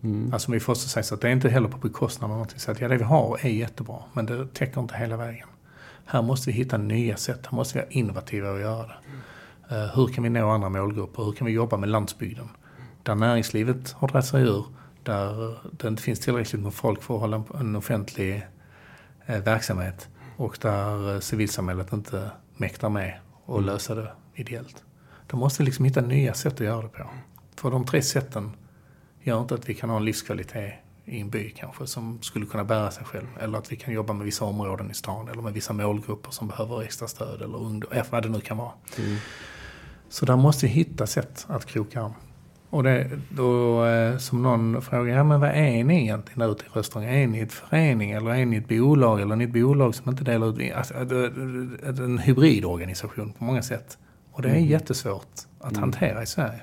Mm. 0.03 0.33
Alltså 0.33 0.53
vi 0.53 0.61
får 0.61 0.73
också 0.73 0.89
säga 0.89 1.03
så 1.03 1.15
att 1.15 1.21
det 1.21 1.29
är 1.29 1.33
inte 1.33 1.49
heller 1.49 1.69
på 1.69 1.79
bekostnad 1.79 2.31
av 2.31 2.37
någonting. 2.37 2.59
Så 2.59 2.71
att 2.71 2.81
ja, 2.81 2.89
det 2.89 2.97
vi 2.97 3.05
har 3.05 3.39
är 3.43 3.49
jättebra, 3.49 3.99
men 4.13 4.27
det 4.27 4.55
täcker 4.55 4.81
inte 4.81 4.97
hela 4.97 5.17
vägen. 5.17 5.49
Här 6.07 6.23
måste 6.23 6.51
vi 6.51 6.57
hitta 6.57 6.77
nya 6.79 7.17
sätt, 7.17 7.47
här 7.51 7.57
måste 7.57 7.79
vi 7.79 7.81
vara 7.85 7.91
innovativa 7.91 8.51
och 8.51 8.61
göra 8.61 8.87
det. 8.87 8.95
Eh, 9.69 9.85
hur 9.95 10.07
kan 10.07 10.25
vi 10.25 10.31
nå 10.31 10.51
andra 10.51 10.69
målgrupper? 10.69 11.23
Hur 11.25 11.33
kan 11.33 11.47
vi 11.47 11.53
jobba 11.53 11.77
med 11.77 11.89
landsbygden? 11.89 12.49
Där 13.03 13.15
näringslivet 13.15 13.93
har 13.93 14.09
dragit 14.09 14.27
sig 14.27 14.43
ur, 14.43 14.67
där 15.03 15.57
det 15.73 15.89
inte 15.89 16.03
finns 16.03 16.21
tillräckligt 16.21 16.63
med 16.63 16.75
folk 16.75 17.03
för 17.03 17.15
att 17.15 17.21
hålla 17.21 17.37
en- 17.37 17.61
en 17.61 17.77
offentlig 17.77 18.47
eh, 19.27 19.39
verksamhet 19.43 20.09
och 20.37 20.59
där 20.61 21.15
eh, 21.15 21.21
civilsamhället 21.21 21.93
inte 21.93 22.31
mäktar 22.57 22.89
med 22.89 23.15
och 23.45 23.63
lösa 23.63 23.95
det 23.95 24.13
ideellt. 24.35 24.85
Då 25.27 25.37
måste 25.37 25.63
vi 25.63 25.67
liksom 25.67 25.85
hitta 25.85 26.01
nya 26.01 26.35
sätt 26.35 26.55
att 26.55 26.61
göra 26.61 26.83
det 26.83 26.89
på. 26.89 27.05
För 27.57 27.71
de 27.71 27.85
tre 27.85 28.03
sätten 28.03 28.51
gör 29.23 29.41
inte 29.41 29.55
att 29.55 29.69
vi 29.69 29.75
kan 29.75 29.91
ha 29.91 29.97
en 29.97 30.05
livskvalitet 30.05 30.75
i 31.05 31.21
en 31.21 31.31
by 31.31 31.51
kanske 31.51 31.87
som 31.87 32.23
skulle 32.23 32.47
kunna 32.47 32.65
bära 32.65 32.91
sig 32.91 33.05
själv. 33.05 33.27
Eller 33.41 33.59
att 33.59 33.73
vi 33.73 33.77
kan 33.77 33.95
jobba 33.95 34.13
med 34.13 34.25
vissa 34.25 34.45
områden 34.45 34.91
i 34.91 34.95
stan 34.95 35.29
eller 35.29 35.43
med 35.43 35.53
vissa 35.53 35.73
målgrupper 35.73 36.31
som 36.31 36.49
behöver 36.49 36.83
extra 36.83 37.09
stöd 37.09 37.43
eller 37.43 37.59
ungdom, 37.59 37.93
eh, 37.93 38.05
vad 38.11 38.23
det 38.23 38.29
nu 38.29 38.41
kan 38.41 38.57
vara. 38.57 38.73
Mm. 38.99 39.17
Så 40.09 40.27
där 40.27 40.37
måste 40.37 40.67
vi 40.67 40.73
hitta 40.73 41.07
sätt 41.07 41.47
att 41.49 41.67
kroka 41.67 42.03
arm. 42.03 42.13
Och 42.71 42.83
det, 42.83 43.11
då, 43.31 43.85
eh, 43.85 44.17
som 44.17 44.43
någon 44.43 44.83
frågar, 44.83 45.17
ja 45.17 45.25
men 45.25 45.41
vad 45.41 45.51
är 45.51 45.85
ni 45.85 46.03
egentligen 46.03 46.39
där 46.41 46.53
ute 46.53 46.65
i 46.65 46.69
restaurangen? 46.79 47.15
Är 47.15 47.27
ni 47.27 47.41
ett 47.41 47.53
förening 47.53 48.11
eller 48.11 48.31
är 48.35 48.47
ni 48.47 48.57
ett 48.57 48.69
bolag? 48.69 49.21
Eller 49.21 49.33
är 49.33 49.37
ni 49.37 49.45
ett 49.45 49.53
bolag 49.53 49.95
som 49.95 50.11
inte 50.11 50.25
delar 50.25 50.61
ut, 50.63 50.73
alltså, 50.75 50.95
en 52.05 52.19
hybridorganisation 52.19 53.33
på 53.39 53.45
många 53.45 53.63
sätt. 53.63 53.99
Och 54.33 54.43
det 54.43 54.49
är 54.49 54.55
Mm. 54.57 54.67
jättesvårt 54.69 55.27
att 55.61 55.71
Mm. 55.71 55.81
hantera 55.83 56.23
i 56.23 56.27
Sverige. 56.27 56.61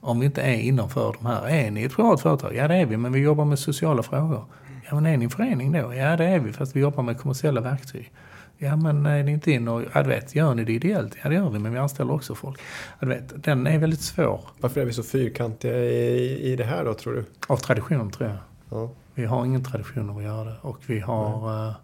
Om 0.00 0.20
vi 0.20 0.26
inte 0.26 0.42
är 0.42 0.54
innanför 0.60 1.14
de 1.20 1.26
här. 1.26 1.48
Är 1.48 1.70
ni 1.70 1.82
ett 1.82 1.92
privat 1.92 2.20
företag? 2.20 2.54
Ja 2.54 2.68
det 2.68 2.74
är 2.74 2.86
vi, 2.86 2.96
men 2.96 3.12
vi 3.12 3.20
jobbar 3.20 3.44
med 3.44 3.58
sociala 3.58 4.02
frågor. 4.02 4.44
Ja 4.88 4.94
men 4.94 5.06
är 5.06 5.16
ni 5.16 5.24
en 5.24 5.30
förening 5.30 5.72
då? 5.72 5.94
Ja 5.94 6.16
det 6.16 6.24
är 6.24 6.38
vi, 6.38 6.52
fast 6.52 6.76
vi 6.76 6.80
jobbar 6.80 7.02
med 7.02 7.18
kommersiella 7.18 7.60
verktyg. 7.60 8.12
Ja 8.58 8.76
men 8.76 9.06
är 9.06 9.22
ni 9.22 9.32
inte 9.32 9.50
in 9.52 9.68
och, 9.68 9.82
ja 9.94 10.02
du 10.02 10.08
vet, 10.08 10.34
gör 10.34 10.54
ni 10.54 10.64
det 10.64 10.72
ideellt? 10.72 11.16
Ja 11.22 11.28
det 11.28 11.34
gör 11.34 11.50
vi, 11.50 11.58
men 11.58 11.72
vi 11.72 11.78
anställer 11.78 12.12
också 12.12 12.34
folk. 12.34 12.60
Ja, 13.00 13.06
du 13.06 13.06
vet, 13.06 13.42
den 13.44 13.66
är 13.66 13.78
väldigt 13.78 14.00
svår 14.00 14.40
Varför 14.60 14.80
är 14.80 14.84
vi 14.84 14.92
så 14.92 15.02
fyrkantiga 15.02 15.76
i, 15.84 16.52
i 16.52 16.56
det 16.56 16.64
här 16.64 16.84
då, 16.84 16.94
tror 16.94 17.12
du? 17.14 17.24
av 17.48 17.56
tradition 17.56 18.10
tror 18.10 18.28
jag. 18.28 18.38
Ja. 18.70 18.90
Vi 19.14 19.24
har 19.24 19.44
ingen 19.44 19.64
tradition 19.64 20.10
av 20.10 20.16
att 20.18 20.24
göra 20.24 20.44
det. 20.44 20.56
Och 20.62 20.78
vi 20.86 21.00
har 21.00 21.66
eh, 21.68 21.74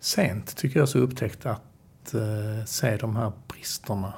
sent, 0.00 0.56
tycker 0.56 0.78
jag, 0.80 0.88
så 0.88 0.98
upptäckt 0.98 1.46
att 1.46 2.14
eh, 2.14 2.64
se 2.66 2.96
de 2.96 3.16
här 3.16 3.32
bristerna 3.48 4.12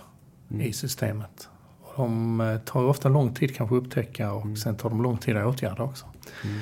Mm. 0.51 0.67
i 0.67 0.73
systemet. 0.73 1.49
De 1.97 2.41
eh, 2.41 2.59
tar 2.59 2.85
ofta 2.85 3.09
lång 3.09 3.35
tid 3.35 3.57
kanske 3.57 3.77
att 3.77 3.83
upptäcka 3.83 4.33
och 4.33 4.43
Mm. 4.43 4.57
sen 4.57 4.77
tar 4.77 4.89
de 4.91 5.03
lång 5.03 5.19
tid 5.19 5.37
att 5.37 5.47
åtgärda 5.47 5.83
också. 5.83 6.07
Mm. 6.45 6.59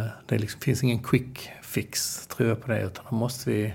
Eh, 0.00 0.06
Det 0.26 0.38
liksom, 0.38 0.60
finns 0.60 0.82
ingen 0.82 0.98
quick 0.98 1.50
fix, 1.62 2.26
tror 2.26 2.48
jag 2.48 2.62
på 2.62 2.70
det. 2.70 2.80
Utan 2.82 3.04
då 3.10 3.16
måste 3.16 3.50
vi, 3.50 3.74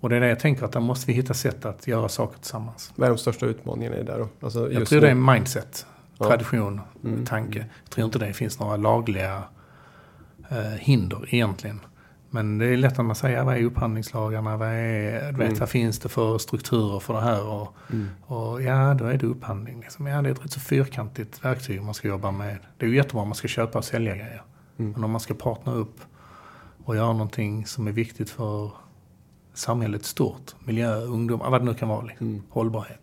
och 0.00 0.08
det 0.08 0.16
är 0.16 0.20
det 0.20 0.28
jag 0.28 0.40
tänker, 0.40 0.64
att 0.64 0.72
där 0.72 0.80
måste 0.80 1.06
vi 1.06 1.12
hitta 1.12 1.34
sätt 1.34 1.64
att 1.64 1.86
göra 1.86 2.08
saker 2.08 2.38
tillsammans. 2.38 2.92
Vad 2.96 3.06
är 3.06 3.10
de 3.12 3.18
största 3.18 3.46
utmaningarna 3.46 3.96
i 3.96 3.98
det 3.98 4.12
där 4.12 4.18
då? 4.18 4.28
Alltså 4.40 4.72
Jag 4.72 4.86
tror 4.88 5.00
nu- 5.00 5.06
det 5.06 5.10
är 5.10 5.14
mindset, 5.34 5.86
Ja. 6.18 6.26
tradition, 6.26 6.80
Mm. 7.04 7.26
tanke. 7.26 7.58
Jag 7.58 7.90
tror 7.90 8.04
inte 8.04 8.18
det 8.18 8.32
finns 8.32 8.60
några 8.60 8.76
lagliga 8.76 9.42
eh, 10.50 10.58
hinder 10.78 11.34
egentligen. 11.34 11.80
Men 12.30 12.58
det 12.58 12.66
är 12.66 12.76
lätt 12.76 12.98
att 12.98 13.04
man 13.04 13.16
säger, 13.16 13.44
vad 13.44 13.56
är 13.56 13.62
upphandlingslagarna? 13.64 14.56
Vad, 14.56 14.68
är, 14.68 15.32
vet, 15.32 15.46
Mm. 15.48 15.54
vad 15.58 15.68
finns 15.68 15.98
det 15.98 16.08
för 16.08 16.38
strukturer 16.38 17.00
för 17.00 17.14
det 17.14 17.20
här? 17.20 17.46
Och, 17.46 17.74
Mm. 17.92 18.08
och 18.26 18.62
ja, 18.62 18.94
då 18.94 19.04
är 19.04 19.16
det 19.18 19.26
upphandling. 19.26 19.80
Liksom. 19.80 20.06
Ja, 20.06 20.22
det 20.22 20.28
är 20.28 20.32
ett 20.32 20.44
rätt 20.44 20.52
så 20.52 20.60
fyrkantigt 20.60 21.44
verktyg 21.44 21.82
man 21.82 21.94
ska 21.94 22.08
jobba 22.08 22.30
med. 22.30 22.58
Det 22.78 22.86
är 22.86 22.90
ju 22.90 22.96
jättebra 22.96 23.22
om 23.22 23.28
man 23.28 23.34
ska 23.34 23.48
köpa 23.48 23.78
och 23.78 23.84
sälja 23.84 24.14
grejer. 24.16 24.42
Mm. 24.78 24.92
Men 24.92 25.04
om 25.04 25.10
man 25.10 25.20
ska 25.20 25.34
partnera 25.34 25.76
upp 25.76 26.00
och 26.84 26.96
göra 26.96 27.12
någonting 27.12 27.66
som 27.66 27.86
är 27.86 27.92
viktigt 27.92 28.30
för 28.30 28.70
samhället 29.58 30.04
stort, 30.04 30.54
miljö, 30.64 31.00
ungdom, 31.00 31.38
vad 31.38 31.60
det 31.60 31.64
nu 31.64 31.74
kan 31.74 31.88
vara, 31.88 32.02
liksom, 32.02 32.26
Mm. 32.26 32.42
hållbarhet. 32.50 33.00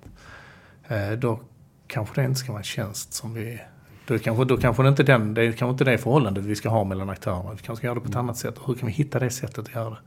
Eh, 0.88 1.12
då 1.12 1.40
kanske 1.88 2.22
det 2.22 2.26
inte 2.26 2.40
ska 2.40 2.52
vara 2.52 2.60
en 2.60 2.64
tjänst 2.64 3.14
som 3.14 3.34
vi... 3.34 3.62
Då 4.08 4.20
kanske, 4.20 4.46
då 4.46 4.58
kanske 4.58 4.84
det, 4.84 4.90
inte 4.90 5.04
den, 5.04 5.34
det 5.34 5.42
är 5.42 5.52
kanske 5.52 5.72
inte 5.72 5.84
det 5.84 5.98
förhållandet 5.98 6.44
vi 6.46 6.56
ska 6.56 6.70
ha 6.70 6.84
mellan 6.84 7.10
aktörerna. 7.10 7.52
Vi 7.52 7.58
kanske 7.58 7.76
ska 7.76 7.88
göra 7.88 7.96
det 7.96 8.02
på 8.02 8.10
ett 8.10 8.16
annat 8.16 8.38
sätt. 8.38 8.58
Och 8.58 8.68
hur 8.68 8.74
kan 8.76 8.88
vi 8.88 8.94
hitta 8.94 9.20
det 9.20 9.30
sättet 9.30 9.58
att 9.60 9.76
göra 9.76 9.90
det? 9.90 9.98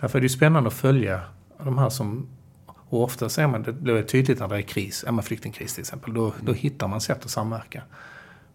Därför 0.00 0.18
är 0.18 0.20
det 0.20 0.24
ju 0.24 0.28
spännande 0.28 0.68
att 0.68 0.74
följa 0.74 1.20
de 1.64 1.78
här 1.78 1.88
som... 1.88 2.28
Och 2.66 3.02
ofta 3.02 3.28
ser 3.28 3.46
man, 3.46 3.62
det 3.62 3.72
blir 3.72 4.02
tydligt 4.02 4.40
när 4.40 4.48
det 4.48 4.56
är 4.56 4.62
kris, 4.62 5.04
ja, 5.06 5.22
flyktingkris 5.22 5.74
till 5.74 5.80
exempel. 5.80 6.14
Då, 6.14 6.32
då 6.42 6.52
hittar 6.52 6.88
man 6.88 7.00
sätt 7.00 7.24
att 7.24 7.30
samverka 7.30 7.82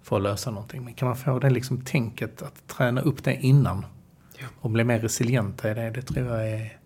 för 0.03 0.15
att 0.15 0.21
lösa 0.21 0.51
någonting. 0.51 0.83
Men 0.83 0.93
kan 0.93 1.07
man 1.07 1.17
få 1.17 1.39
det 1.39 1.49
liksom 1.49 1.81
tänket 1.81 2.41
att 2.41 2.67
träna 2.67 3.01
upp 3.01 3.23
det 3.23 3.33
innan 3.33 3.85
och 4.61 4.69
bli 4.69 4.83
mer 4.83 4.99
resilient 4.99 5.65
i 5.65 5.73
det, 5.73 5.89
det 5.89 6.01
tror 6.01 6.27
jag 6.27 6.49
är... 6.49 6.77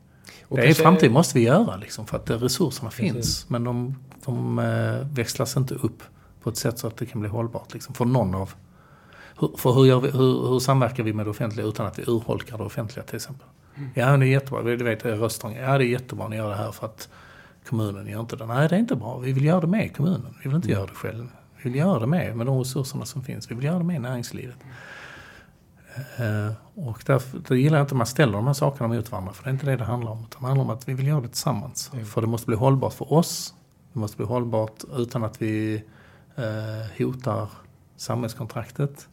Och 0.49 0.57
det 0.57 0.63
är 0.63 0.69
i 0.69 0.73
framtiden 0.73 1.13
måste 1.13 1.37
vi 1.39 1.45
göra 1.45 1.75
liksom, 1.75 2.07
för 2.07 2.17
att 2.17 2.29
resurserna 2.29 2.89
Precis. 2.89 3.13
finns. 3.13 3.49
Men 3.49 3.63
de, 3.63 3.95
de 4.25 4.59
eh, 4.59 5.07
växlas 5.15 5.57
inte 5.57 5.73
upp 5.73 6.03
på 6.43 6.49
ett 6.49 6.57
sätt 6.57 6.79
så 6.79 6.87
att 6.87 6.97
det 6.97 7.05
kan 7.05 7.21
bli 7.21 7.29
hållbart. 7.29 7.73
Liksom, 7.73 7.93
för 7.93 8.05
någon 8.05 8.35
av... 8.35 8.53
För 9.57 9.73
hur, 9.73 9.99
vi, 10.01 10.09
hur, 10.09 10.49
hur 10.49 10.59
samverkar 10.59 11.03
vi 11.03 11.13
med 11.13 11.25
det 11.25 11.29
offentliga 11.29 11.65
utan 11.65 11.85
att 11.85 11.99
vi 11.99 12.03
urholkar 12.07 12.57
det 12.57 12.63
offentliga 12.63 13.03
till 13.05 13.15
exempel? 13.15 13.47
Mm. 13.75 13.89
Ja, 13.93 14.17
det 14.17 14.25
är 14.25 14.29
jättebra. 14.29 14.61
Du 14.61 14.83
vet, 14.83 15.05
röstång. 15.05 15.55
Ja, 15.55 15.77
det 15.77 15.83
är 15.83 15.87
jättebra 15.87 16.27
ni 16.27 16.35
gör 16.35 16.49
det 16.49 16.55
här 16.55 16.71
för 16.71 16.85
att 16.85 17.09
kommunen 17.69 18.07
gör 18.07 18.19
inte 18.19 18.35
det. 18.35 18.45
Nej, 18.45 18.69
det 18.69 18.75
är 18.75 18.79
inte 18.79 18.95
bra. 18.95 19.17
Vi 19.17 19.31
vill 19.31 19.45
göra 19.45 19.61
det 19.61 19.67
med 19.67 19.95
kommunen. 19.95 20.35
Vi 20.43 20.49
vill 20.49 20.55
inte 20.55 20.67
Mm. 20.67 20.77
göra 20.79 20.87
det 20.87 20.95
själv. 20.95 21.27
Vi 21.57 21.69
vill 21.69 21.79
göra 21.79 21.99
det 21.99 22.07
med, 22.07 22.37
med 22.37 22.45
de 22.45 22.59
resurserna 22.59 23.05
som 23.05 23.23
finns. 23.23 23.51
Vi 23.51 23.55
vill 23.55 23.65
göra 23.65 23.77
det 23.77 23.83
med 23.83 24.01
näringslivet. 24.01 24.57
Eh, 25.95 26.51
och 26.75 27.03
därför, 27.05 27.39
då 27.47 27.55
gillar 27.55 27.77
jag 27.77 27.83
inte 27.83 27.93
att 27.93 27.97
man 27.97 28.07
ställer 28.07 28.33
de 28.33 28.47
här 28.47 28.53
sakerna 28.53 28.87
mot 28.87 29.11
varandra. 29.11 29.33
För 29.33 29.43
det 29.43 29.49
är 29.49 29.53
inte 29.53 29.65
det 29.65 29.75
det 29.75 29.83
handlar 29.83 30.11
om. 30.11 30.19
Utan 30.19 30.41
det 30.41 30.47
handlar 30.47 30.63
om 30.63 30.69
att 30.69 30.89
vi 30.89 30.93
vill 30.93 31.07
göra 31.07 31.21
det 31.21 31.27
tillsammans. 31.27 31.91
Mm. 31.93 32.05
För 32.05 32.21
det 32.21 32.27
måste 32.27 32.47
bli 32.47 32.55
hållbart 32.55 32.93
för 32.93 33.13
oss. 33.13 33.53
Det 33.93 33.99
måste 33.99 34.17
bli 34.17 34.25
hållbart 34.25 34.83
utan 34.97 35.23
att 35.23 35.41
vi 35.41 35.83
eh, 36.35 37.05
hotar 37.05 37.49
samhällskontraktet. 37.95 39.07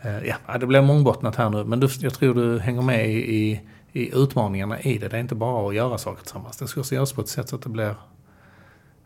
Eh, 0.00 0.26
ja, 0.26 0.58
det 0.58 0.66
blir 0.66 0.82
mångbottnat 0.82 1.36
här 1.36 1.50
nu. 1.50 1.64
Men 1.64 1.80
du, 1.80 1.88
jag 2.00 2.14
tror 2.14 2.34
du 2.34 2.58
hänger 2.58 2.82
med 2.82 3.10
i, 3.10 3.36
i, 3.36 3.60
i 3.92 4.14
utmaningarna 4.14 4.80
i 4.80 4.98
det. 4.98 5.08
Det 5.08 5.16
är 5.16 5.20
inte 5.20 5.34
bara 5.34 5.68
att 5.68 5.74
göra 5.74 5.98
saker 5.98 6.22
tillsammans. 6.22 6.56
Det 6.56 6.68
ska 6.68 6.80
också 6.80 6.94
göras 6.94 7.12
på 7.12 7.20
ett 7.20 7.28
sätt 7.28 7.48
så 7.48 7.56
att 7.56 7.62
det 7.62 7.68
blir 7.68 7.94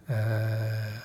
eh, 0.06 1.00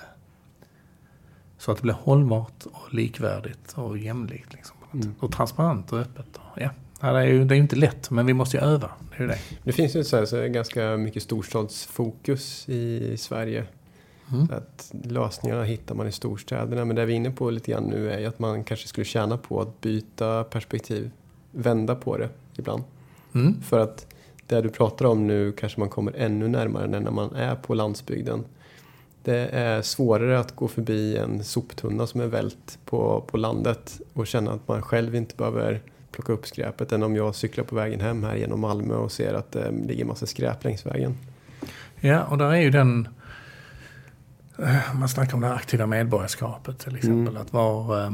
så 1.58 1.72
att 1.72 1.78
det 1.78 1.84
blir 1.84 1.94
hållbart 1.94 2.66
och 2.66 2.94
likvärdigt 2.94 3.74
och 3.76 3.98
jämlikt. 3.98 4.54
Liksom. 4.54 4.78
Mm. 5.02 5.16
Och 5.20 5.32
transparent 5.32 5.94
och 5.94 6.00
öppet. 6.00 6.40
Ja. 6.56 6.70
Ja, 7.02 7.12
det 7.12 7.20
är 7.20 7.26
ju 7.26 7.46
det 7.46 7.56
är 7.56 7.58
inte 7.58 7.76
lätt, 7.76 8.12
men 8.12 8.26
vi 8.26 8.34
måste 8.34 8.58
ju 8.58 8.64
öva. 8.64 8.92
Det 9.18 9.24
är 9.24 9.28
det. 9.28 9.38
Det 9.64 9.72
finns 9.72 9.96
ju 9.96 10.04
så 10.04 10.18
här, 10.18 10.26
så 10.26 10.48
ganska 10.48 10.98
mycket 10.98 11.24
storstadsfokus 11.24 12.70
i 12.70 13.18
Sverige. 13.18 13.66
Mm. 14.32 14.48
Att 14.52 14.92
lösningarna 15.04 15.64
hittar 15.64 15.96
man 15.96 16.08
i 16.08 16.12
storstäderna. 16.12 16.86
Men 16.86 16.96
det 16.96 17.06
vi 17.06 17.14
är 17.14 17.18
inne 17.18 17.32
på 17.32 17.50
lite 17.50 17.72
grann 17.72 17.84
nu 17.84 18.12
är 18.12 18.20
ju 18.20 18.26
att 18.26 18.40
man 18.40 18.64
kanske 18.64 18.88
skulle 18.88 19.06
tjäna 19.06 19.38
på 19.38 19.62
att 19.62 19.82
byta 19.82 20.44
perspektiv. 20.44 21.12
Vända 21.52 21.96
på 21.96 22.18
det 22.18 22.30
ibland. 22.58 22.84
Mm. 23.36 23.62
För 23.62 23.80
att 23.80 24.08
det 24.48 24.62
du 24.62 24.70
pratar 24.70 25.06
om 25.06 25.28
nu 25.28 25.52
kanske 25.52 25.80
man 25.80 25.90
kommer 25.90 26.14
ännu 26.18 26.48
närmare 26.48 26.88
när 26.88 27.12
man 27.12 27.36
är 27.36 27.56
på 27.56 27.74
landsbygden. 27.74 28.44
Det 29.26 29.48
är 29.48 29.82
svårare 29.82 30.40
att 30.40 30.56
gå 30.56 30.68
förbi 30.68 31.18
en 31.18 31.44
soptunna 31.44 32.08
som 32.08 32.22
är 32.22 32.28
vält 32.28 32.80
på, 32.86 33.24
på 33.28 33.38
landet 33.38 34.02
och 34.14 34.28
känna 34.28 34.52
att 34.52 34.68
man 34.68 34.82
själv 34.82 35.16
inte 35.16 35.36
behöver 35.36 35.82
plocka 36.12 36.34
upp 36.34 36.48
skräpet 36.48 36.92
än 36.92 37.04
om 37.04 37.16
jag 37.16 37.36
cyklar 37.36 37.64
på 37.64 37.76
vägen 37.76 38.02
hem 38.02 38.24
här 38.24 38.36
genom 38.36 38.60
Malmö 38.60 38.96
och 38.96 39.12
ser 39.12 39.34
att 39.34 39.52
det 39.52 39.72
ligger 39.72 40.06
massa 40.06 40.26
skräp 40.26 40.64
längs 40.64 40.86
vägen. 40.86 41.18
Ja, 42.00 42.24
och 42.24 42.38
där 42.38 42.46
är 42.52 42.62
ju 42.62 42.70
den... 42.70 43.08
eh, 44.60 44.96
Man 44.96 45.10
snackar 45.10 45.34
om 45.34 45.42
det 45.42 45.54
aktiva 45.54 45.86
medborgarskapet 45.86 46.80
till 46.80 46.96
exempel. 46.96 47.28
Mm. 47.28 47.42
Att 47.42 47.54
var, 47.54 48.04
eh, 48.04 48.12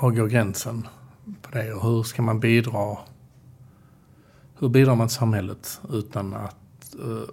var 0.00 0.10
går 0.10 0.26
gränsen 0.26 0.88
på 1.42 1.58
det 1.58 1.72
och 1.72 1.82
hur 1.82 2.02
ska 2.02 2.22
man 2.22 2.40
bidra? 2.40 2.96
Hur 4.58 4.68
bidrar 4.68 4.94
man 4.94 5.08
till 5.08 5.16
samhället 5.16 5.80
utan 5.92 6.34
att 6.34 6.56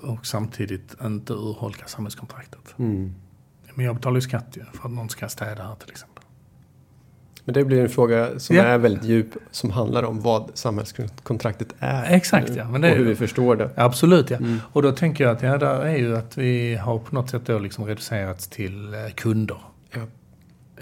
och 0.01 0.25
samtidigt 0.25 0.95
inte 1.03 1.33
urholka 1.33 1.87
samhällskontraktet? 1.87 2.73
Men 3.73 3.85
jag 3.85 3.95
betalar 3.95 4.15
ju 4.15 4.21
skatt 4.21 4.47
ju 4.57 4.63
för 4.73 4.85
att 4.85 4.91
någon 4.93 5.09
ska 5.09 5.29
städa 5.29 5.63
här 5.63 5.75
till 5.75 5.89
exempel. 5.91 6.23
Men 7.45 7.53
det 7.53 7.65
blir 7.65 7.81
en 7.81 7.89
fråga 7.89 8.39
som 8.39 8.55
Ja. 8.55 8.63
är 8.63 8.77
väldigt 8.77 9.03
djup 9.03 9.27
som 9.51 9.71
handlar 9.71 10.03
om 10.03 10.21
vad 10.21 10.51
samhällskontraktet 10.53 11.67
är. 11.79 12.15
Exakt, 12.15 12.49
nu 12.49 12.55
ja, 12.55 12.69
men 12.69 12.81
det 12.81 12.91
och 12.91 12.97
hur 12.97 13.05
vi 13.05 13.15
förstår 13.15 13.55
det. 13.55 13.69
Absolut 13.75 14.29
ja. 14.29 14.37
Mm. 14.37 14.59
Och 14.71 14.81
då 14.81 14.91
tänker 14.91 15.23
jag 15.23 15.35
att 15.35 15.41
ja, 15.43 15.57
där 15.57 15.81
är 15.81 15.97
ju 15.97 16.17
att 16.17 16.37
vi 16.37 16.75
har 16.75 16.99
på 16.99 17.15
något 17.15 17.29
sätt 17.29 17.45
då 17.45 17.59
liksom 17.59 17.85
reducerats 17.85 18.47
till 18.47 18.93
eh, 18.93 18.99
kunder. 19.15 19.57
Ja. 19.93 20.01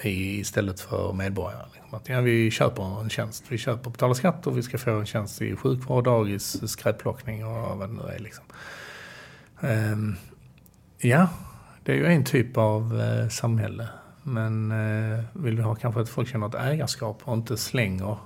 i, 0.03 0.39
istället 0.39 0.79
för 0.79 1.13
medborgare. 1.13 1.65
Att, 1.91 2.09
ja, 2.09 2.21
vi 2.21 2.51
köper 2.51 3.01
en 3.01 3.09
tjänst. 3.09 3.43
Vi 3.49 3.57
köper 3.57 3.85
och 3.85 3.91
betalar 3.91 4.13
skatt 4.13 4.47
och 4.47 4.57
vi 4.57 4.63
ska 4.63 4.77
få 4.77 4.91
en 4.91 5.05
tjänst 5.05 5.41
i 5.41 5.55
sjukvård, 5.55 6.03
dagis, 6.03 6.71
skräpplockning 6.71 7.45
och 7.45 7.77
vad 7.77 7.89
det 7.89 7.93
nu 7.93 8.01
är. 8.15 8.19
Liksom. 8.19 8.43
Um, 9.61 10.15
ja, 10.97 11.29
det 11.83 11.91
är 11.91 11.95
ju 11.95 12.05
en 12.05 12.23
typ 12.23 12.57
av 12.57 13.01
eh, 13.01 13.29
samhälle. 13.29 13.87
Men 14.23 14.71
eh, 14.71 15.23
vill 15.33 15.55
vi 15.55 15.61
ha 15.61 15.75
kanske 15.75 16.01
att 16.01 16.09
folk 16.09 16.29
känner 16.29 16.47
ett 16.47 16.55
ägarskap 16.55 17.21
och 17.23 17.33
inte 17.33 17.57
slänger 17.57 18.17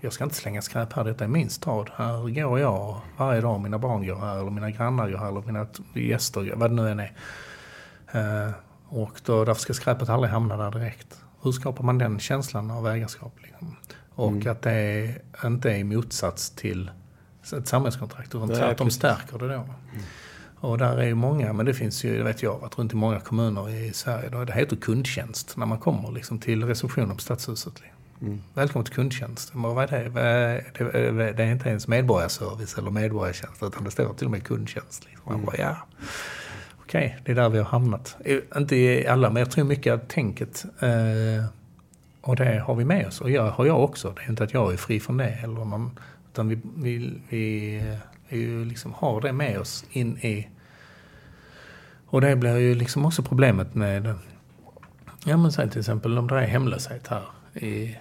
jag 0.00 0.12
ska 0.12 0.24
inte 0.24 0.36
slänga 0.36 0.62
skräp 0.62 0.92
här, 0.92 1.04
detta 1.04 1.24
är 1.24 1.28
min 1.28 1.50
stad. 1.50 1.90
Här 1.96 2.42
går 2.42 2.60
jag 2.60 3.00
varje 3.16 3.40
dag, 3.40 3.60
mina 3.60 3.78
barn 3.78 4.06
går 4.06 4.16
här, 4.16 4.40
eller 4.40 4.50
mina 4.50 4.70
grannar 4.70 5.10
går 5.10 5.18
här, 5.18 5.28
eller 5.28 5.42
mina 5.46 5.66
gäster, 5.94 6.44
går- 6.44 6.56
vad 6.56 6.70
det 6.70 6.74
nu 6.74 6.90
än 6.90 7.00
är. 7.00 7.12
Eh, 8.12 8.50
och 8.88 9.20
då, 9.24 9.44
därför 9.44 9.60
ska 9.60 9.74
skräpet 9.74 10.08
aldrig 10.08 10.32
hamna 10.32 10.56
där 10.56 10.70
direkt. 10.70 11.24
Hur 11.42 11.52
skapar 11.52 11.84
man 11.84 11.98
den 11.98 12.18
känslan 12.18 12.70
av 12.70 12.86
ägarskap? 12.88 13.34
Liksom? 13.42 13.76
Och 14.14 14.28
Mm. 14.32 14.50
att 14.50 14.62
det 14.62 14.70
är, 14.72 15.22
inte 15.44 15.70
är 15.70 15.76
i 15.76 15.84
motsats 15.84 16.50
till 16.50 16.90
ett 17.56 17.68
samhällskontrakt, 17.68 18.34
utan 18.34 18.48
tvärtom 18.48 18.90
stärker 18.90 19.38
det 19.38 19.48
då. 19.54 19.64
Och 20.62 20.78
där 20.78 20.96
är 20.96 21.06
ju 21.06 21.14
många, 21.14 21.52
men 21.52 21.66
det 21.66 21.74
finns 21.74 22.04
ju, 22.04 22.18
det 22.18 22.24
vet 22.24 22.42
jag, 22.42 22.58
varit 22.58 22.78
runt 22.78 22.92
i 22.92 22.96
många 22.96 23.20
kommuner 23.20 23.68
i 23.70 23.92
Sverige. 23.92 24.28
Då 24.28 24.44
det 24.44 24.52
heter 24.52 24.76
kundtjänst 24.76 25.56
när 25.56 25.66
man 25.66 25.78
kommer 25.78 26.10
liksom 26.12 26.38
till 26.38 26.64
receptionen 26.64 27.16
på 27.16 27.22
Stadshuset. 27.22 27.72
Liksom. 27.80 28.26
Mm. 28.26 28.42
Välkommen 28.54 28.84
till 28.84 28.94
kundtjänst. 28.94 29.54
Men 29.54 29.74
vad 29.74 29.92
är 29.92 30.02
det? 30.02 30.08
Vad 30.08 30.22
är 30.24 31.12
det? 31.12 31.32
Det 31.32 31.42
är 31.44 31.52
inte 31.52 31.68
ens 31.68 31.88
medborgarservice 31.88 32.78
eller 32.78 32.90
medborgartjänst 32.90 33.62
utan 33.62 33.84
det 33.84 33.90
står 33.90 34.14
till 34.14 34.24
och 34.26 34.30
med 34.30 34.44
kundtjänst. 34.44 35.04
Liksom. 35.04 35.22
Man 35.24 35.34
Mm. 35.34 35.46
bara, 35.46 35.56
ja. 35.56 35.76
Okej, 36.90 37.18
det 37.24 37.32
är 37.32 37.36
där 37.36 37.48
vi 37.48 37.58
har 37.58 37.64
hamnat. 37.64 38.16
Inte 38.56 38.76
i 38.76 39.06
alla, 39.06 39.30
men 39.30 39.40
jag 39.40 39.50
tror 39.50 39.64
mycket 39.64 39.94
att 39.94 40.08
tänket 40.08 40.64
eh, 40.80 41.44
och 42.20 42.36
det 42.36 42.58
har 42.58 42.74
vi 42.74 42.84
med 42.84 43.06
oss. 43.06 43.20
Och 43.20 43.30
jag 43.30 43.50
har 43.50 43.66
jag 43.66 43.84
också. 43.84 44.10
Det 44.10 44.22
är 44.22 44.30
inte 44.30 44.44
att 44.44 44.54
jag 44.54 44.72
är 44.72 44.76
fri 44.76 45.00
från 45.00 45.16
det. 45.16 45.24
heller. 45.24 45.54
någon, 45.54 45.98
utan 46.32 46.48
vi, 46.48 46.58
vi, 46.76 47.20
vi 47.28 47.76
eh, 47.76 47.98
är 48.28 48.36
ju 48.36 48.64
liksom 48.64 48.92
har 48.92 49.20
det 49.20 49.32
med 49.32 49.58
oss 49.58 49.84
in 49.90 50.18
i... 50.18 50.48
Och 52.06 52.20
det 52.20 52.36
blir 52.36 52.56
ju 52.56 52.74
liksom 52.74 53.06
också 53.06 53.22
problemet 53.22 53.74
med... 53.74 54.14
Ja 55.24 55.36
men 55.36 55.52
säg 55.52 55.70
till 55.70 55.80
exempel 55.80 56.18
om 56.18 56.26
det 56.26 56.34
är 56.34 56.46
hemlöshet 56.46 57.08
här 57.08 57.22
i, 57.54 57.96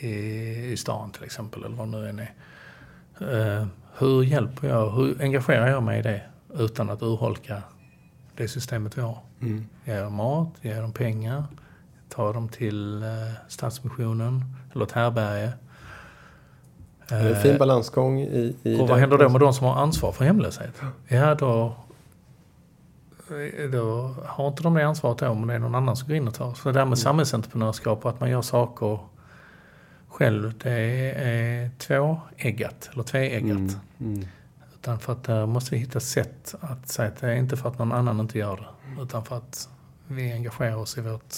i, 0.00 0.10
i 0.72 0.76
stan 0.76 1.10
till 1.10 1.24
exempel. 1.24 1.64
Eller 1.64 1.76
vad 1.76 1.88
det 1.88 1.98
nu 1.98 2.08
än 2.08 2.18
är. 2.18 2.32
Uh, 3.60 3.66
hur 3.98 4.22
hjälper 4.22 4.68
jag, 4.68 4.90
hur 4.90 5.22
engagerar 5.22 5.68
jag 5.68 5.82
mig 5.82 5.98
i 5.98 6.02
det 6.02 6.22
utan 6.54 6.90
att 6.90 7.02
urholka 7.02 7.62
det 8.36 8.48
systemet 8.48 8.98
vi 8.98 9.02
har? 9.02 9.18
Mm. 9.40 9.66
Ger 9.84 10.02
dem 10.02 10.14
mat, 10.14 10.48
ger 10.62 10.82
dem 10.82 10.92
pengar, 10.92 11.44
tar 12.08 12.34
dem 12.34 12.48
till 12.48 13.02
eh, 13.02 13.08
Stadsmissionen 13.48 14.44
eller 14.74 14.84
ett 14.84 14.92
härbärge. 14.92 15.52
Det 17.08 17.14
är 17.14 17.34
en 17.34 17.42
fin 17.42 17.58
balansgång 17.58 18.20
i, 18.20 18.56
i 18.62 18.80
och 18.80 18.88
vad 18.88 18.98
händer 18.98 19.18
då 19.18 19.28
med 19.28 19.40
de 19.40 19.54
som 19.54 19.66
har 19.66 19.74
ansvar 19.74 20.12
för 20.12 20.24
hemlöshet? 20.24 20.82
Ja, 21.08 21.34
då 21.34 21.74
då 23.72 24.14
har 24.24 24.48
inte 24.48 24.62
de 24.62 24.74
det 24.74 24.86
ansvaret 24.86 25.18
då, 25.18 25.34
men 25.34 25.48
det 25.48 25.54
är 25.54 25.58
någon 25.58 25.74
annan 25.74 25.96
som 25.96 26.08
går 26.08 26.16
in 26.16 26.28
och 26.28 26.34
tar. 26.34 26.54
Så 26.54 26.72
det 26.72 26.78
här 26.78 26.84
med 26.84 26.86
mm. 26.86 26.96
samhällsentreprenörskap 26.96 28.04
och 28.04 28.10
att 28.10 28.20
man 28.20 28.30
gör 28.30 28.42
saker 28.42 28.98
själv, 30.08 30.52
det 30.58 31.12
är 31.16 31.70
tvåeggat, 31.78 32.90
eller 32.92 33.02
tveeggat. 33.02 33.58
Mm. 33.58 33.74
Mm. 34.00 34.26
Utan 34.80 34.98
för 34.98 35.12
att 35.12 35.24
där 35.24 35.46
måste 35.46 35.74
vi 35.74 35.80
hitta 35.80 36.00
sätt 36.00 36.54
att 36.60 36.88
säga 36.88 37.08
att 37.08 37.20
det 37.20 37.26
är 37.26 37.36
inte 37.36 37.56
för 37.56 37.68
att 37.68 37.78
någon 37.78 37.92
annan 37.92 38.20
inte 38.20 38.38
gör 38.38 38.56
det, 38.56 39.02
utan 39.02 39.24
för 39.24 39.36
att 39.36 39.68
vi 40.06 40.32
engagerar 40.32 40.76
oss 40.76 40.98
i 40.98 41.00
vårt, 41.00 41.34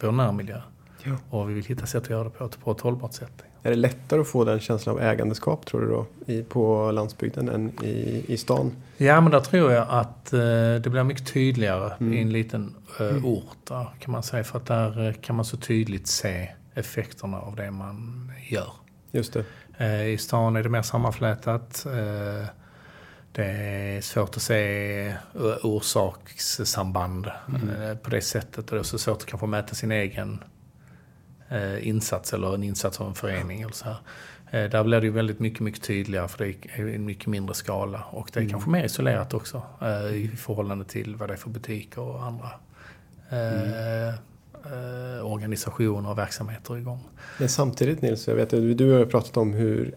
vår 0.00 0.12
närmiljö. 0.12 0.60
Ja. 1.04 1.16
Och 1.30 1.50
vi 1.50 1.54
vill 1.54 1.64
hitta 1.64 1.86
sätt 1.86 2.02
att 2.02 2.10
göra 2.10 2.24
det 2.24 2.30
på 2.30 2.48
på 2.48 2.70
ett 2.70 2.80
hållbart 2.80 3.12
sätt. 3.12 3.44
Är 3.62 3.70
det 3.70 3.76
lättare 3.76 4.20
att 4.20 4.28
få 4.28 4.44
den 4.44 4.60
känslan 4.60 4.94
av 4.94 5.02
ägandeskap 5.02 5.66
tror 5.66 5.80
du 5.80 5.88
då 5.88 6.06
i, 6.26 6.42
på 6.42 6.90
landsbygden 6.90 7.48
än 7.48 7.84
i, 7.84 8.24
i 8.28 8.36
stan? 8.36 8.76
Ja 8.96 9.20
men 9.20 9.32
där 9.32 9.40
tror 9.40 9.72
jag 9.72 9.86
att 9.90 10.32
eh, 10.32 10.40
det 10.82 10.86
blir 10.90 11.04
mycket 11.04 11.32
tydligare 11.32 11.92
mm. 12.00 12.12
i 12.12 12.22
en 12.22 12.32
liten 12.32 12.74
eh, 13.00 13.06
mm. 13.06 13.24
ort 13.24 13.56
där, 13.68 13.88
kan 13.98 14.12
man 14.12 14.22
säga. 14.22 14.44
För 14.44 14.58
att 14.58 14.66
där 14.66 15.08
eh, 15.08 15.14
kan 15.14 15.36
man 15.36 15.44
så 15.44 15.56
tydligt 15.56 16.06
se 16.06 16.48
effekterna 16.74 17.40
av 17.40 17.56
det 17.56 17.70
man 17.70 18.32
gör. 18.48 18.72
Just 19.10 19.32
det. 19.32 19.44
Eh, 19.78 20.06
I 20.06 20.18
stan 20.18 20.56
är 20.56 20.62
det 20.62 20.68
mer 20.68 20.82
sammanflätat. 20.82 21.86
Eh, 21.86 22.48
det 23.32 23.44
är 23.44 24.00
svårt 24.00 24.36
att 24.36 24.42
se 24.42 25.06
eh, 25.08 25.16
orsakssamband 25.62 27.30
mm. 27.48 27.98
på 27.98 28.10
det 28.10 28.20
sättet. 28.20 28.58
Och 28.58 28.64
det 28.64 28.76
är 28.76 28.80
också 28.80 28.98
svårt 28.98 29.16
att 29.16 29.26
kanske 29.26 29.46
mäta 29.46 29.74
sin 29.74 29.92
egen 29.92 30.44
insats 31.80 32.32
eller 32.32 32.54
en 32.54 32.62
insats 32.62 33.00
av 33.00 33.08
en 33.08 33.14
förening. 33.14 33.60
Eller 33.60 33.72
så 33.72 33.84
här. 33.84 34.68
Där 34.68 34.84
blir 34.84 35.00
det 35.00 35.06
ju 35.06 35.12
väldigt 35.12 35.38
mycket, 35.38 35.60
mycket 35.60 35.82
tydligare 35.82 36.28
för 36.28 36.38
det 36.38 36.54
är 36.80 36.94
en 36.94 37.04
mycket 37.04 37.26
mindre 37.26 37.54
skala. 37.54 38.04
Och 38.10 38.30
det 38.32 38.40
är 38.40 38.42
mm. 38.42 38.50
kanske 38.50 38.70
mer 38.70 38.84
isolerat 38.84 39.34
också 39.34 39.62
i 40.12 40.28
förhållande 40.28 40.84
till 40.84 41.16
vad 41.16 41.28
det 41.28 41.32
är 41.32 41.36
för 41.36 41.50
butiker 41.50 42.00
och 42.00 42.22
andra 42.22 42.50
mm 43.30 44.14
eh, 44.64 45.26
organisationer 45.26 46.10
och 46.10 46.18
verksamheter 46.18 46.76
igång. 46.76 47.00
Men 47.38 47.48
samtidigt 47.48 48.02
Nils, 48.02 48.28
jag 48.28 48.34
vet 48.34 48.50
du 48.50 48.92
har 48.92 49.04
pratat 49.04 49.36
om 49.36 49.52
hur 49.52 49.94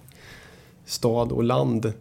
stad 0.86 1.32
och 1.32 1.44
land 1.44 1.94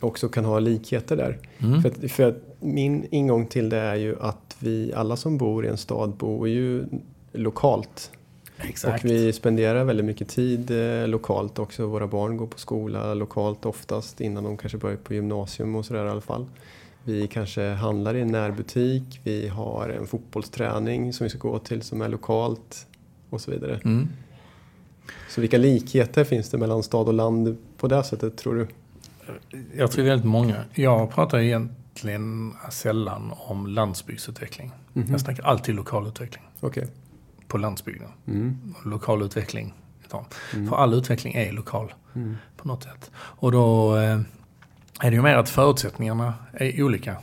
också 0.00 0.28
kan 0.28 0.44
ha 0.44 0.58
likheter 0.58 1.16
där. 1.16 1.38
Mm. 1.58 1.82
För, 1.82 1.88
att, 1.88 2.10
för 2.10 2.22
att 2.22 2.36
min 2.60 3.06
ingång 3.10 3.46
till 3.46 3.68
det 3.68 3.78
är 3.78 3.94
ju 3.94 4.16
att 4.20 4.56
vi 4.58 4.92
alla 4.94 5.16
som 5.16 5.38
bor 5.38 5.64
i 5.64 5.68
en 5.68 5.76
stad 5.76 6.10
bor 6.10 6.48
ju 6.48 6.84
lokalt. 7.32 8.10
Exakt. 8.58 9.04
Och 9.04 9.10
vi 9.10 9.32
spenderar 9.32 9.84
väldigt 9.84 10.06
mycket 10.06 10.28
tid 10.28 10.70
eh, 10.70 11.08
lokalt 11.08 11.58
också. 11.58 11.86
Våra 11.86 12.06
barn 12.06 12.36
går 12.36 12.46
på 12.46 12.58
skola 12.58 13.14
lokalt 13.14 13.66
oftast 13.66 14.20
innan 14.20 14.44
de 14.44 14.56
kanske 14.56 14.78
börjar 14.78 14.96
på 14.96 15.14
gymnasium 15.14 15.74
och 15.76 15.86
sådär 15.86 16.06
i 16.06 16.08
alla 16.08 16.20
fall. 16.20 16.46
Vi 17.04 17.26
kanske 17.26 17.68
handlar 17.68 18.14
i 18.14 18.20
en 18.20 18.32
närbutik, 18.32 19.20
vi 19.24 19.48
har 19.48 19.88
en 19.88 20.06
fotbollsträning 20.06 21.12
som 21.12 21.24
vi 21.24 21.30
ska 21.30 21.38
gå 21.38 21.58
till 21.58 21.82
som 21.82 22.02
är 22.02 22.08
lokalt 22.08 22.86
och 23.30 23.40
så 23.40 23.50
vidare. 23.50 23.80
Mm. 23.84 24.08
Så 25.28 25.40
vilka 25.40 25.58
likheter 25.58 26.24
finns 26.24 26.50
det 26.50 26.58
mellan 26.58 26.82
stad 26.82 27.08
och 27.08 27.14
land 27.14 27.56
på 27.76 27.88
det 27.88 28.04
sättet 28.04 28.36
tror 28.36 28.54
du? 28.54 28.66
Jag 29.76 29.90
tror 29.90 30.04
väldigt 30.04 30.26
många. 30.26 30.64
Jag 30.74 31.10
pratar 31.10 31.38
egentligen 31.38 32.54
sällan 32.70 33.32
om 33.36 33.66
landsbygdsutveckling. 33.66 34.72
Mm. 34.94 35.10
Jag 35.10 35.20
snackar 35.20 35.44
alltid 35.44 35.74
lokalutveckling. 35.74 36.44
Okay. 36.60 36.84
På 37.48 37.58
landsbygden. 37.58 38.08
Mm. 38.26 38.74
Lokal 38.84 39.22
utveckling. 39.22 39.74
Mm. 40.52 40.68
För 40.68 40.76
all 40.76 40.94
utveckling 40.94 41.34
är 41.34 41.52
lokal 41.52 41.94
mm. 42.14 42.36
på 42.56 42.68
något 42.68 42.82
sätt. 42.82 43.10
Och 43.16 43.52
då 43.52 43.96
eh, 43.96 44.20
är 45.00 45.10
det 45.10 45.14
ju 45.16 45.22
mer 45.22 45.36
att 45.36 45.48
förutsättningarna 45.48 46.34
är 46.52 46.82
olika. 46.82 47.16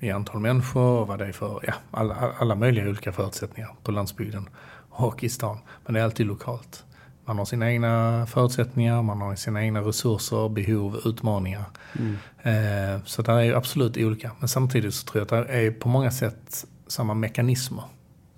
I 0.00 0.10
antal 0.10 0.40
människor, 0.40 1.06
vad 1.06 1.18
det 1.18 1.26
är 1.26 1.32
för, 1.32 1.60
ja, 1.66 1.74
alla, 1.90 2.32
alla 2.38 2.54
möjliga 2.54 2.88
olika 2.88 3.12
förutsättningar 3.12 3.74
på 3.82 3.92
landsbygden 3.92 4.48
och 4.90 5.24
i 5.24 5.28
stan. 5.28 5.58
Men 5.84 5.94
det 5.94 6.00
är 6.00 6.04
alltid 6.04 6.26
lokalt. 6.26 6.84
Man 7.24 7.38
har 7.38 7.44
sina 7.44 7.70
egna 7.70 8.26
förutsättningar, 8.26 9.02
man 9.02 9.20
har 9.20 9.34
sina 9.34 9.64
egna 9.64 9.80
resurser, 9.80 10.48
behov, 10.48 11.00
utmaningar. 11.04 11.64
Mm. 11.98 12.16
Eh, 12.42 13.02
så 13.04 13.22
det 13.22 13.32
är 13.32 13.54
absolut 13.54 13.96
olika. 13.96 14.30
Men 14.38 14.48
samtidigt 14.48 14.94
så 14.94 15.06
tror 15.06 15.26
jag 15.30 15.40
att 15.40 15.48
det 15.48 15.54
är 15.54 15.70
på 15.70 15.88
många 15.88 16.10
sätt 16.10 16.66
samma 16.86 17.14
mekanismer. 17.14 17.84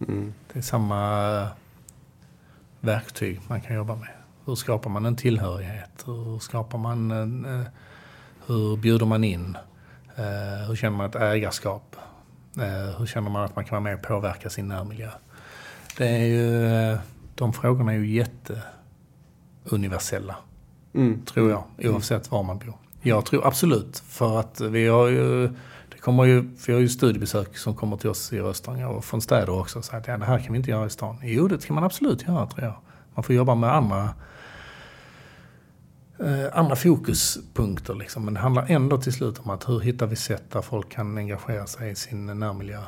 Mm. 0.09 0.35
Det 0.53 0.59
är 0.59 0.63
samma 0.63 1.49
verktyg 2.81 3.41
man 3.49 3.61
kan 3.61 3.77
jobba 3.77 3.97
med. 3.97 4.09
Hur 4.45 4.55
skapar 4.55 4.91
man 4.91 5.07
en 5.07 5.17
tillhörighet? 5.17 6.05
Hur 6.07 6.39
skapar 6.39 6.79
man 6.79 7.11
en, 7.11 7.45
eh, 7.45 7.67
hur 8.47 8.77
bjuder 8.77 9.07
man 9.07 9.25
in? 9.25 9.57
Eh, 10.17 10.69
hur 10.69 10.77
känner 10.77 10.97
man 10.97 11.07
ett 11.07 11.17
ägarskap? 11.17 11.97
Eh, 12.59 12.99
hur 12.99 13.07
känner 13.07 13.31
man 13.31 13.45
att 13.45 13.57
man 13.57 13.65
kan 13.65 13.71
vara 13.71 13.81
med 13.81 13.95
och 13.95 14.03
påverka 14.03 14.51
sin 14.51 14.69
närmiljö? 14.69 15.11
Det 15.97 16.09
är 16.09 16.25
ju, 16.25 16.67
eh, 16.67 16.99
de 17.35 17.53
frågorna 17.53 17.93
är 17.93 17.97
ju 17.97 18.07
jätteuniversella. 19.67 20.37
Mm. 20.95 21.23
Tror 21.25 21.51
jag, 21.51 21.65
oavsett 21.79 22.31
var 22.31 22.43
man 22.43 22.59
bor. 22.59 22.75
Jag 23.03 23.25
tror 23.25 23.47
absolut, 23.47 23.99
för 23.99 24.41
att 24.41 24.61
vi 24.61 24.89
har 24.89 25.09
ju 25.09 25.49
det 25.91 25.99
kommer 26.01 26.25
ju, 26.25 26.51
vi 26.67 26.73
har 26.73 26.81
ju 26.81 26.89
studiebesök 26.89 27.59
som 27.59 27.75
kommer 27.75 27.97
till 27.97 28.11
oss 28.11 28.33
i 28.33 28.41
Röstånga 28.41 28.89
och 28.89 29.05
från 29.05 29.21
städer 29.21 29.61
också. 29.61 29.83
Så 29.83 29.97
att 29.97 30.07
ja, 30.07 30.19
det 30.19 30.25
här 30.25 30.39
kan 30.39 30.53
vi 30.53 30.59
inte 30.59 30.71
göra 30.71 30.87
i 30.87 30.91
stan. 30.91 31.19
Jo, 31.23 31.49
det 31.49 31.67
kan 31.67 31.75
man 31.75 31.85
absolut 31.85 32.23
göra 32.29 32.47
tror 32.47 32.65
jag. 32.65 32.75
Man 33.15 33.23
får 33.25 33.35
jobba 33.35 33.55
med 33.55 33.75
andra 33.75 34.15
eh, 36.19 36.59
andra 36.59 36.77
fokuspunkter. 36.77 37.95
Liksom. 37.95 38.25
Men 38.25 38.35
det 38.35 38.41
handlar 38.41 38.67
ändå 38.71 38.99
till 38.99 39.13
slut 39.13 39.39
om 39.39 39.51
att 39.51 39.69
hur 39.69 39.81
hittar 39.81 40.07
vi 40.07 40.17
sätt 40.17 40.51
där 40.53 40.63
folk 40.63 40.91
kan 40.91 41.19
engagera 41.19 41.67
sig 41.67 41.91
i 41.91 41.95
sin 41.95 42.27
närmiljö 42.27 42.81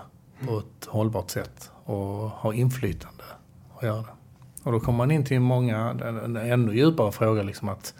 på 0.46 0.58
ett 0.58 0.86
hållbart 0.86 1.30
sätt 1.30 1.70
och 1.84 2.30
ha 2.30 2.54
inflytande 2.54 3.24
och 3.74 3.82
göra 3.82 4.02
det. 4.02 4.17
Och 4.62 4.72
då 4.72 4.80
kommer 4.80 4.96
man 4.96 5.10
in 5.10 5.24
till 5.24 5.40
många, 5.40 5.90
en 6.04 6.36
ännu 6.36 6.76
djupare 6.76 7.12
fråga 7.12 7.42
liksom 7.42 7.68
att 7.68 7.94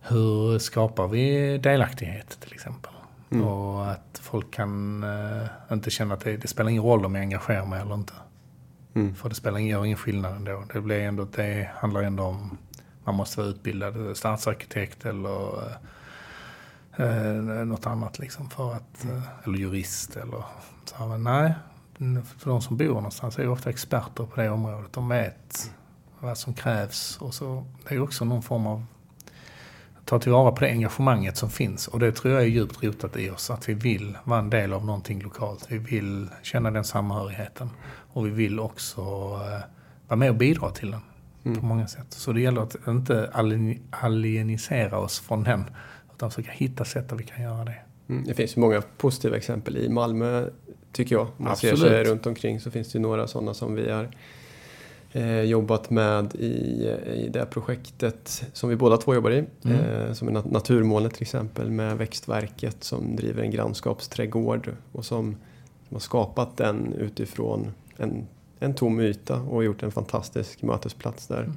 hur 0.00 0.58
skapar 0.58 1.08
vi 1.08 1.58
delaktighet 1.58 2.40
till 2.40 2.52
exempel? 2.52 2.92
Mm. 3.30 3.44
Och 3.44 3.90
att 3.90 4.20
folk 4.22 4.50
kan 4.50 5.04
uh, 5.04 5.46
inte 5.72 5.90
känna 5.90 6.14
att 6.14 6.20
det, 6.20 6.36
det, 6.36 6.48
spelar 6.48 6.70
ingen 6.70 6.82
roll 6.82 7.06
om 7.06 7.14
jag 7.14 7.22
engagerar 7.22 7.66
mig 7.66 7.80
eller 7.80 7.94
inte. 7.94 8.12
Mm. 8.94 9.14
För 9.14 9.28
det 9.28 9.34
spelar 9.34 9.58
ingen, 9.58 9.70
gör 9.70 9.84
ingen 9.84 9.98
skillnad 9.98 10.36
ändå. 10.36 10.64
Det, 10.72 10.80
blir 10.80 11.00
ändå, 11.00 11.24
det 11.36 11.70
handlar 11.74 12.02
ändå 12.02 12.22
om 12.22 12.58
man 13.04 13.14
måste 13.14 13.40
vara 13.40 13.48
utbildad 13.48 14.16
stadsarkitekt 14.16 15.04
eller 15.04 15.62
eh, 16.96 17.64
något 17.64 17.86
annat 17.86 18.18
liksom 18.18 18.50
för 18.50 18.74
att, 18.74 19.04
eh, 19.04 19.22
eller 19.44 19.58
jurist 19.58 20.16
eller 20.16 20.44
så. 20.84 21.06
Men 21.06 21.24
nej, 21.24 21.54
för 22.38 22.50
de 22.50 22.62
som 22.62 22.76
bor 22.76 22.94
någonstans 22.94 23.38
är 23.38 23.48
ofta 23.48 23.70
experter 23.70 24.24
på 24.24 24.40
det 24.40 24.50
området. 24.50 24.92
De 24.92 25.08
vet 25.08 25.72
vad 26.20 26.38
som 26.38 26.54
krävs 26.54 27.18
och 27.20 27.34
så 27.34 27.64
det 27.88 27.94
är 27.94 28.02
också 28.02 28.24
någon 28.24 28.42
form 28.42 28.66
av 28.66 28.84
ta 30.04 30.18
tillvara 30.18 30.52
på 30.52 30.60
det 30.60 30.70
engagemanget 30.70 31.36
som 31.36 31.50
finns. 31.50 31.88
Och 31.88 31.98
det 31.98 32.12
tror 32.12 32.34
jag 32.34 32.42
är 32.42 32.46
djupt 32.46 32.82
rotat 32.82 33.16
i 33.16 33.30
oss. 33.30 33.50
Att 33.50 33.68
vi 33.68 33.74
vill 33.74 34.18
vara 34.24 34.38
en 34.38 34.50
del 34.50 34.72
av 34.72 34.86
någonting 34.86 35.22
lokalt. 35.22 35.66
Vi 35.68 35.78
vill 35.78 36.28
känna 36.42 36.70
den 36.70 36.84
samhörigheten. 36.84 37.70
Och 38.12 38.26
vi 38.26 38.30
vill 38.30 38.60
också 38.60 39.00
eh, 39.00 39.60
vara 40.08 40.16
med 40.16 40.30
och 40.30 40.36
bidra 40.36 40.70
till 40.70 40.90
den 40.90 41.00
mm. 41.44 41.60
på 41.60 41.66
många 41.66 41.86
sätt. 41.86 42.06
Så 42.08 42.32
det 42.32 42.40
gäller 42.40 42.62
att 42.62 42.76
inte 42.88 43.30
alienisera 43.90 44.98
oss 44.98 45.20
från 45.20 45.44
den, 45.44 45.64
utan 46.14 46.30
försöka 46.30 46.52
hitta 46.52 46.84
sätt 46.84 47.08
där 47.08 47.16
vi 47.16 47.24
kan 47.24 47.42
göra 47.42 47.64
det. 47.64 47.78
Mm. 48.08 48.24
Det 48.24 48.34
finns 48.34 48.56
ju 48.56 48.60
många 48.60 48.82
positiva 48.96 49.36
exempel 49.36 49.76
i 49.76 49.88
Malmö, 49.88 50.48
tycker 50.92 51.14
jag. 51.14 51.22
Om 51.22 51.32
man 51.36 51.52
Absolut. 51.52 51.78
ser 51.78 51.88
sig 51.88 52.04
runt 52.04 52.26
omkring 52.26 52.60
så 52.60 52.70
finns 52.70 52.92
det 52.92 52.96
ju 52.96 53.02
några 53.02 53.26
sådana 53.26 53.54
som 53.54 53.74
vi 53.74 53.90
har 53.90 54.08
eh, 55.12 55.40
jobbat 55.40 55.90
med 55.90 56.34
i, 56.34 56.48
i 57.14 57.28
det 57.32 57.46
projektet 57.46 58.44
som 58.52 58.70
vi 58.70 58.76
båda 58.76 58.96
två 58.96 59.14
jobbar 59.14 59.30
i. 59.30 59.44
Mm. 59.64 59.76
Eh, 59.76 60.12
som 60.12 60.28
är 60.28 60.42
Naturmålet 60.52 61.14
till 61.14 61.22
exempel 61.22 61.70
med 61.70 61.98
Växtverket 61.98 62.84
som 62.84 63.16
driver 63.16 63.42
en 63.42 63.50
grannskapsträdgård 63.50 64.70
och 64.92 65.04
som, 65.04 65.36
som 65.88 65.94
har 65.94 66.00
skapat 66.00 66.56
den 66.56 66.92
utifrån 66.92 67.72
en 67.96 68.26
en 68.60 68.74
tom 68.74 69.00
yta 69.00 69.40
och 69.40 69.64
gjort 69.64 69.82
en 69.82 69.90
fantastisk 69.90 70.62
mötesplats 70.62 71.26
där. 71.26 71.42
Mm. 71.42 71.56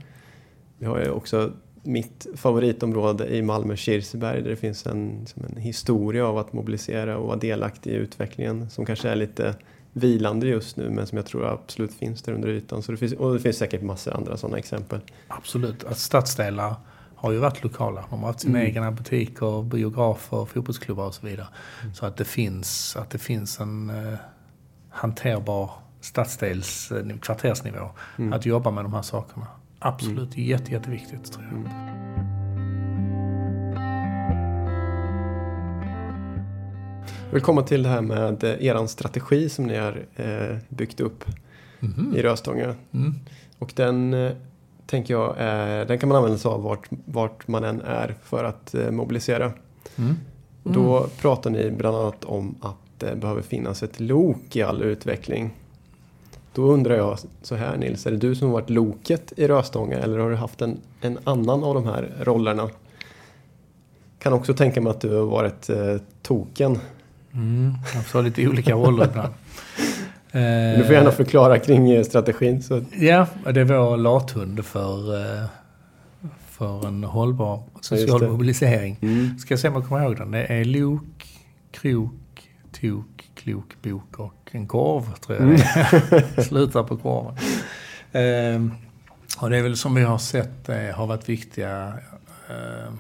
Vi 0.78 0.86
har 0.86 1.00
ju 1.00 1.10
också 1.10 1.52
mitt 1.84 2.28
favoritområde 2.36 3.36
i 3.36 3.42
Malmö, 3.42 3.76
Kirseberg, 3.76 4.42
där 4.42 4.50
det 4.50 4.56
finns 4.56 4.86
en, 4.86 5.26
en 5.36 5.62
historia 5.62 6.28
av 6.28 6.38
att 6.38 6.54
mobilisera 6.54 7.18
och 7.18 7.28
vara 7.28 7.38
delaktig 7.38 7.92
i 7.92 7.94
utvecklingen 7.94 8.70
som 8.70 8.86
kanske 8.86 9.10
är 9.10 9.16
lite 9.16 9.56
vilande 9.94 10.48
just 10.48 10.78
nu 10.78 10.90
men 10.90 11.08
som 11.08 11.18
jag 11.18 11.26
tror 11.26 11.46
absolut 11.46 11.94
finns 11.94 12.22
där 12.22 12.34
under 12.34 12.50
ytan. 12.50 12.84
Så 12.84 12.92
det 12.92 12.98
finns, 12.98 13.14
och 13.14 13.34
det 13.34 13.40
finns 13.40 13.58
säkert 13.58 13.82
massor 13.82 14.14
andra 14.14 14.38
sådana 14.38 14.58
exempel. 14.58 15.00
Absolut, 15.28 15.84
att 15.84 15.98
stadsdelar 15.98 16.76
har 17.16 17.32
ju 17.32 17.38
varit 17.38 17.64
lokala. 17.64 18.06
De 18.10 18.20
har 18.20 18.28
haft 18.28 18.40
sina 18.40 18.60
mm. 18.60 18.70
egna 18.70 18.92
butiker, 18.92 19.64
biografer, 19.64 20.46
fotbollsklubbar 20.46 21.06
och 21.06 21.14
så 21.14 21.28
vidare. 21.28 21.48
Mm. 21.82 21.94
Så 21.94 22.06
att 22.06 22.18
det 22.18 22.26
finns, 22.26 22.96
att 22.96 23.10
det 23.10 23.18
finns 23.18 23.60
en 23.60 23.90
eh, 23.90 24.20
hanterbar 24.90 25.72
stadsdels, 26.02 26.92
eh, 26.92 27.18
kvartersnivå. 27.18 27.90
Mm. 28.18 28.34
Att 28.34 28.46
jobba 28.46 28.72
med 28.72 28.86
de 28.86 28.94
här 28.94 29.02
sakerna. 29.02 29.48
Absolut, 29.84 30.36
mm. 30.36 30.48
jätte, 30.48 30.72
jätteviktigt 30.72 31.32
tror 31.32 31.46
jag. 31.46 31.54
Mm. 31.54 31.70
vill 37.32 37.42
komma 37.42 37.62
till 37.62 37.84
det 37.84 37.90
här 37.90 38.02
med 38.02 38.44
eran 38.44 38.88
strategi 38.88 39.50
som 39.50 39.66
ni 39.66 39.78
har 39.78 40.06
eh, 40.16 40.58
byggt 40.70 41.00
upp 41.00 41.26
Mhm. 41.80 42.14
i 42.16 42.22
Röstånga. 42.22 42.76
Mm. 42.92 43.14
Och 43.60 43.74
den 43.76 44.14
eh, 44.14 44.32
tänker 44.86 45.14
jag 45.14 45.36
är, 45.38 45.86
den 45.86 46.00
kan 46.00 46.10
man 46.10 46.18
använda 46.18 46.38
sig 46.38 46.50
av 46.52 46.64
vart, 46.64 46.88
vart 47.06 47.48
man 47.48 47.64
än 47.64 47.82
är 47.82 48.16
för 48.24 48.44
att 48.44 48.76
eh, 48.76 48.92
mobilisera. 48.92 49.52
Mm. 49.96 50.16
Då 50.64 51.08
pratar 51.22 51.50
ni 51.50 51.72
bland 51.72 51.98
annat 51.98 52.24
om 52.24 52.56
att 52.62 52.76
det 52.98 53.16
behöver 53.16 53.42
finnas 53.42 53.84
ett 53.84 54.00
lok 54.00 54.56
i 54.56 54.62
all 54.62 54.82
utveckling. 54.82 55.54
Då 56.54 56.72
undrar 56.72 56.96
jag 56.96 57.18
så 57.42 57.56
här 57.56 57.78
Nils, 57.78 58.06
är 58.06 58.12
det 58.12 58.18
du 58.18 58.36
som 58.36 58.48
har 58.48 58.54
varit 58.54 58.70
loket 58.70 59.34
i 59.38 59.48
Röstånga 59.48 59.98
eller 59.98 60.20
har 60.20 60.30
du 60.30 60.36
haft 60.36 60.62
en, 60.62 60.78
en 61.02 61.20
annan 61.24 61.64
av 61.64 61.74
de 61.74 61.86
här 61.86 62.14
rollerna? 62.22 62.70
Kan 64.20 64.34
också 64.34 64.54
tänka 64.54 64.82
mig 64.82 64.92
att 64.92 65.02
du 65.02 65.16
har 65.16 65.26
varit 65.26 65.70
eh, 65.70 65.96
token. 66.22 66.80
Mm. 67.34 67.74
Jag 67.94 68.06
får 68.06 68.24
lite 68.24 68.48
olika 68.48 68.74
roller 68.74 69.06
ibland. 69.06 69.34
Du 70.78 70.84
får 70.84 70.94
gärna 70.96 71.12
förklara 71.12 71.60
kring 71.60 71.92
eh, 71.92 72.04
strategin. 72.04 72.64
Så, 72.64 72.82
Ja, 73.00 73.28
det 73.54 73.64
vår 73.64 73.98
lathund 73.98 74.66
för, 74.66 75.22
eh, 75.22 75.46
för 76.50 76.88
en 76.88 77.04
hållbar 77.04 77.64
social 77.82 78.28
mobilisering. 78.30 78.98
mm. 79.02 79.38
Ska 79.38 79.52
jag 79.52 79.60
se 79.60 79.68
om 79.68 79.74
jag 79.74 79.88
kommer 79.88 80.04
ihåg 80.04 80.18
den. 80.18 80.32
Det 80.32 80.46
är 80.46 80.66
lok, 80.66 81.28
krok, 81.72 82.50
tok, 82.82 83.13
klok, 83.44 83.76
bok 83.82 84.20
och 84.20 84.50
en 84.52 84.68
korv, 84.68 85.14
tror 85.14 85.38
jag 85.38 85.54
är. 85.60 86.42
Slutar 86.42 86.84
på 86.84 86.98
korven. 86.98 87.36
Ehm, 88.12 88.72
och 89.40 89.50
det 89.50 89.58
är 89.58 89.62
väl 89.62 89.78
som 89.78 89.96
vi 89.96 90.02
har 90.02 90.18
sett 90.18 90.70
eh, 90.70 90.96
har 90.96 91.08
varit 91.08 91.30
viktiga 91.30 91.94
eh, 92.50 92.94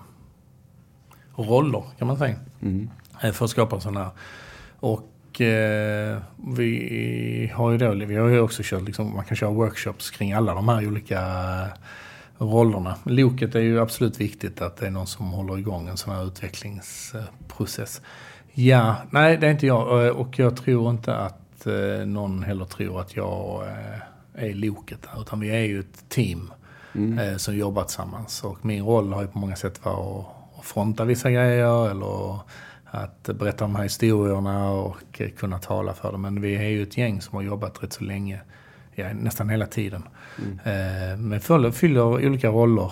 roller, 1.35 1.83
kan 1.97 2.07
man 2.07 2.17
säga. 2.17 2.35
Mm. 2.61 2.89
eh, 3.21 3.31
för 3.31 3.45
att 3.45 3.51
skapa 3.51 3.75
här. 3.75 4.09
Och 4.79 5.41
eh, 5.41 6.17
vi 6.55 7.51
har 7.55 7.71
ju 7.71 7.77
då, 7.77 7.93
vi 7.93 8.15
har 8.15 8.27
ju 8.27 8.39
också 8.39 8.61
kört, 8.65 8.81
liksom, 8.81 9.15
man 9.15 9.25
kan 9.25 9.37
köra 9.37 9.49
workshops 9.49 10.11
kring 10.11 10.33
alla 10.33 10.53
de 10.53 10.69
här 10.69 10.87
olika 10.87 11.21
rollerna. 12.37 12.95
Loket 13.03 13.55
är 13.55 13.59
ju 13.59 13.79
absolut 13.79 14.19
viktigt 14.19 14.61
att 14.61 14.77
det 14.77 14.87
är 14.87 14.91
någon 14.91 15.07
som 15.07 15.31
håller 15.31 15.57
igång 15.57 15.87
en 15.87 15.97
sån 15.97 16.15
här 16.15 16.27
utvecklingsprocess. 16.27 18.01
Ja, 18.53 18.95
nej 19.09 19.37
det 19.37 19.47
är 19.47 19.51
inte 19.51 19.67
jag. 19.67 20.05
Eh, 20.05 20.11
Och 20.11 20.39
jag 20.39 20.57
tror 20.57 20.89
inte 20.89 21.15
att 21.15 21.65
eh, 21.67 22.05
någon 22.05 22.43
heller 22.43 22.65
tror 22.65 23.01
att 23.01 23.15
jag 23.15 23.63
eh, 23.67 24.43
är 24.45 24.53
loket. 24.53 25.01
där, 25.01 25.21
Utan 25.21 25.39
vi 25.39 25.49
är 25.49 25.63
ju 25.65 25.79
ett 25.79 26.09
team 26.09 26.53
Mm. 26.95 27.39
som 27.39 27.55
jobbar 27.57 27.83
tillsammans. 27.83 28.43
Och 28.43 28.65
min 28.65 28.83
roll 28.83 29.13
har 29.13 29.21
ju 29.21 29.27
på 29.27 29.39
många 29.39 29.55
sätt 29.55 29.85
varit 29.85 30.25
att- 30.59 30.65
fronta 30.65 31.05
vissa 31.05 31.31
grejer 31.31 31.89
eller 31.91 32.39
att 32.85 33.23
berätta 33.23 33.63
de 33.65 33.75
här 33.75 33.83
historierna 33.83 34.69
och 34.71 35.21
kunna 35.37 35.59
tala 35.59 35.93
för 35.93 36.11
dem. 36.11 36.21
Men 36.21 36.41
vi 36.41 36.55
är 36.55 36.67
ju 36.69 36.83
ett 36.83 36.97
gäng 36.97 37.21
som 37.21 37.35
har 37.35 37.41
jobbat 37.43 37.83
rätt 37.83 37.93
så 37.93 38.03
länge, 38.03 38.41
ja, 38.95 39.13
nästan 39.13 39.49
hela 39.49 39.65
tiden. 39.65 40.03
Mm. 40.65 41.29
Men 41.29 41.71
fyller, 41.71 42.03
olika 42.27 42.47
roller 42.49 42.91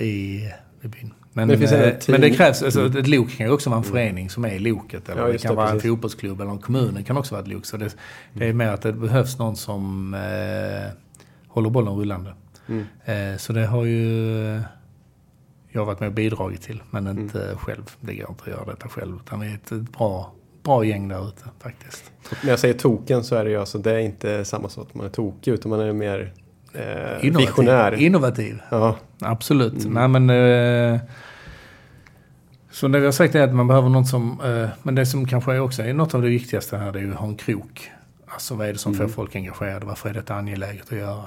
i, 0.00 0.48
i 0.82 0.88
byn. 0.88 1.14
Men, 1.32 1.48
det 1.48 1.54
eh, 1.72 1.94
men 2.08 2.20
det 2.20 2.30
krävs, 2.30 2.62
alltså, 2.62 2.80
Mm. 2.80 2.96
ett 2.96 3.08
lok 3.08 3.30
kan 3.36 3.46
ju 3.46 3.52
också 3.52 3.70
vara 3.70 3.78
en 3.78 3.84
förening 3.84 4.30
som 4.30 4.44
är 4.44 4.58
loket. 4.58 5.08
Eller 5.08 5.20
Ja, 5.20 5.26
det 5.26 5.32
just 5.32 5.44
kan 5.44 5.52
det, 5.52 5.56
vara 5.56 5.68
en 5.68 5.74
precis. 5.76 5.90
fotbollsklubb 5.90 6.40
eller 6.40 6.50
en 6.50 6.58
kommun 6.58 7.04
kan 7.04 7.16
också 7.16 7.34
vara 7.34 7.42
ett 7.42 7.48
lok. 7.48 7.66
Så 7.66 7.76
det, 7.76 7.96
det 8.32 8.48
är 8.48 8.52
mer 8.52 8.68
att 8.68 8.82
det 8.82 8.92
behövs 8.92 9.38
någon 9.38 9.56
som 9.56 10.14
eh, 10.14 10.90
håller 11.48 11.70
bollen 11.70 11.94
rullande. 11.94 12.34
Mm. 12.68 12.84
Eh, 13.04 13.38
så 13.38 13.52
det 13.52 13.66
har 13.66 13.84
ju 13.84 14.60
jag 15.68 15.84
varit 15.84 16.00
med 16.00 16.06
och 16.06 16.12
bidragit 16.14 16.62
till, 16.62 16.82
men 16.90 17.06
Mm. 17.06 17.22
inte 17.22 17.54
själv. 17.56 17.90
Det 18.00 18.14
går 18.14 18.30
inte 18.30 18.42
att 18.42 18.48
göra 18.50 18.64
detta 18.64 18.88
själv. 18.88 19.16
Utan 19.26 19.40
vi 19.40 19.46
är 19.50 19.54
ett 19.54 19.70
bra, 19.70 20.32
bra 20.62 20.84
gäng 20.84 21.08
där 21.08 21.28
ute 21.28 21.44
faktiskt. 21.62 22.04
När 22.42 22.50
jag 22.50 22.58
säger 22.58 22.74
token 22.74 23.24
så 23.24 23.34
är 23.36 23.44
det 23.44 23.50
ju 23.50 23.56
alltså, 23.56 23.78
det 23.78 23.92
är 23.92 23.98
inte 23.98 24.44
samma 24.44 24.68
sak 24.68 24.88
att 24.88 24.94
man 24.94 25.06
är 25.06 25.10
tokig 25.10 25.52
utan 25.52 25.70
man 25.70 25.80
är 25.80 25.92
mer 25.92 26.32
eh, 26.74 27.26
Innovativ. 27.26 27.46
visionär. 27.46 27.94
Innovativ, 27.94 28.62
Ja, 28.70 28.96
absolut. 29.20 29.84
Mm. 29.84 29.92
Nej, 30.12 30.20
men, 30.20 30.30
eh, 30.94 31.00
så 32.70 32.88
det 32.88 32.98
vi 32.98 33.04
har 33.04 33.12
sagt 33.12 33.34
är 33.34 33.42
att 33.42 33.54
man 33.54 33.68
behöver 33.68 33.88
någon 33.88 34.06
som... 34.06 34.40
Eh, 34.44 34.68
men 34.82 34.94
det 34.94 35.06
som 35.06 35.26
kanske 35.26 35.58
också 35.58 35.82
är 35.82 35.92
något 35.94 36.14
av 36.14 36.22
det 36.22 36.28
viktigaste 36.28 36.76
här, 36.76 36.92
det 36.92 36.98
är 36.98 37.02
ju 37.02 37.12
att 37.12 37.18
ha 37.18 37.28
en 37.28 37.36
krok. 37.36 37.90
Alltså 38.26 38.54
vad 38.54 38.66
är 38.68 38.72
det 38.72 38.78
som 38.78 38.94
Mm. 38.94 39.08
får 39.08 39.14
folk 39.14 39.36
engagerade? 39.36 39.86
Varför 39.86 40.08
är 40.08 40.14
detta 40.14 40.34
angeläget 40.34 40.92
att 40.92 40.98
göra? 40.98 41.22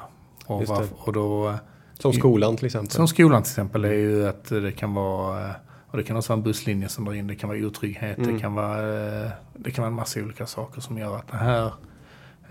Och, 0.46 0.66
varför, 0.68 0.88
och 0.98 1.14
då... 1.14 1.48
eh, 1.50 1.56
som 2.00 2.14
skolan 2.14 2.58
till 2.58 2.66
exempel. 2.66 2.92
Som 2.92 3.08
skolan 3.08 3.44
till 3.44 3.50
exempel 3.52 3.86
är 3.86 3.92
ju 3.94 4.28
att 4.28 4.50
det 4.50 4.72
kan 4.72 4.94
vara, 4.94 5.44
eh, 5.46 5.52
och 5.88 5.98
det 5.98 6.04
kan 6.04 6.18
också 6.18 6.30
vara 6.34 6.38
en 6.38 6.44
busslinje 6.44 6.90
som 6.90 7.06
drar 7.06 7.14
in, 7.14 7.28
det 7.28 7.36
kan 7.36 7.50
vara 7.50 7.60
otrygghet, 7.60 8.18
Mm. 8.18 8.34
det, 8.34 8.40
kan 8.40 8.54
vara, 8.54 8.80
eh, 9.26 9.30
det 9.54 9.72
kan 9.72 9.82
vara 9.82 9.88
en 9.90 9.96
massa 9.96 10.20
olika 10.20 10.46
saker 10.46 10.82
som 10.82 10.98
gör 10.98 11.16
att 11.16 11.28
det 11.32 11.38
här 11.38 11.72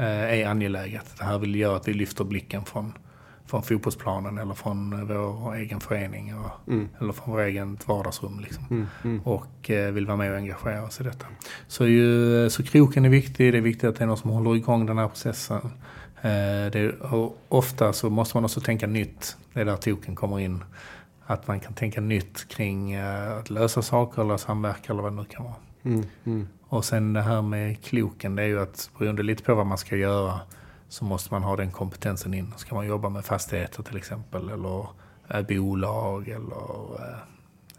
är 0.02 0.46
angeläget. 0.46 1.04
Det 1.18 1.24
här 1.24 1.38
vill 1.38 1.54
göra 1.54 1.76
att 1.76 1.88
vi 1.88 1.94
lyfter 1.94 2.24
blicken 2.24 2.64
från, 2.64 2.92
från 3.46 3.62
fotbollsplanen 3.62 4.38
eller 4.38 4.54
från 4.54 4.92
eh, 4.92 5.16
vår 5.16 5.54
egen 5.54 5.80
förening 5.80 6.34
och, 6.38 6.50
Mm. 6.72 6.88
eller 7.00 7.12
från 7.12 7.34
vår 7.34 7.40
egen 7.42 7.78
vardagsrum. 7.86 8.40
Liksom 8.40 8.64
Mm. 8.70 8.86
Mm. 9.04 9.20
och 9.20 9.70
eh, 9.70 9.92
vill 9.92 10.06
vara 10.06 10.16
med 10.16 10.30
och 10.30 10.36
engagera 10.36 10.84
oss 10.84 11.00
i 11.00 11.04
detta. 11.04 11.26
Så, 11.68 11.86
ju, 11.86 12.50
så 12.50 12.62
kroken 12.62 13.04
är 13.04 13.08
viktig, 13.08 13.52
det 13.52 13.58
är 13.58 13.62
viktigt 13.62 13.84
att 13.84 13.96
det 13.96 14.04
är 14.04 14.08
någon 14.08 14.16
som 14.16 14.30
håller 14.30 14.56
igång 14.56 14.86
den 14.86 14.98
här 14.98 15.08
processen. 15.08 15.60
Eh, 16.22 16.70
det 16.72 16.92
ofta 17.48 17.92
så 17.92 18.10
måste 18.10 18.36
man 18.36 18.44
också 18.44 18.60
tänka 18.60 18.86
nytt, 18.86 19.36
det 19.52 19.60
är 19.60 19.64
där 19.64 19.76
token 19.76 20.14
kommer 20.14 20.40
in. 20.40 20.64
Att 21.26 21.46
man 21.48 21.60
kan 21.60 21.72
tänka 21.74 22.00
nytt 22.00 22.48
kring 22.48 22.92
eh, 22.92 23.36
att 23.38 23.50
lösa 23.50 23.82
saker 23.82 24.22
eller 24.22 24.36
samverka 24.36 24.92
eller 24.92 25.02
vad 25.02 25.12
det 25.12 25.16
nu 25.16 25.24
kan 25.24 25.44
vara. 25.44 25.54
Mm. 25.84 26.02
Mm. 26.24 26.48
Och 26.74 26.84
sen 26.84 27.12
det 27.12 27.22
här 27.22 27.42
med 27.42 27.82
kloken, 27.84 28.36
det 28.36 28.42
är 28.42 28.46
ju 28.46 28.60
att 28.60 28.90
beroende 28.98 29.22
lite 29.22 29.42
på 29.42 29.54
vad 29.54 29.66
man 29.66 29.78
ska 29.78 29.96
göra 29.96 30.40
så 30.88 31.04
måste 31.04 31.34
man 31.34 31.42
ha 31.42 31.56
den 31.56 31.70
kompetensen 31.70 32.34
in. 32.34 32.54
Ska 32.56 32.74
man 32.74 32.86
jobba 32.86 33.08
med 33.08 33.24
fastigheter 33.24 33.82
till 33.82 33.96
exempel 33.96 34.48
eller 34.48 34.86
eh, 35.28 35.42
bolag 35.48 36.28
eller 36.28 37.00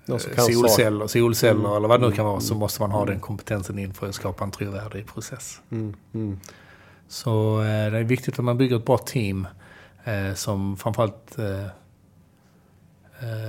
eh, 0.08 0.18
solceller, 0.18 1.08
solceller 1.08 1.60
Mm. 1.60 1.72
eller 1.78 1.88
vad 1.88 2.02
det 2.02 2.08
nu 2.08 2.12
kan 2.16 2.26
Mm. 2.26 2.32
vara 2.32 2.40
så 2.42 2.56
måste 2.56 2.82
man 2.82 2.92
ha 2.92 3.02
Mm. 3.02 3.10
den 3.12 3.20
kompetensen 3.20 3.80
in 3.80 3.94
för 3.94 4.08
att 4.10 4.16
skapa 4.16 4.44
en 4.44 4.52
trovärdig 4.52 5.08
process. 5.08 5.62
Mm. 5.70 5.94
Mm. 6.14 6.40
Så 7.08 7.60
eh, 7.60 7.66
det 7.92 7.98
är 7.98 8.04
viktigt 8.04 8.40
att 8.40 8.46
man 8.46 8.58
bygger 8.58 8.76
ett 8.76 8.86
bra 8.86 8.98
team 8.98 9.48
som 10.36 10.78
framförallt, 10.78 11.38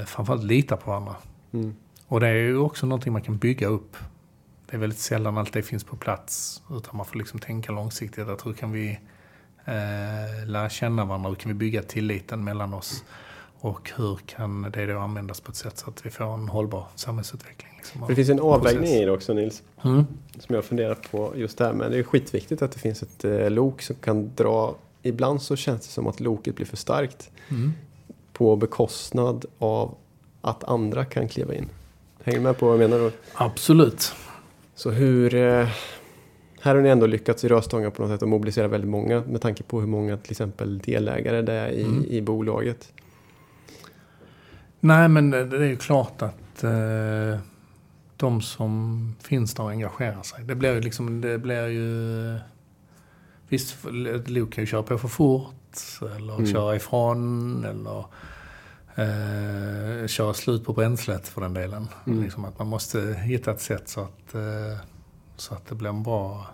framförallt 0.07 0.45
litar 0.45 0.77
på 0.77 0.91
varandra. 0.91 1.17
Mm. 1.53 1.75
Och 2.09 2.21
det 2.21 2.29
är 2.29 2.33
ju 2.35 2.59
också 2.59 2.87
någonting 2.87 3.13
man 3.13 3.23
kan 3.23 3.39
bygga 3.39 3.67
upp. 3.67 3.97
Det 4.67 4.77
är 4.77 4.81
väldigt 4.81 4.99
sällan 4.99 5.39
allt 5.39 5.53
det 5.53 5.63
finns 5.63 5.85
på 5.85 5.97
plats. 5.97 6.63
Utan 6.71 6.97
man 6.97 7.07
får 7.07 7.19
liksom 7.19 7.41
tänka 7.41 7.73
långsiktigt. 7.73 8.29
Att 8.29 8.47
hur 8.47 8.53
kan 8.53 8.73
vi 8.73 8.99
eh, 9.65 10.47
lära 10.47 10.69
känna 10.69 11.05
varandra? 11.05 11.29
Hur 11.29 11.37
kan 11.37 11.49
vi 11.49 11.55
bygga 11.55 11.83
tilliten 11.83 12.45
mellan 12.45 12.75
oss? 12.75 13.05
Och 13.61 13.91
hur 13.97 14.19
kan 14.27 14.63
det 14.63 14.87
då 14.87 14.99
användas 14.99 15.41
på 15.41 15.51
ett 15.51 15.57
sätt 15.57 15.79
så 15.79 15.91
att 15.91 16.07
vi 16.07 16.11
får 16.11 16.35
en 16.35 16.49
hållbar 16.49 16.87
samhällsutveckling? 16.95 17.73
Liksom, 17.77 18.05
Det 18.09 18.15
finns 18.15 18.29
en 18.29 18.41
avvägning 18.41 18.91
i 18.91 19.05
det 19.05 19.11
också 19.11 19.35
Nils. 19.35 19.63
Mm. 19.85 20.07
Som 20.39 20.55
jag 20.55 20.65
funderar 20.65 20.95
på 20.95 21.33
just 21.37 21.59
det 21.59 21.65
här 21.65 21.73
med. 21.73 21.91
Det 21.91 21.99
är 21.99 22.03
skitviktigt 22.03 22.63
att 22.63 22.73
det 22.73 22.79
finns 22.79 23.03
ett 23.03 23.25
eh, 23.25 23.51
lok 23.51 23.83
som 23.83 23.97
kan 23.97 24.31
dra. 24.37 24.75
Ibland 25.03 25.43
så 25.43 25.57
känns 25.57 25.81
det 25.81 25.93
som 25.93 26.07
att 26.07 26.21
loket 26.21 26.57
blir 26.57 26.67
för 26.67 26.77
starkt. 26.77 27.31
Mm. 27.49 27.73
På 28.33 28.57
bekostnad 28.57 29.45
av 29.59 29.95
att 30.41 30.65
andra 30.65 31.05
kan 31.05 31.29
kliva 31.29 31.55
in. 31.55 31.69
Hänger 32.23 32.39
du 32.39 32.45
med 32.45 32.59
på 32.59 32.67
vad 32.67 32.75
jag 32.75 32.91
menar 32.91 33.05
då? 33.05 33.11
Absolut. 33.35 34.15
Så 34.77 34.91
hur... 34.91 35.35
Eh, 35.35 35.69
här 36.61 36.75
har 36.75 36.83
ni 36.83 36.89
ändå 36.89 37.07
lyckats 37.07 37.45
i 37.45 37.49
Röstånga 37.49 37.91
på 37.91 38.03
något 38.03 38.11
sätt 38.11 38.23
att 38.23 38.29
mobilisera 38.29 38.69
väldigt 38.69 38.91
många 38.91 39.21
med 39.27 39.41
tanke 39.41 39.63
på 39.63 39.81
hur 39.81 39.87
många 39.87 40.17
till 40.17 40.31
exempel 40.31 40.79
delägare 40.79 41.43
det 41.43 41.53
är 41.53 41.69
i, 41.69 41.83
Mm. 41.83 42.05
i 42.05 42.21
bolaget. 42.23 42.93
Nej, 44.81 45.09
men 45.09 45.31
det 45.31 45.45
det 45.45 45.57
är 45.57 45.69
ju 45.69 45.77
klart 45.77 46.23
att 46.23 46.65
eh, 46.65 47.41
de 48.17 48.43
som 48.43 49.15
finns 49.23 49.55
där 49.55 49.63
och 49.65 49.71
engagerar 49.71 50.23
sig. 50.23 50.45
Det 50.45 50.55
blir 50.55 50.75
ju 50.75 50.81
liksom, 50.81 51.21
det 51.21 51.39
blir 51.39 51.67
ju... 51.67 52.39
Visst, 53.49 53.77
ett 54.15 54.31
lok 54.31 54.53
kan 54.53 54.63
ju 54.63 54.67
köra 54.67 54.83
på 54.83 54.99
för 54.99 55.09
fort 55.09 55.53
eller 56.17 56.35
Mm. 56.35 56.47
köra 56.47 56.77
ifrån 56.77 57.65
eller 57.65 58.05
eh, 58.97 60.07
köra 60.07 60.35
slut 60.35 60.65
på 60.65 60.73
bränslet 60.73 61.29
för 61.29 61.41
den 61.41 61.55
delen. 61.55 61.89
Mm. 62.07 62.23
Liksom 62.23 62.45
att 62.45 62.59
man 62.59 62.69
måste 62.69 63.01
hitta 63.01 63.51
ett 63.51 63.61
sätt 63.61 63.89
så 63.89 64.01
att, 64.01 64.35
eh, 64.35 64.79
så 65.37 65.55
att 65.55 65.67
det 65.67 65.75
blir 65.75 65.91
en 65.91 66.03
bra, 66.03 66.47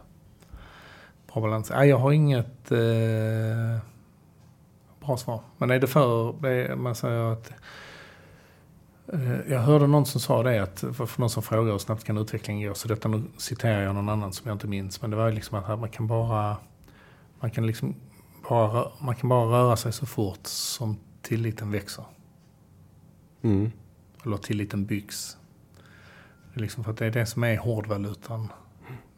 bra 1.32 1.43
balans. 1.43 1.70
Nej, 1.70 1.88
jag 1.88 1.99
har 1.99 2.12
inget 2.12 2.72
eh, 2.72 3.78
bra 5.01 5.16
svar. 5.16 5.40
Men 5.59 5.70
är 5.70 5.78
det 5.78 5.86
för... 5.86 6.47
Är, 6.47 6.76
man 6.76 6.95
säger 6.95 7.32
att 7.32 7.53
Eh, 9.12 9.53
Jag 9.53 9.61
hörde 9.61 9.86
någon 9.86 10.07
som 10.07 10.20
sa 10.20 10.43
det, 10.43 10.62
att, 10.62 10.78
för 10.78 11.20
någon 11.20 11.30
som 11.30 11.43
frågar 11.43 11.72
hur 11.72 11.78
snabbt 11.78 12.05
kan 12.05 12.18
utvecklingen 12.18 12.68
gå, 12.68 12.74
så 12.74 12.88
detta 12.88 13.09
nu 13.09 13.22
citerar 13.36 13.82
jag 13.82 13.95
någon 13.95 14.09
annan 14.09 14.32
som 14.32 14.49
jag 14.49 14.55
inte 14.55 14.66
minns, 14.66 15.03
men 15.03 15.11
det 15.11 15.16
var 15.16 15.28
ju 15.28 15.34
liksom 15.34 15.59
att 15.59 15.78
man 15.78 15.88
kan 15.88 16.07
bara, 16.07 16.57
man 17.40 17.51
kan 17.51 17.66
liksom 17.66 17.95
bara, 18.49 18.86
man 18.99 19.14
kan 19.14 19.28
bara 19.28 19.45
röra 19.45 19.76
sig 19.76 19.93
så 19.93 20.07
fort 20.07 20.47
som 20.47 20.99
tilliten 21.22 21.70
växer, 21.70 22.05
Mm. 23.43 23.72
eller 24.24 24.36
tilliten 24.36 24.84
byggs. 24.84 25.36
Liksom 26.55 26.84
för 26.84 26.90
att 26.90 26.97
det 26.97 27.07
är 27.07 27.11
det 27.11 27.26
som 27.26 27.45
är 27.45 27.57
hårdvalutan 27.57 28.49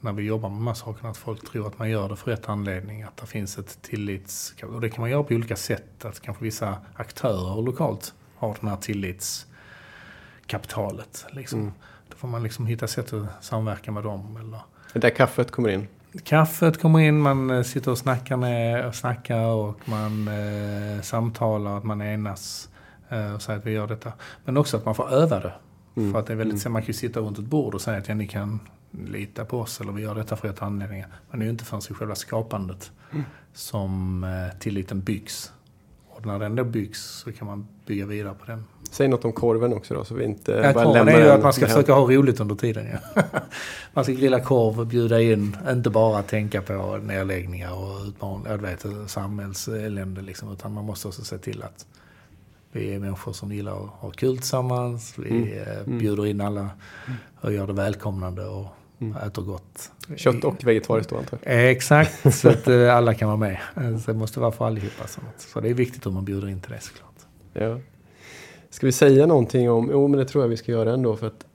när 0.01 0.13
vi 0.13 0.23
jobbar 0.23 0.49
med 0.49 0.59
de 0.59 0.67
här 0.67 0.75
sakerna. 0.75 1.11
Att 1.11 1.17
folk 1.17 1.51
tror 1.51 1.67
att 1.67 1.79
man 1.79 1.91
gör 1.91 2.09
det 2.09 2.17
för 2.17 2.31
rätt 2.31 2.49
anledning. 2.49 3.03
Att 3.03 3.17
det 3.17 3.27
finns 3.27 3.59
ett 3.59 3.83
tillits... 3.83 4.55
Och 4.63 4.81
det 4.81 4.91
kan 4.91 5.01
man 5.01 5.11
göra 5.11 5.23
på 5.23 5.35
olika 5.35 5.57
sätt. 5.57 6.05
Att 6.05 6.21
kanske 6.21 6.45
vissa 6.45 6.79
aktörer 6.95 7.63
lokalt 7.63 8.15
har 8.37 8.57
den 8.61 8.71
här 8.71 8.77
tillitskapitalet. 8.77 11.27
Liksom. 11.31 11.61
Mm. 11.61 11.73
Då 12.09 12.17
får 12.17 12.29
man 12.29 12.43
liksom 12.43 12.67
hitta 12.67 12.87
sätt 12.87 13.13
att 13.13 13.45
samverka 13.45 13.93
med 13.93 14.03
dem. 14.03 14.37
Eller... 14.37 14.61
Det 14.93 14.99
där 14.99 15.11
kaffet 15.11 15.51
kommer 15.51 15.69
in? 15.69 15.89
Kaffet 16.25 16.81
kommer 16.81 17.01
in, 17.01 17.21
man 17.21 17.51
eh, 17.51 17.63
sitter 17.63 17.91
och 17.91 17.99
snackar, 17.99 18.37
med, 18.37 18.87
och, 18.87 18.95
snackar 18.95 19.45
och 19.45 19.81
man 19.85 20.29
eh, 20.29 21.01
samtalar, 21.03 21.79
att 21.79 21.85
man 21.85 22.03
enas 22.03 22.69
och 23.35 23.43
säger 23.43 23.59
att 23.59 23.67
vi 23.67 23.71
gör 23.71 23.87
detta. 23.87 24.13
Men 24.45 24.57
också 24.57 24.77
att 24.77 24.85
man 24.85 24.95
får 24.95 25.13
öva 25.13 25.41
det. 25.41 25.53
Mm. 25.97 26.13
För 26.13 26.19
att 26.19 26.27
det 26.27 26.33
är 26.33 26.37
väldigt, 26.37 26.65
mm. 26.65 26.73
man 26.73 26.83
kan 26.83 26.87
ju 26.87 26.93
sitta 26.93 27.21
runt 27.21 27.39
ett 27.39 27.45
bord 27.45 27.75
och 27.75 27.81
säga 27.81 27.99
att 27.99 28.09
ja, 28.09 28.15
ni 28.15 28.27
kan 28.27 28.61
lita 28.91 29.45
på 29.45 29.61
oss 29.61 29.81
eller 29.81 29.93
vi 29.93 30.03
gör 30.03 30.15
detta 30.15 30.37
för 30.37 30.49
rätt 30.49 30.63
anledningar. 30.63 31.09
Men 31.31 31.41
det 31.41 31.45
är 31.45 31.47
ju 31.47 31.51
inte 31.51 31.65
förrän 31.65 31.83
i 31.91 31.95
själva 31.95 32.15
skapandet 32.15 32.91
mm. 33.13 33.25
som 33.53 34.25
eh, 34.25 34.59
tilliten 34.59 35.01
byggs. 35.01 35.53
Och 36.09 36.27
när 36.27 36.39
den 36.39 36.57
då 36.57 36.65
byggs 36.65 37.01
så 37.01 37.33
kan 37.33 37.47
man 37.47 37.67
bygga 37.87 38.07
vidare 38.07 38.35
på 38.35 38.47
den. 38.47 38.65
Säg 38.91 39.09
något 39.09 39.25
om 39.25 39.33
korven 39.33 39.73
också 39.73 39.95
då, 39.95 40.05
så 40.05 40.15
vi 40.15 40.25
inte 40.25 40.53
ja, 40.53 40.73
bara 40.73 40.93
lämnar 40.93 41.13
är 41.13 41.25
ju 41.25 41.31
att 41.31 41.43
man 41.43 41.53
ska 41.53 41.67
försöka 41.67 41.93
ha 41.93 42.01
roligt 42.01 42.41
under 42.41 42.55
tiden. 42.55 42.87
Ja. 43.15 43.23
man 43.93 44.05
ska 44.05 44.13
grilla 44.13 44.41
korv 44.41 44.81
och 44.81 44.87
bjuda 44.87 45.21
in, 45.21 45.57
inte 45.71 45.91
bara 45.91 46.23
tänka 46.23 46.63
på 46.63 46.97
nedläggningar 46.97 47.73
och 47.73 48.07
utmaningar, 48.07 49.07
samhällselände 49.07 50.23
liksom, 50.23 50.53
utan 50.53 50.73
man 50.73 50.85
måste 50.85 51.09
också 51.09 51.25
se 51.25 51.39
till 51.39 51.63
att 51.63 51.87
vi 52.75 52.95
är 52.95 52.99
människor 52.99 53.33
som 53.33 53.53
gillar 53.53 53.85
att 53.85 53.91
ha 53.91 54.11
kul 54.11 54.37
tillsammans. 54.37 55.15
Vi 55.19 55.31
mm. 55.31 55.53
Eh, 55.53 55.79
mm. 55.79 55.99
bjuder 55.99 56.27
in 56.27 56.41
alla 56.41 56.71
och 57.41 57.53
gör 57.53 57.67
det 57.67 57.73
välkomnande 57.73 58.47
och 58.47 58.67
mm. 58.99 59.17
äter 59.17 59.43
gott. 59.43 59.91
Kött 60.17 60.45
och 60.45 60.65
vegetariskt 60.65 61.11
då 61.11 61.17
antar 61.17 61.39
jag? 61.43 61.71
Exakt, 61.71 62.35
så 62.35 62.49
att 62.49 62.69
eh, 62.69 62.97
alla 62.97 63.15
kan 63.15 63.29
vara 63.29 63.37
med. 63.37 63.59
Så 64.05 64.13
det 64.13 64.19
måste 64.19 64.41
vara 64.41 64.53
för 64.53 64.67
allihopa. 64.67 65.05
Så 65.37 65.61
det 65.61 65.69
är 65.69 65.75
viktigt 65.75 66.07
om 66.07 66.15
man 66.15 66.25
bjuder 66.25 66.49
in 66.49 66.61
till 66.61 66.71
det 66.71 66.81
såklart. 66.81 67.15
Ja. 67.53 67.79
Ska 68.71 68.87
vi 68.87 68.93
säga 68.93 69.27
någonting 69.27 69.71
om, 69.71 69.89
jo 69.93 70.09
men 70.09 70.19
det 70.19 70.25
tror 70.25 70.45
jag 70.45 70.49
vi 70.49 70.57
ska 70.57 70.73
göra 70.73 70.93
ändå 70.93 71.17
för 71.17 71.27
att 71.27 71.47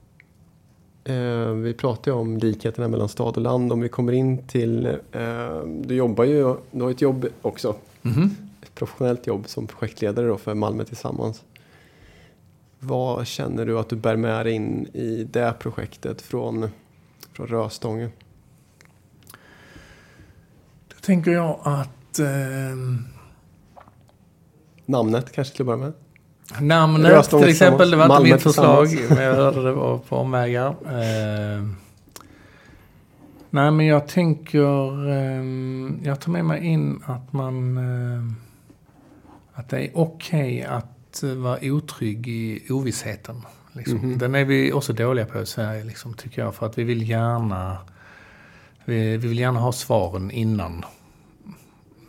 eh, 1.03 1.53
vi 1.53 1.73
pratar 1.73 2.11
ju 2.11 2.17
om 2.17 2.37
likheterna 2.37 2.87
mellan 2.87 3.09
stad 3.09 3.37
och 3.37 3.43
land. 3.43 3.73
Om 3.73 3.81
vi 3.81 3.89
kommer 3.89 4.13
in 4.13 4.47
till, 4.47 4.85
eh, 5.11 5.61
du 5.65 5.95
jobbar 5.95 6.23
ju, 6.23 6.55
du 6.71 6.83
har 6.83 6.91
ett 6.91 7.01
jobb 7.01 7.27
också. 7.41 7.75
Mm 8.03 8.17
-hmm. 8.17 8.48
Ett 8.61 8.75
professionellt 8.75 9.27
jobb 9.27 9.47
som 9.47 9.67
projektledare 9.67 10.27
då 10.27 10.37
för 10.37 10.53
Malmö 10.53 10.83
Tillsammans. 10.83 11.43
Vad 12.79 13.27
känner 13.27 13.65
du 13.65 13.79
att 13.79 13.89
du 13.89 13.95
bär 13.95 14.15
med 14.15 14.45
dig 14.45 14.53
in 14.53 14.87
i 14.93 15.23
det 15.23 15.53
projektet 15.59 16.21
från, 16.21 16.69
från 17.33 17.47
Röstånge? 17.47 18.09
Då 20.87 20.95
tänker 21.01 21.31
jag 21.31 21.59
att... 21.63 22.19
Eh... 22.19 22.27
Namnet 24.85 25.31
kanske 25.31 25.53
till 25.55 25.61
att 25.61 25.65
börja 25.65 25.77
med? 25.77 25.93
Namnet 26.61 27.11
Röstånge 27.11 27.43
till 27.43 27.51
exempel, 27.51 27.91
det 27.91 27.97
var 27.97 28.05
inte 28.05 28.33
mitt 28.33 28.43
förslag. 28.43 28.87
Men 29.09 29.23
jag 29.23 29.35
hörde 29.35 29.63
det 29.63 29.71
var 29.71 29.97
på 29.97 30.15
omvägar. 30.15 30.69
Eh... 30.69 31.63
Nej 33.49 33.71
men 33.71 33.85
jag 33.85 34.07
tänker... 34.07 35.09
Eh... 35.09 35.43
Jag 36.03 36.19
tar 36.19 36.31
med 36.31 36.45
mig 36.45 36.65
in 36.65 37.03
att 37.05 37.33
man... 37.33 37.79
Att 39.59 39.69
det 39.69 39.87
är 39.87 39.91
okej 39.93 40.59
okay 40.59 40.63
att 40.63 41.23
vara 41.23 41.59
otrygg 41.61 42.27
i 42.27 42.67
ovissheten. 42.69 43.41
Liksom. 43.71 43.97
Mm 43.97 44.13
-hmm. 44.13 44.19
Den 44.19 44.35
är 44.35 44.45
vi 44.45 44.73
också 44.73 44.93
dåliga 44.93 45.25
på 45.25 45.41
i 45.41 45.45
Sverige, 45.45 45.83
liksom, 45.83 46.13
tycker 46.13 46.41
jag. 46.41 46.55
För 46.55 46.65
att 46.65 46.77
vi 46.77 46.83
vill 46.83 47.09
gärna, 47.09 47.77
vi, 48.85 49.17
vi 49.17 49.27
vill 49.27 49.39
gärna 49.39 49.59
ha 49.59 49.71
svaren 49.71 50.31
innan 50.31 50.85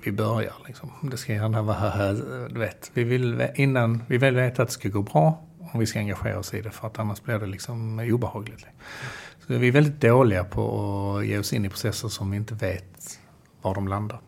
vi 0.04 0.12
börjar. 0.12 0.54
Liksom. 0.66 0.90
Det 1.10 1.16
ska 1.16 1.32
gärna 1.32 1.62
vara, 1.62 2.12
du 2.48 2.58
vet, 2.58 2.90
vi 2.94 3.04
vill 3.04 3.48
innan, 3.54 4.02
vi 4.08 4.18
vill 4.18 4.34
veta 4.34 4.62
att 4.62 4.68
det 4.68 4.74
ska 4.74 4.88
gå 4.88 5.02
bra 5.02 5.44
om 5.72 5.80
vi 5.80 5.86
ska 5.86 5.98
engagera 5.98 6.38
oss 6.38 6.54
i 6.54 6.60
det. 6.60 6.70
För 6.70 6.86
att 6.86 6.98
annars 6.98 7.22
blir 7.22 7.38
det 7.38 7.46
liksom 7.46 7.98
obehagligt. 7.98 8.66
Så 9.46 9.58
vi 9.58 9.68
är 9.68 9.72
väldigt 9.72 10.00
dåliga 10.00 10.44
på 10.44 11.16
att 11.18 11.26
ge 11.26 11.38
oss 11.38 11.52
in 11.52 11.64
i 11.64 11.68
processer 11.68 12.08
som 12.08 12.30
vi 12.30 12.36
inte 12.36 12.54
vet 12.54 13.20
var 13.62 13.74
de 13.74 13.88
landar. 13.88 14.20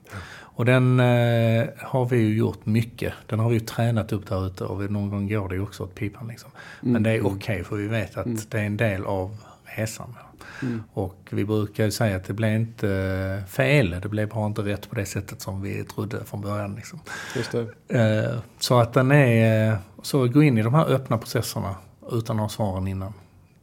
Och 0.54 0.64
den 0.64 1.00
eh, 1.00 1.68
har 1.78 2.06
vi 2.06 2.16
ju 2.16 2.36
gjort 2.36 2.66
mycket. 2.66 3.12
Den 3.26 3.38
har 3.38 3.48
vi 3.48 3.54
ju 3.54 3.60
tränat 3.60 4.12
upp 4.12 4.28
där 4.28 4.46
ute 4.46 4.64
och 4.64 4.90
någon 4.90 5.10
gång 5.10 5.28
går 5.28 5.48
det 5.48 5.54
ju 5.54 5.62
också 5.62 5.82
åt 5.82 5.94
pipan. 5.94 6.28
Liksom. 6.28 6.50
Men 6.80 6.90
mm. 6.90 7.02
det 7.02 7.10
är 7.10 7.26
okej 7.26 7.36
okay, 7.36 7.64
för 7.64 7.76
vi 7.76 7.86
vet 7.86 8.16
att 8.16 8.26
mm. 8.26 8.38
det 8.48 8.58
är 8.58 8.64
en 8.64 8.76
del 8.76 9.04
av 9.04 9.36
resan. 9.64 10.14
Mm. 10.62 10.82
Och 10.92 11.28
vi 11.30 11.44
brukar 11.44 11.84
ju 11.84 11.90
säga 11.90 12.16
att 12.16 12.24
det 12.24 12.32
blev 12.32 12.54
inte 12.54 13.42
fel, 13.48 13.96
det 14.02 14.08
blev 14.08 14.28
bara 14.28 14.46
inte 14.46 14.62
rätt 14.62 14.90
på 14.90 14.94
det 14.94 15.06
sättet 15.06 15.40
som 15.40 15.62
vi 15.62 15.84
trodde 15.84 16.24
från 16.24 16.40
början. 16.40 16.74
Liksom. 16.74 17.00
Eh, 17.88 18.38
så 18.58 18.80
att 18.80 18.92
den 18.92 19.12
är, 19.12 19.78
så 20.02 20.28
gå 20.28 20.42
in 20.42 20.58
i 20.58 20.62
de 20.62 20.74
här 20.74 20.86
öppna 20.86 21.18
processerna 21.18 21.76
utan 22.12 22.36
att 22.36 22.42
ha 22.42 22.48
svaren 22.48 22.88
innan. 22.88 23.12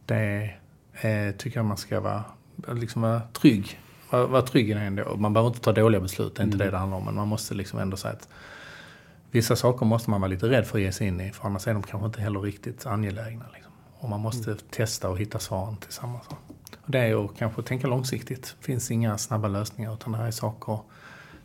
Det 0.06 0.52
är, 0.94 1.32
tycker 1.32 1.58
jag 1.58 1.66
man 1.66 1.78
ska 1.78 2.00
vara, 2.00 2.24
liksom 2.68 3.02
vara 3.02 3.22
trygg 3.34 3.80
vara, 4.10 4.28
vara 4.28 4.41
trygg 4.41 4.70
i 4.70 4.74
det 4.74 4.80
ändå. 4.80 5.16
Man 5.18 5.34
behöver 5.34 5.49
inte 5.49 5.62
ta 5.62 5.72
dåliga 5.72 6.01
beslut, 6.01 6.36
det 6.36 6.41
är 6.41 6.43
inte 6.43 6.55
mm. 6.55 6.66
det 6.68 6.72
det 6.72 6.78
handlar 6.78 6.97
om. 6.97 7.05
Men 7.05 7.16
man 7.16 7.28
måste 7.28 7.53
liksom 7.53 7.80
ändå 7.80 7.97
säga 7.97 8.14
att 8.14 8.30
vissa 9.32 9.55
saker 9.55 9.86
måste 9.86 10.10
man 10.10 10.22
vara 10.22 10.30
lite 10.30 10.49
rädd 10.49 10.68
för 10.68 10.78
att 10.78 10.84
ge 10.84 10.91
sig 10.91 11.07
in 11.07 11.22
i. 11.22 11.32
För 11.32 11.47
annars 11.47 11.68
är 11.68 11.74
de 11.74 11.84
kanske 11.84 12.05
inte 12.05 12.22
heller 12.22 12.39
riktigt 12.39 12.86
angelägna. 12.86 13.45
Liksom. 13.53 13.72
Och 13.99 14.10
man 14.10 14.20
måste 14.20 14.51
mm. 14.51 14.64
testa 14.70 15.10
och 15.10 15.18
hitta 15.18 15.39
svaren 15.39 15.78
tillsammans. 15.78 16.28
Och 16.82 16.91
det 16.91 16.99
är 16.99 17.26
att 17.26 17.38
kanske 17.38 17.62
tänka 17.62 17.88
långsiktigt. 17.88 18.55
Det 18.60 18.66
finns 18.66 18.91
inga 18.91 19.18
snabba 19.18 19.47
lösningar 19.47 19.93
utan 19.93 20.12
det 20.12 20.18
här 20.18 20.28
är 20.28 20.32
saker 20.32 20.80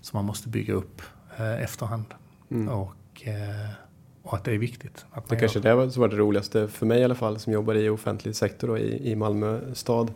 som 0.00 0.16
man 0.16 0.24
måste 0.24 0.48
bygga 0.48 0.74
upp 0.74 1.02
eh, 1.36 1.62
efterhand. 1.62 2.14
Mm. 2.50 2.68
Och, 2.68 3.26
eh, 3.26 3.70
och 4.22 4.34
att 4.34 4.44
det 4.44 4.52
är 4.52 4.58
viktigt. 4.58 5.06
Att 5.10 5.28
det 5.28 5.36
kanske 5.36 5.60
det 5.60 5.74
var 5.74 6.08
det 6.08 6.16
roligaste 6.16 6.68
för 6.68 6.86
mig 6.86 7.00
i 7.00 7.04
alla 7.04 7.14
fall 7.14 7.38
som 7.38 7.52
jobbar 7.52 7.74
i 7.74 7.88
offentlig 7.88 8.36
sektor 8.36 8.68
då, 8.68 8.78
i, 8.78 9.10
i 9.10 9.16
Malmö 9.16 9.74
stad 9.74 10.12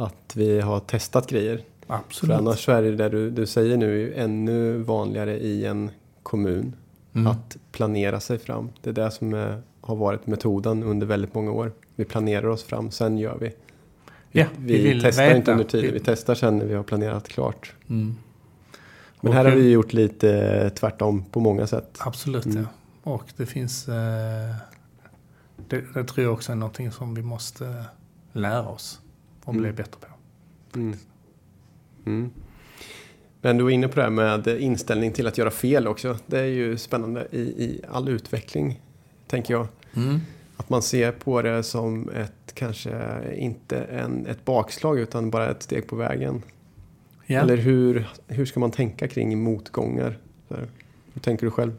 att 0.00 0.36
vi 0.36 0.60
har 0.60 0.80
testat 0.80 1.30
grejer. 1.30 1.60
Absolut. 1.86 2.32
För 2.32 2.38
annars 2.38 2.68
är 2.68 2.82
det 2.82 2.96
där 2.96 3.10
du, 3.10 3.30
du 3.30 3.46
säger 3.46 3.76
nu 3.76 4.14
ännu 4.14 4.78
vanligare 4.78 5.38
i 5.38 5.66
en 5.66 5.90
kommun. 6.22 6.76
Mm. 7.12 7.26
Att 7.26 7.56
planera 7.72 8.20
sig 8.20 8.38
fram. 8.38 8.70
Det 8.82 8.90
är 8.90 8.94
det 8.94 9.10
som 9.10 9.34
är, 9.34 9.62
har 9.80 9.96
varit 9.96 10.26
metoden 10.26 10.82
under 10.82 11.06
väldigt 11.06 11.34
många 11.34 11.52
år. 11.52 11.72
Vi 11.96 12.04
planerar 12.04 12.46
oss 12.46 12.62
fram, 12.62 12.90
sen 12.90 13.18
gör 13.18 13.38
vi. 13.38 13.52
Vi, 14.32 14.40
ja, 14.40 14.46
vi, 14.58 14.92
vi 14.92 15.00
testar 15.00 15.22
veta. 15.22 15.36
inte 15.36 15.52
under 15.52 15.64
tiden, 15.64 15.92
vi 15.92 16.00
testar 16.00 16.34
sen 16.34 16.58
när 16.58 16.66
vi 16.66 16.74
har 16.74 16.82
planerat 16.82 17.28
klart. 17.28 17.74
Mm. 17.88 18.16
Men 19.20 19.32
här 19.32 19.44
har 19.44 19.52
vi 19.52 19.70
gjort 19.70 19.92
lite 19.92 20.70
tvärtom 20.70 21.24
på 21.24 21.40
många 21.40 21.66
sätt. 21.66 21.98
Absolut, 21.98 22.46
mm. 22.46 22.58
ja. 22.58 22.68
Och 23.12 23.24
det 23.36 23.46
finns... 23.46 23.88
Eh, 23.88 24.54
det, 25.68 25.84
det 25.94 26.04
tror 26.04 26.24
jag 26.24 26.32
också 26.32 26.52
är 26.52 26.56
någonting 26.56 26.92
som 26.92 27.14
vi 27.14 27.22
måste 27.22 27.84
lära 28.32 28.68
oss 28.68 29.00
och 29.50 29.56
bli 29.56 29.68
mm. 29.68 29.76
bättre 29.76 29.98
på. 30.00 30.06
Mm. 30.78 30.96
Mm. 32.06 32.30
Men 33.40 33.56
du 33.56 33.64
var 33.64 33.70
inne 33.70 33.88
på 33.88 33.96
det 33.96 34.02
här 34.02 34.10
med 34.10 34.46
inställning 34.46 35.12
till 35.12 35.26
att 35.26 35.38
göra 35.38 35.50
fel 35.50 35.88
också. 35.88 36.16
Det 36.26 36.38
är 36.38 36.44
ju 36.44 36.76
spännande 36.76 37.26
i, 37.30 37.40
i 37.40 37.80
all 37.90 38.08
utveckling, 38.08 38.80
tänker 39.26 39.54
jag. 39.54 39.66
Mm. 39.94 40.20
Att 40.56 40.68
man 40.68 40.82
ser 40.82 41.12
på 41.12 41.42
det 41.42 41.62
som 41.62 42.08
ett, 42.08 42.54
kanske 42.54 43.20
inte 43.34 43.78
en, 43.78 44.26
ett 44.26 44.44
bakslag 44.44 44.98
utan 44.98 45.30
bara 45.30 45.50
ett 45.50 45.62
steg 45.62 45.86
på 45.86 45.96
vägen. 45.96 46.42
Ja. 47.26 47.40
Eller 47.40 47.56
hur, 47.56 48.08
hur 48.26 48.46
ska 48.46 48.60
man 48.60 48.70
tänka 48.70 49.08
kring 49.08 49.42
motgångar? 49.42 50.18
Hur 51.12 51.20
tänker 51.20 51.46
du 51.46 51.50
själv? 51.50 51.72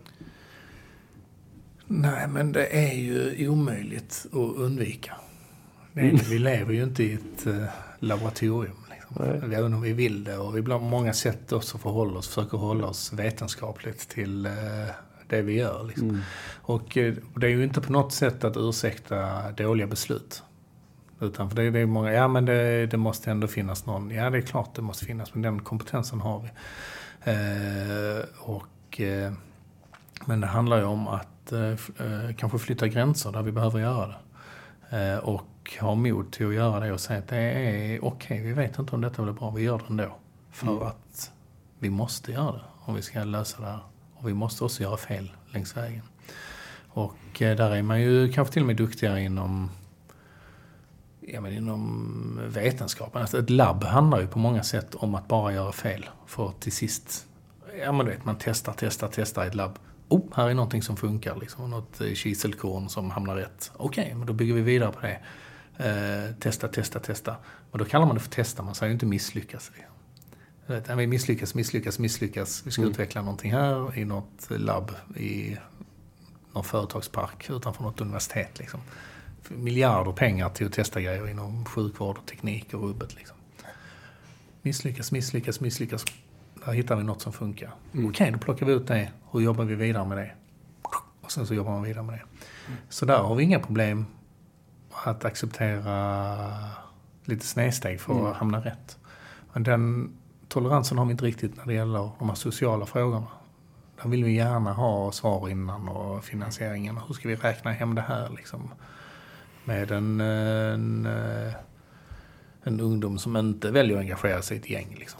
Nej, 1.87 2.27
men 2.27 2.51
det 2.51 2.65
är 2.65 2.93
ju 2.93 3.49
omöjligt 3.49 4.25
att 4.31 4.55
undvika. 4.57 5.13
Nej, 5.93 6.21
vi 6.29 6.39
lever 6.39 6.73
ju 6.73 6.83
inte 6.83 7.03
i 7.03 7.13
ett 7.13 7.47
uh, 7.47 7.63
laboratorium. 7.99 8.77
Liksom. 8.89 9.51
Även 9.53 9.73
om 9.73 9.81
vi 9.81 9.93
vill 9.93 10.23
det. 10.23 10.37
Och 10.37 10.57
vi 10.57 10.63
på 10.63 10.79
många 10.79 11.13
sätt 11.13 11.51
också 11.51 11.77
förhåller 11.77 12.17
oss, 12.17 12.27
försöker 12.27 12.57
hålla 12.57 12.87
oss 12.87 13.13
vetenskapligt 13.13 14.09
till 14.09 14.45
uh, 14.45 14.53
det 15.27 15.41
vi 15.41 15.53
gör. 15.53 15.83
Liksom. 15.83 16.09
Mm. 16.09 16.21
Och 16.61 16.97
uh, 16.97 17.15
det 17.35 17.47
är 17.47 17.51
ju 17.51 17.63
inte 17.63 17.81
på 17.81 17.91
något 17.91 18.13
sätt 18.13 18.43
att 18.43 18.57
ursäkta 18.57 19.51
dåliga 19.51 19.87
beslut. 19.87 20.43
Utan 21.19 21.49
för 21.49 21.55
det, 21.55 21.69
det 21.69 21.79
är 21.79 21.85
många, 21.85 22.11
ja 22.11 22.27
men 22.27 22.45
det, 22.45 22.85
det, 22.85 22.97
måste 22.97 23.31
ändå 23.31 23.47
finnas 23.47 23.85
någon, 23.85 24.11
ja 24.11 24.29
det 24.29 24.37
är 24.37 24.41
klart 24.41 24.75
det 24.75 24.81
måste 24.81 25.05
finnas, 25.05 25.33
men 25.33 25.41
den 25.41 25.61
kompetensen 25.61 26.21
har 26.21 26.39
vi. 26.39 26.49
och, 28.39 29.01
men 30.25 30.41
det 30.41 30.47
handlar 30.47 30.77
ju 30.77 30.83
om 30.83 31.07
att 31.07 31.53
kanske 32.37 32.59
flytta 32.59 32.87
gränser 32.87 33.31
där 33.31 33.41
vi 33.41 33.51
behöver 33.51 33.79
göra 33.79 34.15
det. 34.89 35.19
och 35.19 35.50
och 35.61 35.77
ha 35.81 35.95
mod 35.95 36.31
till 36.31 36.47
att 36.47 36.53
göra 36.53 36.79
det 36.79 36.91
och 36.91 36.99
säga 36.99 37.19
att 37.19 37.27
det 37.27 37.37
är 37.37 38.05
okej, 38.05 38.39
okay, 38.39 38.41
vi 38.41 38.53
vet 38.53 38.79
inte 38.79 38.95
om 38.95 39.01
detta 39.01 39.23
blir 39.23 39.33
bra, 39.33 39.51
vi 39.51 39.63
gör 39.63 39.77
det 39.77 39.85
ändå. 39.89 40.17
För 40.51 40.67
mm. 40.67 40.83
att 40.83 41.31
vi 41.79 41.89
måste 41.89 42.31
göra 42.31 42.51
det 42.51 42.63
om 42.79 42.95
vi 42.95 43.01
ska 43.01 43.23
lösa 43.23 43.61
det 43.61 43.67
här. 43.67 43.79
Och 44.15 44.29
vi 44.29 44.33
måste 44.33 44.63
också 44.63 44.83
göra 44.83 44.97
fel 44.97 45.31
längs 45.51 45.77
vägen. 45.77 46.03
Och 46.87 47.41
eh, 47.41 47.57
där 47.57 47.71
är 47.71 47.81
man 47.81 48.01
ju 48.01 48.31
kanske 48.31 48.53
till 48.53 48.63
och 48.63 48.67
med 48.67 48.75
duktigare 48.75 49.21
inom 49.21 49.69
ja, 51.21 51.41
men 51.41 51.53
inom 51.53 52.39
vetenskapen. 52.47 53.21
Alltså 53.21 53.39
ett 53.39 53.49
labb 53.49 53.83
handlar 53.83 54.21
ju 54.21 54.27
på 54.27 54.39
många 54.39 54.63
sätt 54.63 54.95
om 54.95 55.15
att 55.15 55.27
bara 55.27 55.53
göra 55.53 55.71
fel. 55.71 56.09
För 56.25 56.53
till 56.59 56.71
sist, 56.71 57.27
ja 57.83 57.91
men 57.91 58.05
du 58.05 58.11
vet, 58.11 58.25
man 58.25 58.35
testar, 58.39 58.73
testar, 58.77 59.09
testar 59.13 59.43
i 59.43 59.47
ett 59.47 59.55
labb. 59.55 59.79
Oh, 60.07 60.21
här 60.35 60.49
är 60.49 60.53
någonting 60.53 60.81
som 60.81 60.97
funkar. 60.97 61.35
Liksom. 61.35 61.69
Något 61.69 62.01
eh, 62.01 62.13
kiselkorn 62.13 62.89
som 62.89 63.11
hamnar 63.11 63.35
rätt. 63.35 63.71
Okej, 63.75 64.03
okay, 64.03 64.15
men 64.15 64.27
då 64.27 64.33
bygger 64.33 64.53
vi 64.53 64.61
vidare 64.61 64.91
på 64.91 65.01
det. 65.01 65.19
Eh, 65.81 66.35
testa, 66.39 66.67
testa, 66.67 66.99
testa. 66.99 67.35
Men 67.71 67.79
då 67.79 67.85
kallar 67.85 68.05
man 68.05 68.15
det 68.15 68.21
för 68.21 68.29
testa, 68.29 68.63
man 68.63 68.75
säger 68.75 68.93
inte 68.93 69.05
misslyckas. 69.05 69.71
Vet, 70.65 70.89
vi 70.89 71.07
misslyckas, 71.07 71.55
misslyckas, 71.55 71.99
misslyckas. 71.99 72.63
Vi 72.65 72.71
ska 72.71 72.81
mm. 72.81 72.91
utveckla 72.91 73.21
någonting 73.21 73.51
här 73.51 73.97
i 73.97 74.05
något 74.05 74.47
labb 74.49 74.91
i 75.15 75.57
någon 76.53 76.63
företagspark 76.63 77.49
utanför 77.49 77.83
något 77.83 78.01
universitet. 78.01 78.59
Liksom. 78.59 78.79
Miljarder 79.47 80.11
pengar 80.11 80.49
till 80.49 80.67
att 80.67 80.73
testa 80.73 81.01
grejer 81.01 81.29
inom 81.29 81.65
sjukvård 81.65 82.17
och 82.17 82.25
teknik 82.25 82.73
och 82.73 82.81
rubbet. 82.81 83.15
Liksom. 83.15 83.37
Misslyckas, 84.61 85.11
misslyckas, 85.11 85.59
misslyckas. 85.59 86.05
Där 86.65 86.73
hittar 86.73 86.95
vi 86.95 87.03
något 87.03 87.21
som 87.21 87.33
funkar. 87.33 87.71
Mm. 87.93 88.09
Okej, 88.09 88.31
då 88.31 88.37
plockar 88.37 88.65
vi 88.65 88.73
ut 88.73 88.87
det. 88.87 89.11
Hur 89.31 89.39
jobbar 89.39 89.63
vi 89.63 89.75
vidare 89.75 90.07
med 90.07 90.17
det? 90.17 90.31
Och 91.21 91.31
sen 91.31 91.47
så 91.47 91.53
jobbar 91.53 91.71
man 91.71 91.83
vidare 91.83 92.03
med 92.03 92.15
det. 92.15 92.23
Mm. 92.67 92.79
Så 92.89 93.05
där 93.05 93.17
har 93.17 93.35
vi 93.35 93.43
inga 93.43 93.59
problem 93.59 94.05
att 95.05 95.25
acceptera 95.25 96.47
lite 97.25 97.45
snedsteg 97.45 98.01
för 98.01 98.13
mm. 98.13 98.25
att 98.25 98.35
hamna 98.35 98.59
rätt. 98.59 98.97
Men 99.53 99.63
den 99.63 100.13
toleransen 100.47 100.97
har 100.97 101.05
vi 101.05 101.11
inte 101.11 101.25
riktigt 101.25 101.57
när 101.57 101.65
det 101.65 101.73
gäller 101.73 102.09
de 102.19 102.29
här 102.29 102.35
sociala 102.35 102.85
frågorna. 102.85 103.27
Där 104.01 104.09
vill 104.09 104.23
vi 104.23 104.31
gärna 104.31 104.73
ha 104.73 105.11
svar 105.11 105.49
innan 105.49 105.89
och 105.89 106.23
finansieringen. 106.23 106.97
Hur 107.07 107.13
ska 107.13 107.27
vi 107.27 107.35
räkna 107.35 107.71
hem 107.71 107.95
det 107.95 108.01
här 108.01 108.29
liksom? 108.29 108.71
Med 109.65 109.91
en, 109.91 110.21
en, 110.21 111.05
en 112.63 112.79
ungdom 112.79 113.17
som 113.17 113.37
inte 113.37 113.71
väljer 113.71 113.97
att 113.97 114.01
engagera 114.01 114.41
sig 114.41 114.57
i 114.57 114.59
ett 114.59 114.69
gäng. 114.69 114.95
Liksom. 114.99 115.19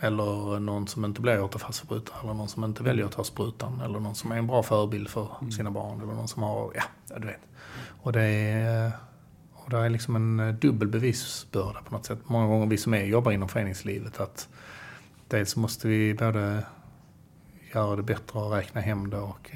Eller 0.00 0.60
någon 0.60 0.88
som 0.88 1.04
inte 1.04 1.20
blir 1.20 1.42
återfallsförbrytare. 1.42 2.16
Eller 2.22 2.34
någon 2.34 2.48
som 2.48 2.64
inte 2.64 2.82
väljer 2.82 3.04
att 3.04 3.12
ta 3.12 3.24
sprutan. 3.24 3.80
Eller 3.80 4.00
någon 4.00 4.14
som 4.14 4.32
är 4.32 4.36
en 4.36 4.46
bra 4.46 4.62
förebild 4.62 5.08
för 5.08 5.28
mm. 5.40 5.52
sina 5.52 5.70
barn. 5.70 6.00
Eller 6.00 6.12
någon 6.12 6.28
som 6.28 6.42
har, 6.42 6.72
ja, 6.74 6.82
du 7.18 7.26
vet. 7.26 7.40
Och 8.00 8.12
det 8.12 8.22
är, 8.22 8.90
och 9.52 9.70
det 9.70 9.76
är 9.76 9.88
liksom 9.88 10.16
en 10.16 10.56
dubbel 10.60 10.88
bevisbörda 10.88 11.80
på 11.80 11.94
något 11.94 12.06
sätt. 12.06 12.18
Många 12.24 12.46
gånger 12.46 12.66
vi 12.66 12.76
som 12.76 12.94
är, 12.94 13.04
jobbar 13.04 13.32
inom 13.32 13.48
föreningslivet 13.48 14.20
att 14.20 14.48
dels 15.28 15.56
måste 15.56 15.88
vi 15.88 16.14
både 16.14 16.62
göra 17.74 17.96
det 17.96 18.02
bättre 18.02 18.38
och 18.38 18.52
räkna 18.52 18.80
hem 18.80 19.10
det 19.10 19.18
och 19.18 19.50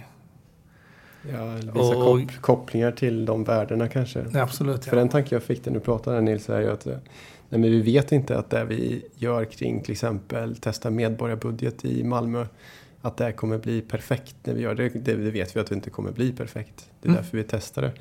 Ja, 1.31 1.55
vissa 1.55 1.97
och, 1.97 2.05
kop 2.05 2.41
kopplingar 2.41 2.93
till 2.93 3.25
de 3.25 3.45
värdena 3.45 3.89
kanske. 3.89 4.25
Ja, 4.33 4.41
absolut. 4.41 4.85
För 4.85 4.97
den 4.97 5.09
tanke 5.09 5.35
jag 5.35 5.43
fick 5.43 5.67
när 5.67 5.73
du 5.73 5.81
pratade 5.81 6.21
Nils 6.21 6.49
är 6.49 6.61
ju 6.61 6.71
att 6.71 6.87
nej, 6.87 7.01
men 7.49 7.63
vi 7.63 7.81
vet 7.81 8.13
inte 8.13 8.39
att 8.39 8.51
det 8.51 8.65
vi 8.65 9.03
gör 9.17 9.45
kring 9.45 9.83
till 9.83 9.93
exempel 9.93 10.57
testa 10.57 10.91
medborgarbudget 10.91 11.85
i 11.85 12.05
Malmö 12.05 12.47
att 13.01 13.17
det 13.17 13.33
kommer 13.33 13.59
bli 13.59 13.81
perfekt 13.81 14.37
när 14.45 14.55
vi 14.55 14.61
gör 14.61 14.75
det. 14.75 14.89
Det 14.89 15.15
vet 15.15 15.57
vi 15.57 15.61
att 15.61 15.67
det 15.67 15.75
inte 15.75 15.91
kommer 15.91 16.13
bli 16.13 16.33
perfekt. 16.33 16.91
Det 17.01 17.09
är 17.09 17.11
mm. 17.11 17.23
därför 17.23 17.37
vi 17.37 17.45
testar 17.45 17.83
det. 17.83 17.93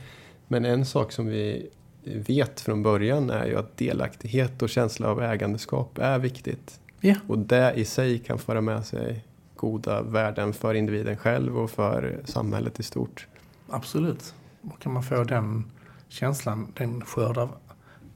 Men 0.51 0.65
en 0.65 0.85
sak 0.85 1.11
som 1.11 1.27
vi 1.27 1.69
vet 2.03 2.61
från 2.61 2.83
början 2.83 3.29
är 3.29 3.45
ju 3.45 3.57
att 3.57 3.77
delaktighet 3.77 4.61
och 4.61 4.69
känsla 4.69 5.09
av 5.09 5.21
ägandeskap 5.21 5.97
är 5.97 6.19
viktigt. 6.19 6.79
Yeah. 7.01 7.19
Och 7.27 7.39
det 7.39 7.73
i 7.73 7.85
sig 7.85 8.19
kan 8.19 8.39
föra 8.39 8.61
med 8.61 8.85
sig 8.85 9.25
goda 9.55 10.01
värden 10.01 10.53
för 10.53 10.73
individen 10.73 11.17
själv 11.17 11.57
och 11.57 11.71
för 11.71 12.21
samhället 12.25 12.79
i 12.79 12.83
stort. 12.83 13.27
Absolut. 13.69 14.33
Och 14.61 14.79
kan 14.79 14.93
man 14.93 15.03
få 15.03 15.23
den 15.23 15.71
känslan, 16.07 16.73
den 16.77 17.05
skörd 17.05 17.37
av 17.37 17.49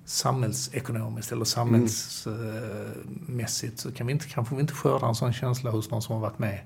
samhällsekonomiskt 0.05 1.31
eller 1.31 1.45
samhällsmässigt 1.45 3.79
så 3.79 3.91
kan 3.91 4.07
vi 4.07 4.13
inte, 4.13 4.27
kanske 4.27 4.55
vi 4.55 4.61
inte 4.61 4.73
skörda 4.73 5.07
en 5.07 5.15
sån 5.15 5.33
känsla 5.33 5.71
hos 5.71 5.91
någon 5.91 6.01
som 6.01 6.15
har 6.15 6.21
varit 6.21 6.39
med 6.39 6.59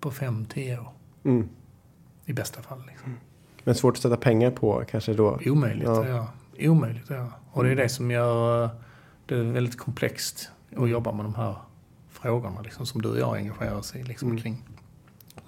på 0.00 0.10
fem, 0.10 0.46
tio 0.46 0.78
år. 0.78 0.92
Mm. 1.24 1.48
I 2.24 2.32
bästa 2.32 2.62
fall. 2.62 2.82
Liksom. 2.86 3.06
Mm. 3.06 3.18
Men 3.66 3.74
svårt 3.74 3.96
att 3.96 4.02
sätta 4.02 4.16
pengar 4.16 4.50
på 4.50 4.84
kanske 4.90 5.12
då? 5.12 5.38
Omöjligt, 5.46 5.86
ja. 5.86 6.06
ja. 6.08 6.28
Omöjligt, 6.68 7.10
ja. 7.10 7.26
Och 7.52 7.64
det 7.64 7.70
är 7.70 7.76
det 7.76 7.88
som 7.88 8.10
gör 8.10 8.70
det 9.26 9.42
väldigt 9.42 9.78
komplext 9.78 10.50
att 10.76 10.90
jobba 10.90 11.12
med 11.12 11.24
de 11.24 11.34
här 11.34 11.56
frågorna 12.10 12.60
liksom, 12.60 12.86
som 12.86 13.02
du 13.02 13.08
och 13.08 13.18
jag 13.18 13.36
engagerar 13.36 13.74
oss 13.74 13.96
i 13.96 14.02
liksom, 14.02 14.30
mm. 14.30 14.42
kring 14.42 14.64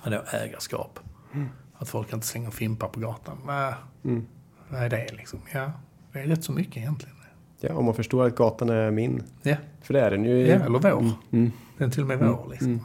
då, 0.05 0.23
ägarskap. 0.33 1.01
Mm. 1.35 1.49
Att 1.75 1.89
folk 1.89 2.13
inte 2.13 2.27
slänger 2.27 2.51
fimpar 2.51 2.89
på 2.89 3.01
gatan. 3.01 3.39
Vad, 3.45 3.75
mm. 4.05 4.27
vad 4.69 4.83
är 4.83 4.91
det 4.91 5.13
liksom? 5.13 5.41
Ja, 5.53 5.73
det 6.13 6.19
är 6.19 6.27
rätt 6.27 6.45
så 6.45 6.53
mycket 6.53 6.77
egentligen. 6.77 7.17
Ja, 7.61 7.75
om 7.75 7.85
man 7.85 7.95
förstår 7.95 8.27
att 8.27 8.35
gatan 8.35 8.69
är 8.69 8.91
min. 8.91 9.23
Ja. 9.43 9.57
För 9.83 9.95
det 9.95 10.01
är 10.01 10.11
den 10.11 10.25
ju. 10.25 10.47
Ja, 10.47 10.55
eller 10.55 10.79
vår. 10.79 10.99
Mm. 10.99 11.13
mm. 11.31 11.53
Den 11.79 11.89
är 11.89 11.93
till 11.93 12.03
och 12.03 12.09
med 12.09 12.19
vår. 12.19 12.49
Liksom. 12.51 12.81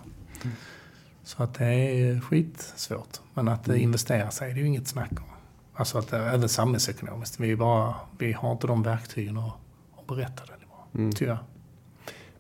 Så 1.24 1.44
att 1.44 1.54
det 1.54 1.66
är 1.66 2.20
skitsvårt. 2.20 3.20
Men 3.34 3.48
att 3.48 3.68
mm. 3.68 3.82
investera 3.82 4.32
sig, 4.32 4.54
det 4.54 4.60
är 4.60 4.62
ju 4.62 4.68
inget 4.68 4.88
snack 4.88 5.12
om. 5.12 5.26
Alltså 5.74 5.98
att 5.98 6.14
även 6.14 6.50
samhällsekonomiskt. 6.50 7.40
Vi, 7.40 7.56
bara, 7.56 7.96
vi 8.18 8.34
har 8.34 8.52
inte 8.52 8.68
de 8.68 8.84
verktygen 8.84 9.38
att, 9.38 9.54
att 9.98 10.08
berätta 10.08 10.44
det. 10.46 10.54
Mm. 10.96 11.12
Tyvärr. 11.12 11.38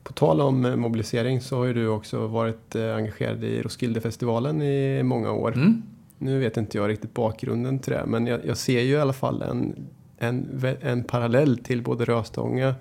På 0.04 0.14
tal 0.14 0.42
om 0.42 0.66
eh, 0.66 0.76
mobilisering 0.76 1.42
så 1.42 1.58
har 1.58 1.66
ju 1.66 1.74
du 1.74 1.88
också 1.88 2.28
varit 2.28 2.76
eh, 2.76 2.96
engagerad 2.96 3.44
i 3.44 3.62
Roskildefestivalen 3.62 4.62
i 4.62 5.04
många 5.04 5.32
år. 5.32 5.54
Mm. 5.54 5.84
Nu 6.18 6.40
vet 6.40 6.58
inte 6.58 6.78
jag 6.78 6.90
riktigt 6.90 7.14
bakgrunden 7.14 7.80
till 7.80 7.94
det, 7.94 8.04
men 8.06 8.28
jag, 8.28 8.46
jag 8.46 8.58
ser 8.58 8.82
ju 8.82 8.94
i 8.94 9.00
alla 9.00 9.14
fall 9.14 9.42
en, 9.42 9.88
en, 10.18 10.66
en 10.82 11.04
parallell 11.04 11.58
till 11.58 11.82
både 11.82 12.06
Röstånga 12.06 12.76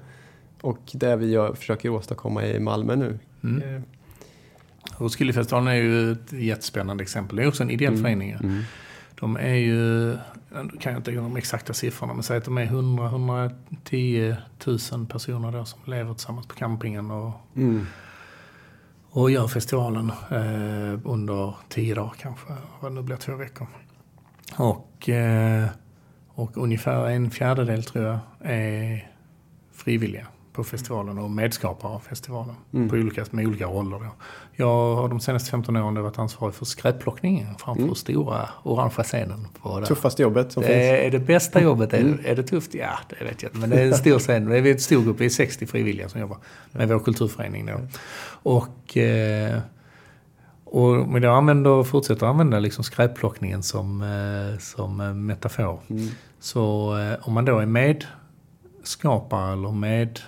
och 0.61 0.91
det 0.93 1.17
vi 1.17 1.31
gör, 1.31 1.55
försöker 1.55 1.89
åstadkomma 1.89 2.47
i 2.47 2.61
Malmö 2.61 2.97
nu. 2.97 3.19
Mm. 3.43 3.83
Eh. 5.03 5.05
Roskildefestivalen 5.05 5.69
är 5.69 5.75
ju 5.75 6.13
ett 6.13 6.33
jättespännande 6.33 7.03
exempel. 7.03 7.37
Det 7.37 7.43
är 7.43 7.49
också 7.49 7.63
en 7.63 7.71
ideell 7.71 7.93
mm. 7.93 8.03
förening. 8.03 8.31
Mm. 8.31 8.63
De 9.21 9.37
är 9.37 9.55
ju, 9.55 10.17
kan 10.81 10.93
jag 10.93 10.97
inte 10.97 11.11
de 11.11 11.37
exakta 11.37 11.73
siffrorna, 11.73 12.15
men 12.15 12.23
säg 12.23 12.37
att 12.37 12.45
de 12.45 12.59
är 12.59 12.67
100-110 12.67 14.37
000 14.97 15.07
personer 15.07 15.53
då 15.53 15.65
som 15.65 15.81
lever 15.85 16.15
tillsammans 16.15 16.47
på 16.47 16.55
campingen 16.55 17.11
och, 17.11 17.33
mm. 17.57 17.87
och 19.11 19.31
gör 19.31 19.49
festivalen 19.49 20.11
eh, 20.31 21.01
under 21.05 21.55
tio 21.69 21.95
dagar 21.95 22.13
kanske, 22.19 22.53
vad 22.81 22.93
nu 22.93 23.03
blir, 23.03 23.17
två 23.17 23.37
veckor. 23.37 23.67
Och, 24.57 25.09
eh, 25.09 25.67
och 26.29 26.57
ungefär 26.57 27.11
en 27.11 27.31
fjärdedel 27.31 27.85
tror 27.85 28.05
jag 28.05 28.19
är 28.41 29.11
frivilliga 29.73 30.27
på 30.53 30.65
festivalen 30.65 31.19
och 31.19 31.31
medskapare 31.31 31.93
av 31.93 31.99
festivalen 31.99 32.55
mm. 32.73 32.89
på 32.89 32.97
olika, 32.97 33.25
med 33.31 33.47
olika 33.47 33.67
roller. 33.67 33.99
Då. 33.99 34.07
Jag 34.57 34.97
har 34.97 35.09
de 35.09 35.21
senaste 35.21 35.51
15 35.51 35.77
åren 35.77 36.03
varit 36.03 36.19
ansvarig 36.19 36.55
för 36.55 36.65
skräpplockningen 36.65 37.47
framför 37.59 37.83
mm. 37.83 37.95
stora 37.95 38.49
orangea 38.63 39.05
scenen. 39.05 39.49
På 39.63 39.85
Tuffaste 39.87 40.23
jobbet 40.23 40.53
som 40.53 40.63
det 40.63 40.69
finns? 40.69 40.79
Är 40.79 41.11
det 41.11 41.19
bästa 41.19 41.63
jobbet? 41.63 41.93
Mm. 41.93 42.19
Är, 42.19 42.27
är 42.27 42.37
det 42.37 42.43
tufft? 42.43 42.75
Ja, 42.75 42.99
det 43.09 43.25
vet 43.25 43.43
jag 43.43 43.49
inte. 43.49 43.59
Men 43.59 43.71
det 43.71 43.81
är 43.81 43.87
en 43.87 43.95
stor 43.95 44.19
scen. 44.19 44.45
Det 44.45 44.59
är 44.59 44.67
en 44.67 44.79
stor 44.79 45.05
grupp. 45.05 45.21
Vi 45.21 45.25
är 45.25 45.31
60 45.31 45.67
frivilliga 45.67 46.09
som 46.09 46.21
jobbar 46.21 46.39
med 46.71 46.89
vår 46.89 46.99
kulturförening. 46.99 47.67
Då. 47.67 47.73
Och, 48.43 48.97
eh, 48.97 49.59
och 50.65 51.09
men 51.09 51.23
jag 51.23 51.37
använder, 51.37 51.83
fortsätter 51.83 52.27
använda 52.27 52.59
liksom 52.59 52.85
skräpplockningen 52.85 53.63
som, 53.63 54.03
eh, 54.03 54.59
som 54.59 55.27
metafor. 55.27 55.81
Mm. 55.91 56.09
Så 56.41 56.97
eh, 56.99 57.29
om 57.29 57.33
man 57.33 57.45
då 57.45 57.59
är 57.59 57.67
medskapare 57.67 59.53
eller 59.53 59.73
med 59.73 60.21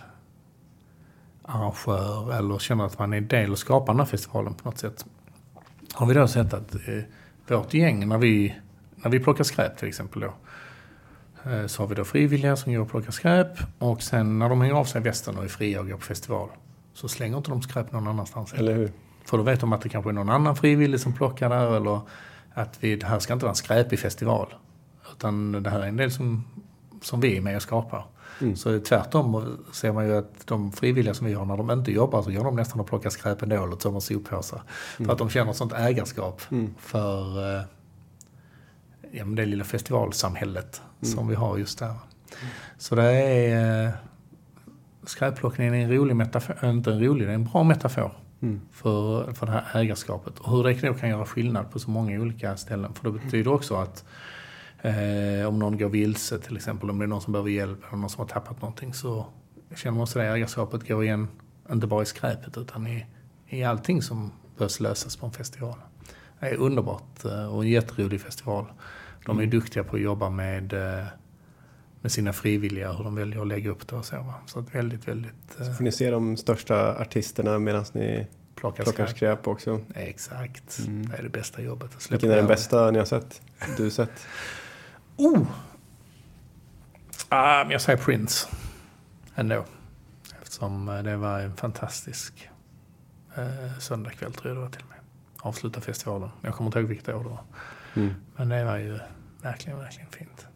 arrangör 1.44 2.38
eller 2.38 2.58
känner 2.58 2.84
att 2.84 2.98
man 2.98 3.12
är 3.12 3.20
del 3.20 3.52
och 3.52 3.58
skapar 3.58 3.92
den 3.92 4.00
här 4.00 4.06
festivalen 4.06 4.54
på 4.54 4.68
något 4.68 4.78
sätt. 4.78 5.06
Har 5.92 6.06
vi 6.06 6.14
då 6.14 6.28
sett 6.28 6.54
att 6.54 6.74
eh, 6.74 7.02
vårt 7.48 7.74
gäng, 7.74 8.08
när 8.08 8.18
vi, 8.18 8.54
när 8.96 9.10
vi 9.10 9.20
plockar 9.20 9.44
skräp 9.44 9.76
till 9.78 9.88
exempel 9.88 10.20
då, 10.20 10.34
eh, 11.50 11.66
så 11.66 11.82
har 11.82 11.86
vi 11.86 11.94
då 11.94 12.04
frivilliga 12.04 12.56
som 12.56 12.72
går 12.72 12.80
och 12.80 12.90
plockar 12.90 13.10
skräp 13.10 13.58
och 13.78 14.02
sen 14.02 14.38
när 14.38 14.48
de 14.48 14.60
hänger 14.60 14.74
av 14.74 14.84
sig 14.84 15.00
västen 15.00 15.38
och 15.38 15.44
är 15.44 15.48
fria 15.48 15.80
och 15.80 15.88
går 15.88 15.96
på 15.96 16.02
festival 16.02 16.48
så 16.94 17.08
slänger 17.08 17.36
inte 17.36 17.50
de 17.50 17.62
skräp 17.62 17.92
någon 17.92 18.08
annanstans. 18.08 18.52
Eller 18.52 18.74
hur? 18.74 18.92
För 19.24 19.36
då 19.36 19.42
vet 19.42 19.60
de 19.60 19.72
att 19.72 19.80
det 19.80 19.88
kanske 19.88 20.10
är 20.10 20.12
någon 20.12 20.30
annan 20.30 20.56
frivillig 20.56 21.00
som 21.00 21.12
plockar 21.12 21.48
där 21.48 21.76
eller 21.76 22.00
att 22.54 22.76
vi, 22.80 22.96
det 22.96 23.06
här 23.06 23.18
ska 23.18 23.32
inte 23.32 23.44
vara 23.44 23.50
en 23.50 23.56
skräpig 23.56 23.98
festival. 23.98 24.54
Utan 25.12 25.62
det 25.62 25.70
här 25.70 25.80
är 25.80 25.86
en 25.86 25.96
del 25.96 26.10
som, 26.10 26.44
som 27.02 27.20
vi 27.20 27.36
är 27.36 27.40
med 27.40 27.56
och 27.56 27.62
skapar. 27.62 28.06
Mm. 28.40 28.56
Så 28.56 28.80
tvärtom 28.80 29.56
ser 29.72 29.92
man 29.92 30.06
ju 30.06 30.16
att 30.16 30.46
de 30.46 30.72
frivilliga 30.72 31.14
som 31.14 31.26
vi 31.26 31.32
har, 31.32 31.44
när 31.44 31.56
de 31.56 31.70
inte 31.70 31.92
jobbar 31.92 32.22
så 32.22 32.30
gör 32.30 32.44
de 32.44 32.56
nästan 32.56 32.80
att 32.80 32.86
plocka 32.86 33.10
skräp 33.10 33.42
ändå 33.42 33.64
eller 33.64 33.76
tömmer 33.76 34.00
soppåsar. 34.00 34.62
Mm. 34.98 35.06
För 35.06 35.12
att 35.12 35.18
de 35.18 35.30
känner 35.30 35.52
sånt 35.52 35.72
ägarskap 35.72 36.42
mm. 36.50 36.74
för 36.78 37.56
eh, 37.56 37.62
ja, 39.10 39.24
det 39.24 39.46
lilla 39.46 39.64
festivalsamhället 39.64 40.82
mm. 41.02 41.14
som 41.14 41.28
vi 41.28 41.34
har 41.34 41.58
just 41.58 41.78
där. 41.78 41.94
Så 42.78 42.94
det 42.94 43.12
är... 43.12 43.86
Eh, 43.86 43.90
skräpplockningen 45.06 45.74
är 45.74 45.84
en 45.84 45.92
rolig 45.92 46.16
metafor, 46.16 46.70
inte 46.70 46.92
en 46.92 47.00
rolig, 47.00 47.26
det 47.26 47.32
är 47.32 47.34
en 47.34 47.44
bra 47.44 47.62
metafor. 47.62 48.12
Mm. 48.40 48.60
För, 48.72 49.32
för 49.32 49.46
det 49.46 49.52
här 49.52 49.80
ägarskapet. 49.80 50.38
Och 50.38 50.50
hur 50.50 50.64
det 50.64 50.74
kan 50.74 51.08
göra 51.08 51.26
skillnad 51.26 51.70
på 51.70 51.78
så 51.78 51.90
många 51.90 52.20
olika 52.20 52.56
ställen. 52.56 52.94
För 52.94 53.10
det 53.10 53.18
betyder 53.18 53.52
också 53.52 53.74
att 53.74 54.04
Eh, 54.84 55.48
om 55.48 55.58
någon 55.58 55.78
går 55.78 55.88
vilse 55.88 56.38
till 56.38 56.56
exempel, 56.56 56.90
om 56.90 56.98
det 56.98 57.04
är 57.04 57.06
någon 57.06 57.20
som 57.20 57.32
behöver 57.32 57.50
hjälp 57.50 57.78
eller 57.88 57.96
någon 57.98 58.10
som 58.10 58.18
har 58.20 58.26
tappat 58.28 58.62
någonting 58.62 58.94
så 58.94 59.26
känner 59.76 59.92
man 59.92 60.02
också 60.02 60.18
det 60.18 60.24
ägarskapet 60.24 60.88
går 60.88 61.04
igen, 61.04 61.28
inte 61.72 61.86
bara 61.86 62.02
i 62.02 62.06
skräpet 62.06 62.58
utan 62.58 62.86
i, 62.86 63.06
i 63.48 63.64
allting 63.64 64.02
som 64.02 64.32
behövs 64.56 64.80
lösas 64.80 65.16
på 65.16 65.26
en 65.26 65.32
festival. 65.32 65.74
Det 66.40 66.46
är 66.46 66.54
underbart 66.56 67.24
eh, 67.24 67.54
och 67.54 67.62
en 67.62 67.68
jätterolig 67.70 68.20
festival. 68.20 68.66
De 69.26 69.38
är 69.38 69.42
Mm. 69.42 69.50
duktiga 69.50 69.84
på 69.84 69.96
att 69.96 70.02
jobba 70.02 70.30
med, 70.30 70.72
eh, 70.72 71.04
med 72.00 72.12
sina 72.12 72.32
frivilliga, 72.32 72.92
hur 72.92 73.04
de 73.04 73.14
väljer 73.14 73.40
att 73.40 73.46
lägga 73.46 73.70
upp 73.70 73.88
det 73.88 73.96
och 73.96 74.04
så. 74.04 74.16
Va? 74.16 74.34
Så 74.46 74.58
att 74.58 74.74
väldigt, 74.74 75.08
väldigt 75.08 75.60
eh, 75.60 75.72
Får 75.72 75.84
ni 75.84 75.92
se 75.92 76.10
de 76.10 76.36
största 76.36 76.98
artisterna 77.00 77.58
medan 77.58 77.84
ni 77.92 78.26
plocka 78.54 78.82
plockar 78.82 79.06
skräp. 79.06 79.48
också? 79.48 79.80
Exakt, 79.94 80.78
Mm. 80.86 81.08
det 81.08 81.16
är 81.16 81.22
det 81.22 81.28
bästa 81.28 81.62
jobbet. 81.62 81.90
Vilken 82.12 82.30
är 82.30 82.36
den 82.36 82.46
bästa 82.46 82.90
ni 82.90 82.98
har 82.98 83.06
sett? 83.06 83.42
Du 83.76 83.90
sett? 83.90 84.10
Oh! 85.16 85.46
Ah, 87.28 87.64
men 87.64 87.70
jag 87.70 87.80
säger 87.80 87.98
Prince. 87.98 88.48
Ändå. 89.34 89.64
Eftersom 90.42 90.88
eh, 90.88 91.02
det 91.02 91.16
var 91.16 91.40
en 91.40 91.56
fantastisk 91.56 92.48
eh, 93.36 93.78
söndagkväll 93.80 94.32
tror 94.32 94.48
jag 94.48 94.56
det 94.56 94.60
var 94.60 94.70
till 94.70 94.82
och 94.82 94.88
med. 94.88 94.98
Avsluta 95.40 95.80
festivalen. 95.80 96.30
Jag 96.42 96.54
kommer 96.54 96.68
inte 96.68 96.78
ihåg 96.78 96.88
vilket 96.88 97.08
år 97.08 97.22
det 97.22 97.28
var. 97.28 97.42
Mm. 97.94 98.14
Men 98.36 98.48
det 98.48 98.64
var 98.64 98.76
ju 98.76 98.98
verkligen, 99.42 99.78
verkligen 99.78 100.10
fint. 100.10 100.46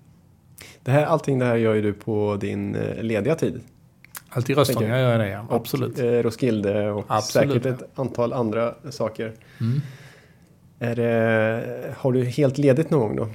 Det 0.83 0.91
här, 0.91 1.05
allting 1.05 1.39
det 1.39 1.45
här 1.45 1.57
gör 1.57 1.75
ju 1.75 1.83
du 1.83 1.93
på 1.93 2.37
din 2.41 2.75
eh, 2.75 3.03
lediga 3.03 3.35
tid. 3.35 3.61
Alltid 4.29 4.57
Röstånga 4.57 5.01
gör 5.01 5.11
jag 5.11 5.21
det, 5.21 5.29
ja. 5.29 5.47
Absolut. 5.51 5.99
Och, 5.99 6.05
eh, 6.05 6.23
Roskilde 6.23 6.91
och 6.91 7.05
Absolut, 7.09 7.53
säkert 7.53 7.67
ett 7.67 7.99
antal 7.99 8.33
andra 8.33 8.75
saker. 8.91 9.35
Mm. 9.61 9.81
Är 10.79 10.97
det, 10.97 11.95
har 11.99 12.13
du 12.13 12.25
helt 12.25 12.59
ledigt 12.59 12.91
någon 12.91 13.01
gång 13.01 13.17
då? 13.17 13.29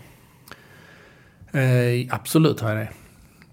Eh, 1.53 2.15
absolut 2.15 2.59
har 2.59 2.69
jag 2.69 2.77
det. 2.77 2.89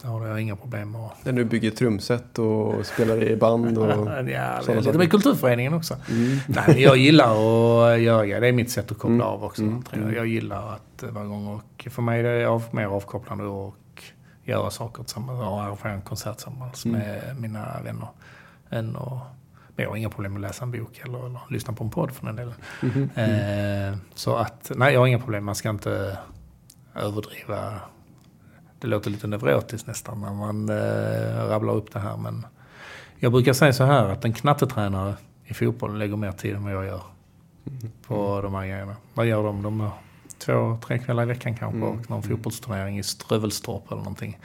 Det 0.03 0.09
har 0.09 0.27
jag 0.27 0.41
inga 0.41 0.57
problem 0.57 0.91
med. 0.93 1.09
När 1.23 1.33
du 1.33 1.45
bygger 1.45 1.71
trumset 1.71 2.39
och 2.39 2.87
spelar 2.87 3.23
i 3.23 3.37
band 3.37 3.79
och... 3.79 3.87
ja, 4.31 4.59
sådana 4.63 4.83
saker. 4.83 4.99
med 4.99 5.11
kulturföreningen 5.11 5.75
också. 5.75 5.97
Mm. 6.11 6.39
Nej, 6.47 6.83
jag 6.83 6.97
gillar 6.97 7.31
att 7.93 8.01
göra, 8.01 8.41
det 8.41 8.49
är 8.49 8.53
mitt 8.53 8.71
sätt 8.71 8.91
att 8.93 8.99
koppla 8.99 9.15
Mm. 9.15 9.27
av 9.27 9.45
också. 9.45 9.63
Mm. 9.63 9.83
jag. 9.93 10.15
jag 10.17 10.27
gillar 10.27 10.73
att 10.75 11.03
vara 11.13 11.25
igång 11.25 11.47
och 11.47 11.89
för 11.91 12.03
mig 12.03 12.21
är 12.21 12.25
det 12.39 12.45
av, 12.49 12.65
mer 12.71 12.87
avkopplande 12.87 13.45
och 13.45 13.77
göra 14.45 14.71
saker 14.71 15.03
tillsammans 15.03 15.41
och 15.41 15.63
arrangera 15.63 15.93
en 15.93 16.03
konsert 16.03 16.37
tillsammans 16.37 16.85
Mm. 16.85 17.01
med 17.01 17.37
mina 17.41 17.81
vänner. 17.85 18.09
Än 18.71 18.97
att, 18.97 19.03
men 19.77 19.83
jag 19.85 19.89
har 19.89 19.97
inga 19.97 20.11
problem 20.11 20.33
med 20.33 20.45
att 20.45 20.51
läsa 20.51 20.65
en 20.65 20.71
bok 20.71 21.01
eller, 21.05 21.27
eller 21.27 21.41
lyssna 21.51 21.73
på 21.73 21.85
en 21.85 21.91
podd 21.91 22.11
för 22.11 22.27
den 22.27 22.37
delen. 22.37 22.55
Mhm. 22.83 23.11
Eh, 23.15 23.97
så 24.15 24.37
att, 24.37 24.71
nej 24.77 24.93
jag 24.93 25.01
har 25.01 25.07
inga 25.07 25.19
problem. 25.19 25.45
Man 25.45 25.55
ska 25.55 25.71
inte 25.71 26.19
överdriva. 26.95 27.81
Det 28.79 28.87
låter 28.87 29.11
lite 29.11 29.27
neurotiskt 29.27 29.87
nästan 29.87 30.21
när 30.21 30.35
man 30.35 30.69
eh, 30.69 31.49
rabblar 31.49 31.75
upp 31.75 31.93
det 31.93 31.99
här. 32.01 32.17
Men 32.17 32.47
jag 33.19 33.33
brukar 33.33 33.53
säga 33.53 33.73
så 33.73 33.85
här 33.85 34.09
att 34.09 34.25
en 34.25 34.33
knattetränare 34.33 35.15
i 35.45 35.55
fotboll 35.55 35.99
lägger 35.99 36.17
mer 36.17 36.33
tid 36.33 36.55
än 36.55 36.65
vad 36.65 36.73
jag 36.75 36.87
gör 36.87 37.03
Mm. 37.67 37.93
på 38.07 38.41
de 38.43 38.55
här 38.55 38.67
grejerna. 38.67 38.97
Vad 39.15 39.27
gör 39.27 39.43
de? 39.43 39.63
De 39.63 39.81
har 39.81 39.91
två, 40.39 40.79
tre 40.87 40.99
kvällar 40.99 41.23
i 41.23 41.27
veckan 41.27 41.57
kanske 41.57 41.77
Mm. 41.79 41.89
och 41.89 42.11
någon 42.11 42.19
Mm. 42.23 42.31
fotbollsturnering 42.31 42.99
i 42.99 43.03
Strövelstorp 43.03 43.87
eller 43.93 43.97
någonting. 44.03 44.39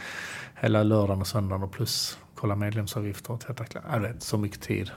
Hela 0.56 0.84
lördagen 0.84 1.22
och 1.22 1.28
söndagen 1.28 1.64
och 1.64 1.72
plus 1.72 2.18
kolla 2.36 2.56
medlemsavgifter 2.56 3.34
och 3.34 3.40
tvätta 3.40 3.66
kläder. 3.66 3.90
Jag 3.94 4.00
vet, 4.00 4.24
så 4.24 4.38
mycket 4.38 4.62
tid 4.62 4.92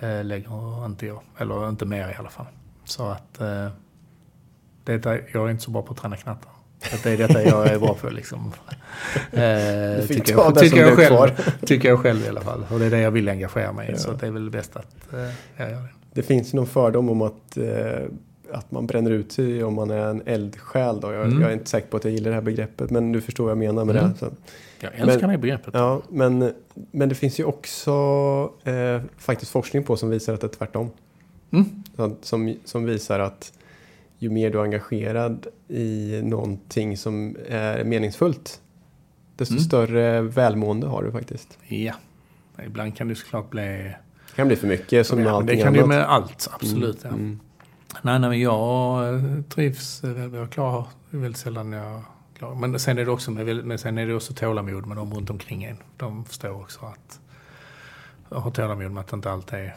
eh, 0.00 0.24
lägger 0.24 0.86
inte 0.86 1.06
jag. 1.06 1.20
Eller 1.38 1.68
inte 1.68 1.86
mer 1.86 2.08
i 2.10 2.14
alla 2.14 2.28
fall. 2.30 2.46
Så 2.84 3.08
att 3.08 3.40
eh, 3.40 3.68
detta, 4.96 5.14
jag 5.32 5.46
är 5.46 5.50
inte 5.50 5.62
så 5.62 5.70
bra 5.70 5.82
på 5.82 5.92
att 5.92 5.98
träna 5.98 6.16
knattar. 6.16 6.50
Att 6.92 7.02
det 7.02 7.10
är 7.10 7.16
detta 7.18 7.42
jag 7.44 7.66
är 7.68 7.78
bra 7.78 7.94
på 7.94 8.10
liksom. 8.10 8.52
Eh, 9.32 10.06
tycker 10.06 10.32
jag, 10.32 10.54
det 10.54 10.60
tycker, 10.60 10.76
jag 10.86 10.96
själv, 10.96 11.30
tycker 11.66 11.88
jag 11.88 11.98
själv 11.98 12.24
i 12.24 12.28
alla 12.28 12.40
fall. 12.40 12.66
Och 12.70 12.78
det 12.78 12.86
är 12.86 12.90
det 12.90 13.00
jag 13.00 13.10
vill 13.10 13.28
engagera 13.28 13.72
mig 13.72 13.88
i. 13.88 13.92
Ja. 13.92 13.98
Så 13.98 14.12
det 14.12 14.26
är 14.26 14.30
väl 14.30 14.50
bäst 14.50 14.76
att 14.76 15.12
eh, 15.12 15.18
jag 15.56 15.70
gör 15.70 15.76
det. 15.76 15.88
Det 16.12 16.22
finns 16.22 16.54
ju 16.54 16.56
någon 16.56 16.66
fördom 16.66 17.08
om 17.08 17.22
att, 17.22 17.56
eh, 17.56 18.02
att 18.52 18.70
man 18.70 18.86
bränner 18.86 19.10
ut 19.10 19.32
sig 19.32 19.64
om 19.64 19.74
man 19.74 19.90
är 19.90 20.06
en 20.06 20.22
eldsjäl. 20.26 21.00
Då. 21.00 21.12
Jag, 21.12 21.24
Mm. 21.26 21.40
jag 21.40 21.50
är 21.50 21.54
inte 21.54 21.70
säker 21.70 21.88
på 21.88 21.96
att 21.96 22.04
jag 22.04 22.12
gillar 22.12 22.28
det 22.30 22.34
här 22.34 22.42
begreppet 22.42 22.90
men 22.90 23.12
du 23.12 23.20
förstår 23.20 23.44
vad 23.44 23.50
jag 23.50 23.58
menar 23.58 23.84
med 23.84 23.96
Mm. 23.96 24.10
det. 24.12 24.18
Så. 24.18 24.26
Jag 24.80 24.92
älskar 24.94 25.20
Men- 25.20 25.30
det 25.30 25.38
begreppet. 25.38 25.74
Ja, 25.74 26.02
men, 26.08 26.52
men 26.90 27.08
det 27.08 27.14
finns 27.14 27.40
ju 27.40 27.44
också 27.44 27.92
eh, 28.64 29.00
faktiskt 29.18 29.50
forskning 29.52 29.82
på 29.84 29.96
som 29.96 30.10
visar 30.10 30.34
att 30.34 30.40
det 30.40 30.46
är 30.46 30.48
tvärtom. 30.48 30.90
Mm. 31.50 31.64
Som, 32.22 32.54
som 32.64 32.84
visar 32.84 33.18
att 33.20 33.52
ju 34.18 34.30
mer 34.30 34.50
du 34.50 34.58
är 34.58 34.62
engagerad 34.62 35.46
i 35.68 36.20
någonting 36.24 36.96
som 36.96 37.36
är 37.48 37.84
meningsfullt 37.84 38.60
desto 39.36 39.54
Mm. 39.54 39.64
större 39.64 40.20
välmående 40.22 40.86
har 40.86 41.02
du 41.02 41.12
faktiskt. 41.12 41.58
Ja. 41.68 41.94
Ibland 42.66 42.96
kan 42.96 43.08
det 43.08 43.14
såklart 43.14 43.50
bli... 43.50 43.62
Det 44.30 44.36
kan 44.36 44.46
bli 44.46 44.56
för 44.56 44.66
mycket 44.68 45.06
som 45.06 45.18
med 45.18 45.32
allting 45.32 45.56
det 45.56 45.62
kan 45.62 45.72
det 45.72 45.78
ju 45.78 45.82
annat. 45.84 45.96
med 45.96 46.08
allt, 46.10 46.48
absolut. 46.52 47.04
Mm, 47.04 47.16
Ja. 47.16 47.22
mm. 47.22 47.40
Nej, 48.02 48.18
nej, 48.20 48.30
men 48.30 48.40
jag 48.40 49.14
eh, 49.14 49.42
trivs. 49.48 50.02
Jag 50.32 50.50
klarar 50.50 50.84
väldigt 51.10 51.36
sällan 51.36 51.72
jag 51.72 52.02
klarar. 52.38 52.54
Men 52.54 52.78
sen 52.78 52.98
är 52.98 53.04
det 53.04 53.10
också 53.10 53.30
med, 53.30 53.64
men 53.66 53.78
sen 53.78 53.98
är 53.98 54.06
det 54.06 54.14
också 54.14 54.32
tålamod 54.34 54.86
med 54.86 54.96
de 54.96 55.14
runt 55.14 55.30
omkring 55.30 55.64
en. 55.64 55.76
De 55.96 56.24
förstår 56.24 56.50
också 56.60 56.86
att 56.86 57.20
jag 58.28 58.38
har 58.38 58.50
tålamod 58.50 58.90
med 58.90 59.00
att 59.00 59.12
inte 59.12 59.30
allt 59.30 59.52
är, 59.52 59.76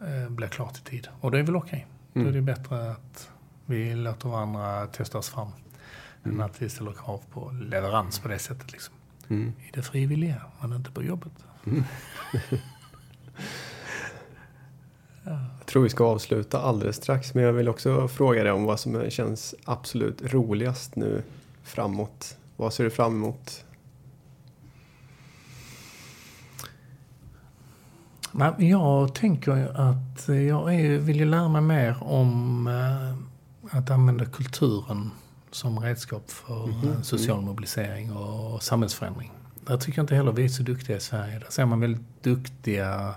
eh, 0.00 0.30
blir 0.30 0.48
klart 0.48 0.78
i 0.78 0.80
tid. 0.90 1.08
Och 1.20 1.30
det 1.30 1.38
är 1.38 1.42
väl 1.42 1.56
okej. 1.56 1.86
Då 2.12 2.20
är 2.20 2.24
Mm. 2.24 2.34
det 2.34 2.40
bättre 2.42 2.90
att 2.90 3.30
vi 3.66 3.94
låter 3.94 4.28
varandra 4.28 4.86
testa 4.86 5.18
oss 5.18 5.28
fram. 5.28 5.48
Mm. 6.24 6.36
Än 6.40 6.46
att 6.46 6.62
vi 6.62 6.68
ställer 6.68 6.92
krav 6.92 7.20
på 7.32 7.50
leverans 7.50 8.18
på 8.18 8.28
det 8.28 8.38
sättet. 8.38 8.72
Liksom. 8.72 8.94
Mm. 9.28 9.48
I 9.48 9.70
det 9.72 9.82
frivilliga, 9.82 10.42
men 10.60 10.72
inte 10.72 10.90
på 10.90 11.02
jobbet. 11.02 11.32
Jag 15.24 15.66
tror 15.66 15.82
vi 15.82 15.88
ska 15.88 16.04
avsluta 16.04 16.60
alldeles 16.60 16.96
strax 16.96 17.34
men 17.34 17.44
jag 17.44 17.52
vill 17.52 17.68
också 17.68 18.08
fråga 18.08 18.42
dig 18.42 18.52
om 18.52 18.64
vad 18.64 18.80
som 18.80 19.10
känns 19.10 19.54
absolut 19.64 20.22
roligast 20.32 20.96
nu 20.96 21.22
framåt. 21.62 22.36
Vad 22.56 22.72
ser 22.72 22.84
du 22.84 22.90
fram 22.90 23.12
emot? 23.14 23.64
Nej, 28.32 28.52
jag 28.58 29.14
tänker 29.14 29.56
ju 29.56 29.68
att 29.68 30.28
jag 30.28 30.74
är, 30.74 30.98
vill 30.98 31.16
ju 31.16 31.24
lära 31.24 31.48
mig 31.48 31.62
mer 31.62 31.96
om 32.00 32.66
eh, 32.66 33.78
att 33.78 33.90
använda 33.90 34.24
kulturen 34.24 35.10
som 35.50 35.80
redskap 35.80 36.30
för 36.30 36.66
Mhm, 36.66 36.92
eh, 36.92 37.02
social 37.02 37.40
mobilisering 37.40 38.12
och 38.12 38.62
samhällsförändring. 38.62 39.32
Där 39.66 39.76
tycker 39.76 39.98
jag 39.98 40.02
inte 40.02 40.14
heller 40.14 40.32
vi 40.32 40.44
är 40.44 40.48
så 40.48 40.62
duktiga 40.62 40.96
i 40.96 41.00
Sverige. 41.00 41.38
Där 41.38 41.50
ser 41.50 41.64
man 41.66 41.80
väldigt 41.80 42.22
duktiga, 42.22 43.14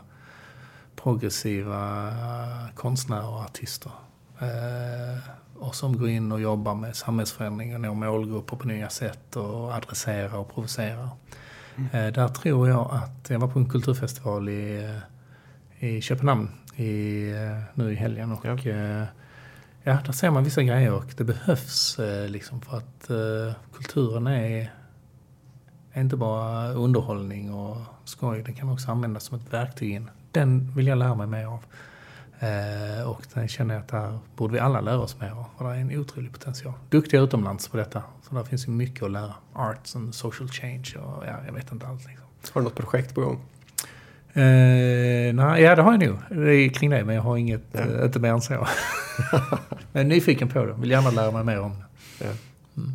progressiva 0.96 2.08
eh, 2.08 2.76
konstnärer 2.76 3.28
och 3.30 3.40
artister. 3.40 3.92
Eh, 4.40 5.20
och 5.60 5.76
som 5.76 5.98
går 5.98 6.10
in 6.10 6.32
och 6.32 6.42
jobbar 6.42 6.76
med 6.76 6.96
samhällsförändring 6.96 7.76
och 7.76 7.82
når 7.82 7.94
målgrupper 7.94 8.58
på 8.58 8.68
nya 8.68 8.90
sätt 8.90 9.36
och 9.36 9.74
adresserar 9.74 10.38
och 10.38 10.54
provocerar. 10.54 11.10
Eh, 11.78 12.14
där 12.14 12.28
tror 12.28 12.70
jag 12.70 12.90
att, 12.92 13.30
jag 13.30 13.40
var 13.40 13.48
på 13.48 13.60
en 13.60 13.70
kulturfestival 13.70 14.50
i, 14.50 14.84
eh, 15.80 15.88
i 15.90 16.02
Köpenhamn 16.02 16.50
i, 16.76 17.30
eh, 17.32 17.62
nu 17.74 17.92
i 17.92 17.96
helgen 17.96 18.32
och 18.32 18.46
Ja. 18.46 18.58
ja. 19.84 19.98
där 20.06 20.12
ser 20.12 20.32
man 20.32 20.44
vissa 20.44 20.64
grejer 20.64 20.94
och 20.94 21.14
det 21.18 21.24
behövs 21.24 22.00
eh, 22.00 22.30
liksom 22.30 22.62
för 22.62 22.78
att 22.78 23.12
kulturen 23.74 24.28
är, 24.28 24.74
är 25.92 26.02
inte 26.02 26.18
bara 26.18 26.74
underhållning 26.74 27.54
och 27.54 27.78
skoj, 28.04 28.44
den 28.44 28.54
kan 28.54 28.70
också 28.70 28.92
användas 28.92 29.24
som 29.24 29.38
ett 29.40 29.54
verktyg 29.54 29.92
in. 29.92 30.10
Den 30.32 30.72
vill 30.76 30.88
jag 30.88 30.98
lära 30.98 31.16
mig 31.16 31.28
mer 31.28 31.46
av. 31.46 31.66
Eh, 32.44 33.10
och 33.10 33.22
den 33.34 33.48
känner 33.48 33.74
jag 33.74 33.82
att 33.82 33.88
där 33.88 34.20
borde 34.36 34.54
vi 34.54 34.60
alla 34.60 34.82
lära 34.82 35.00
oss 35.00 35.20
mer 35.20 35.32
av. 35.32 35.46
För 35.58 35.66
det 35.66 35.76
är 35.76 35.80
en 35.80 36.00
otrolig 36.00 36.32
potential. 36.34 36.74
Duktiga 36.90 37.22
utomlands 37.22 37.68
på 37.68 37.78
detta. 37.78 38.04
Så 38.30 38.36
där 38.36 38.44
finns 38.44 38.68
ju 38.68 38.72
mycket 38.72 39.04
att 39.04 39.12
lära. 39.12 39.34
Arts 39.54 39.96
and 39.96 40.16
social 40.16 40.50
change 40.50 40.94
och 41.06 41.24
ja, 41.28 41.36
jag 41.46 41.54
vet 41.54 41.72
inte 41.72 41.88
allt. 41.88 42.08
Liksom. 42.08 42.26
Har 42.54 42.62
du 42.62 42.66
något 42.66 42.76
projekt 42.76 43.16
på 43.16 43.22
gång? 43.22 43.42
Eh, 44.34 45.34
nej, 45.34 45.62
ja, 45.62 45.76
det 45.76 45.82
har 45.82 45.92
jag 45.92 46.06
nog. 46.10 46.18
Det 46.30 46.56
är 46.56 46.70
kring 46.70 46.90
det, 46.90 47.06
men 47.06 47.16
jag 47.16 47.22
har 47.22 47.38
inget, 47.38 47.62
Ja. 47.72 47.80
eh, 47.80 48.06
inte 48.06 48.20
mer 48.20 48.30
än 48.30 48.42
så. 48.42 48.68
men 49.92 50.08
nyfiken 50.08 50.50
på 50.50 50.66
det. 50.66 50.74
Vill 50.74 50.92
gärna 50.92 51.12
lära 51.12 51.32
mig 51.32 51.44
mer 51.44 51.60
om 51.60 51.72
det. 52.20 52.26
Ja. 52.26 52.32
Mm. 52.78 52.92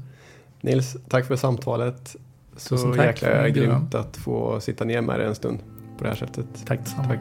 Nils, 0.60 0.96
tack 1.08 1.26
för 1.26 1.36
samtalet. 1.36 2.16
Så 2.56 2.94
jäkla 2.96 3.48
grymt 3.48 3.94
att 3.94 4.16
få 4.16 4.60
sitta 4.60 4.84
ner 4.84 5.00
med 5.00 5.18
dig 5.20 5.28
en 5.28 5.34
stund 5.34 5.58
på 5.98 6.04
det 6.04 6.10
här 6.10 6.16
sättet. 6.16 6.46
Tack 6.66 6.78
detsamma. 6.78 7.08
Tack. 7.08 7.20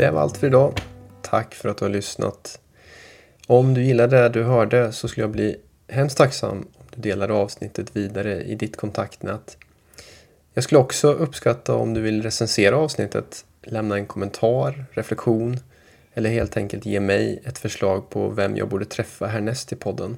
Det 0.00 0.10
var 0.10 0.20
allt 0.20 0.36
för 0.36 0.46
idag. 0.46 0.80
Tack 1.22 1.54
för 1.54 1.68
att 1.68 1.78
du 1.78 1.84
har 1.84 1.90
lyssnat. 1.90 2.60
Om 3.46 3.74
du 3.74 3.82
gillade 3.82 4.22
det 4.22 4.28
du 4.28 4.42
hörde 4.42 4.92
så 4.92 5.08
skulle 5.08 5.24
jag 5.24 5.30
bli 5.30 5.56
hemskt 5.88 6.18
tacksam 6.18 6.58
om 6.58 6.84
du 6.90 7.00
delade 7.00 7.32
avsnittet 7.32 7.96
vidare 7.96 8.42
i 8.42 8.54
ditt 8.54 8.76
kontaktnät. 8.76 9.56
Jag 10.54 10.64
skulle 10.64 10.78
också 10.78 11.12
uppskatta 11.12 11.74
om 11.74 11.94
du 11.94 12.00
vill 12.00 12.22
recensera 12.22 12.76
avsnittet, 12.76 13.44
lämna 13.62 13.94
en 13.96 14.06
kommentar, 14.06 14.84
reflektion 14.90 15.58
eller 16.14 16.30
helt 16.30 16.56
enkelt 16.56 16.86
ge 16.86 17.00
mig 17.00 17.42
ett 17.44 17.58
förslag 17.58 18.10
på 18.10 18.28
vem 18.28 18.56
jag 18.56 18.68
borde 18.68 18.84
träffa 18.84 19.26
härnäst 19.26 19.72
i 19.72 19.76
podden. 19.76 20.16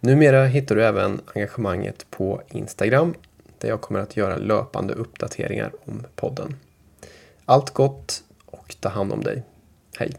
Numera 0.00 0.44
hittar 0.44 0.74
du 0.74 0.84
även 0.84 1.20
engagemanget 1.34 2.06
på 2.10 2.42
Instagram 2.48 3.14
där 3.58 3.68
jag 3.68 3.80
kommer 3.80 4.00
att 4.00 4.16
göra 4.16 4.36
löpande 4.36 4.94
uppdateringar 4.94 5.72
om 5.84 6.06
podden. 6.14 6.56
Allt 7.44 7.70
gott 7.70 8.22
och 8.68 8.80
ta 8.80 8.88
hand 8.88 9.12
om 9.12 9.20
dig. 9.20 9.42
Hej! 9.98 10.12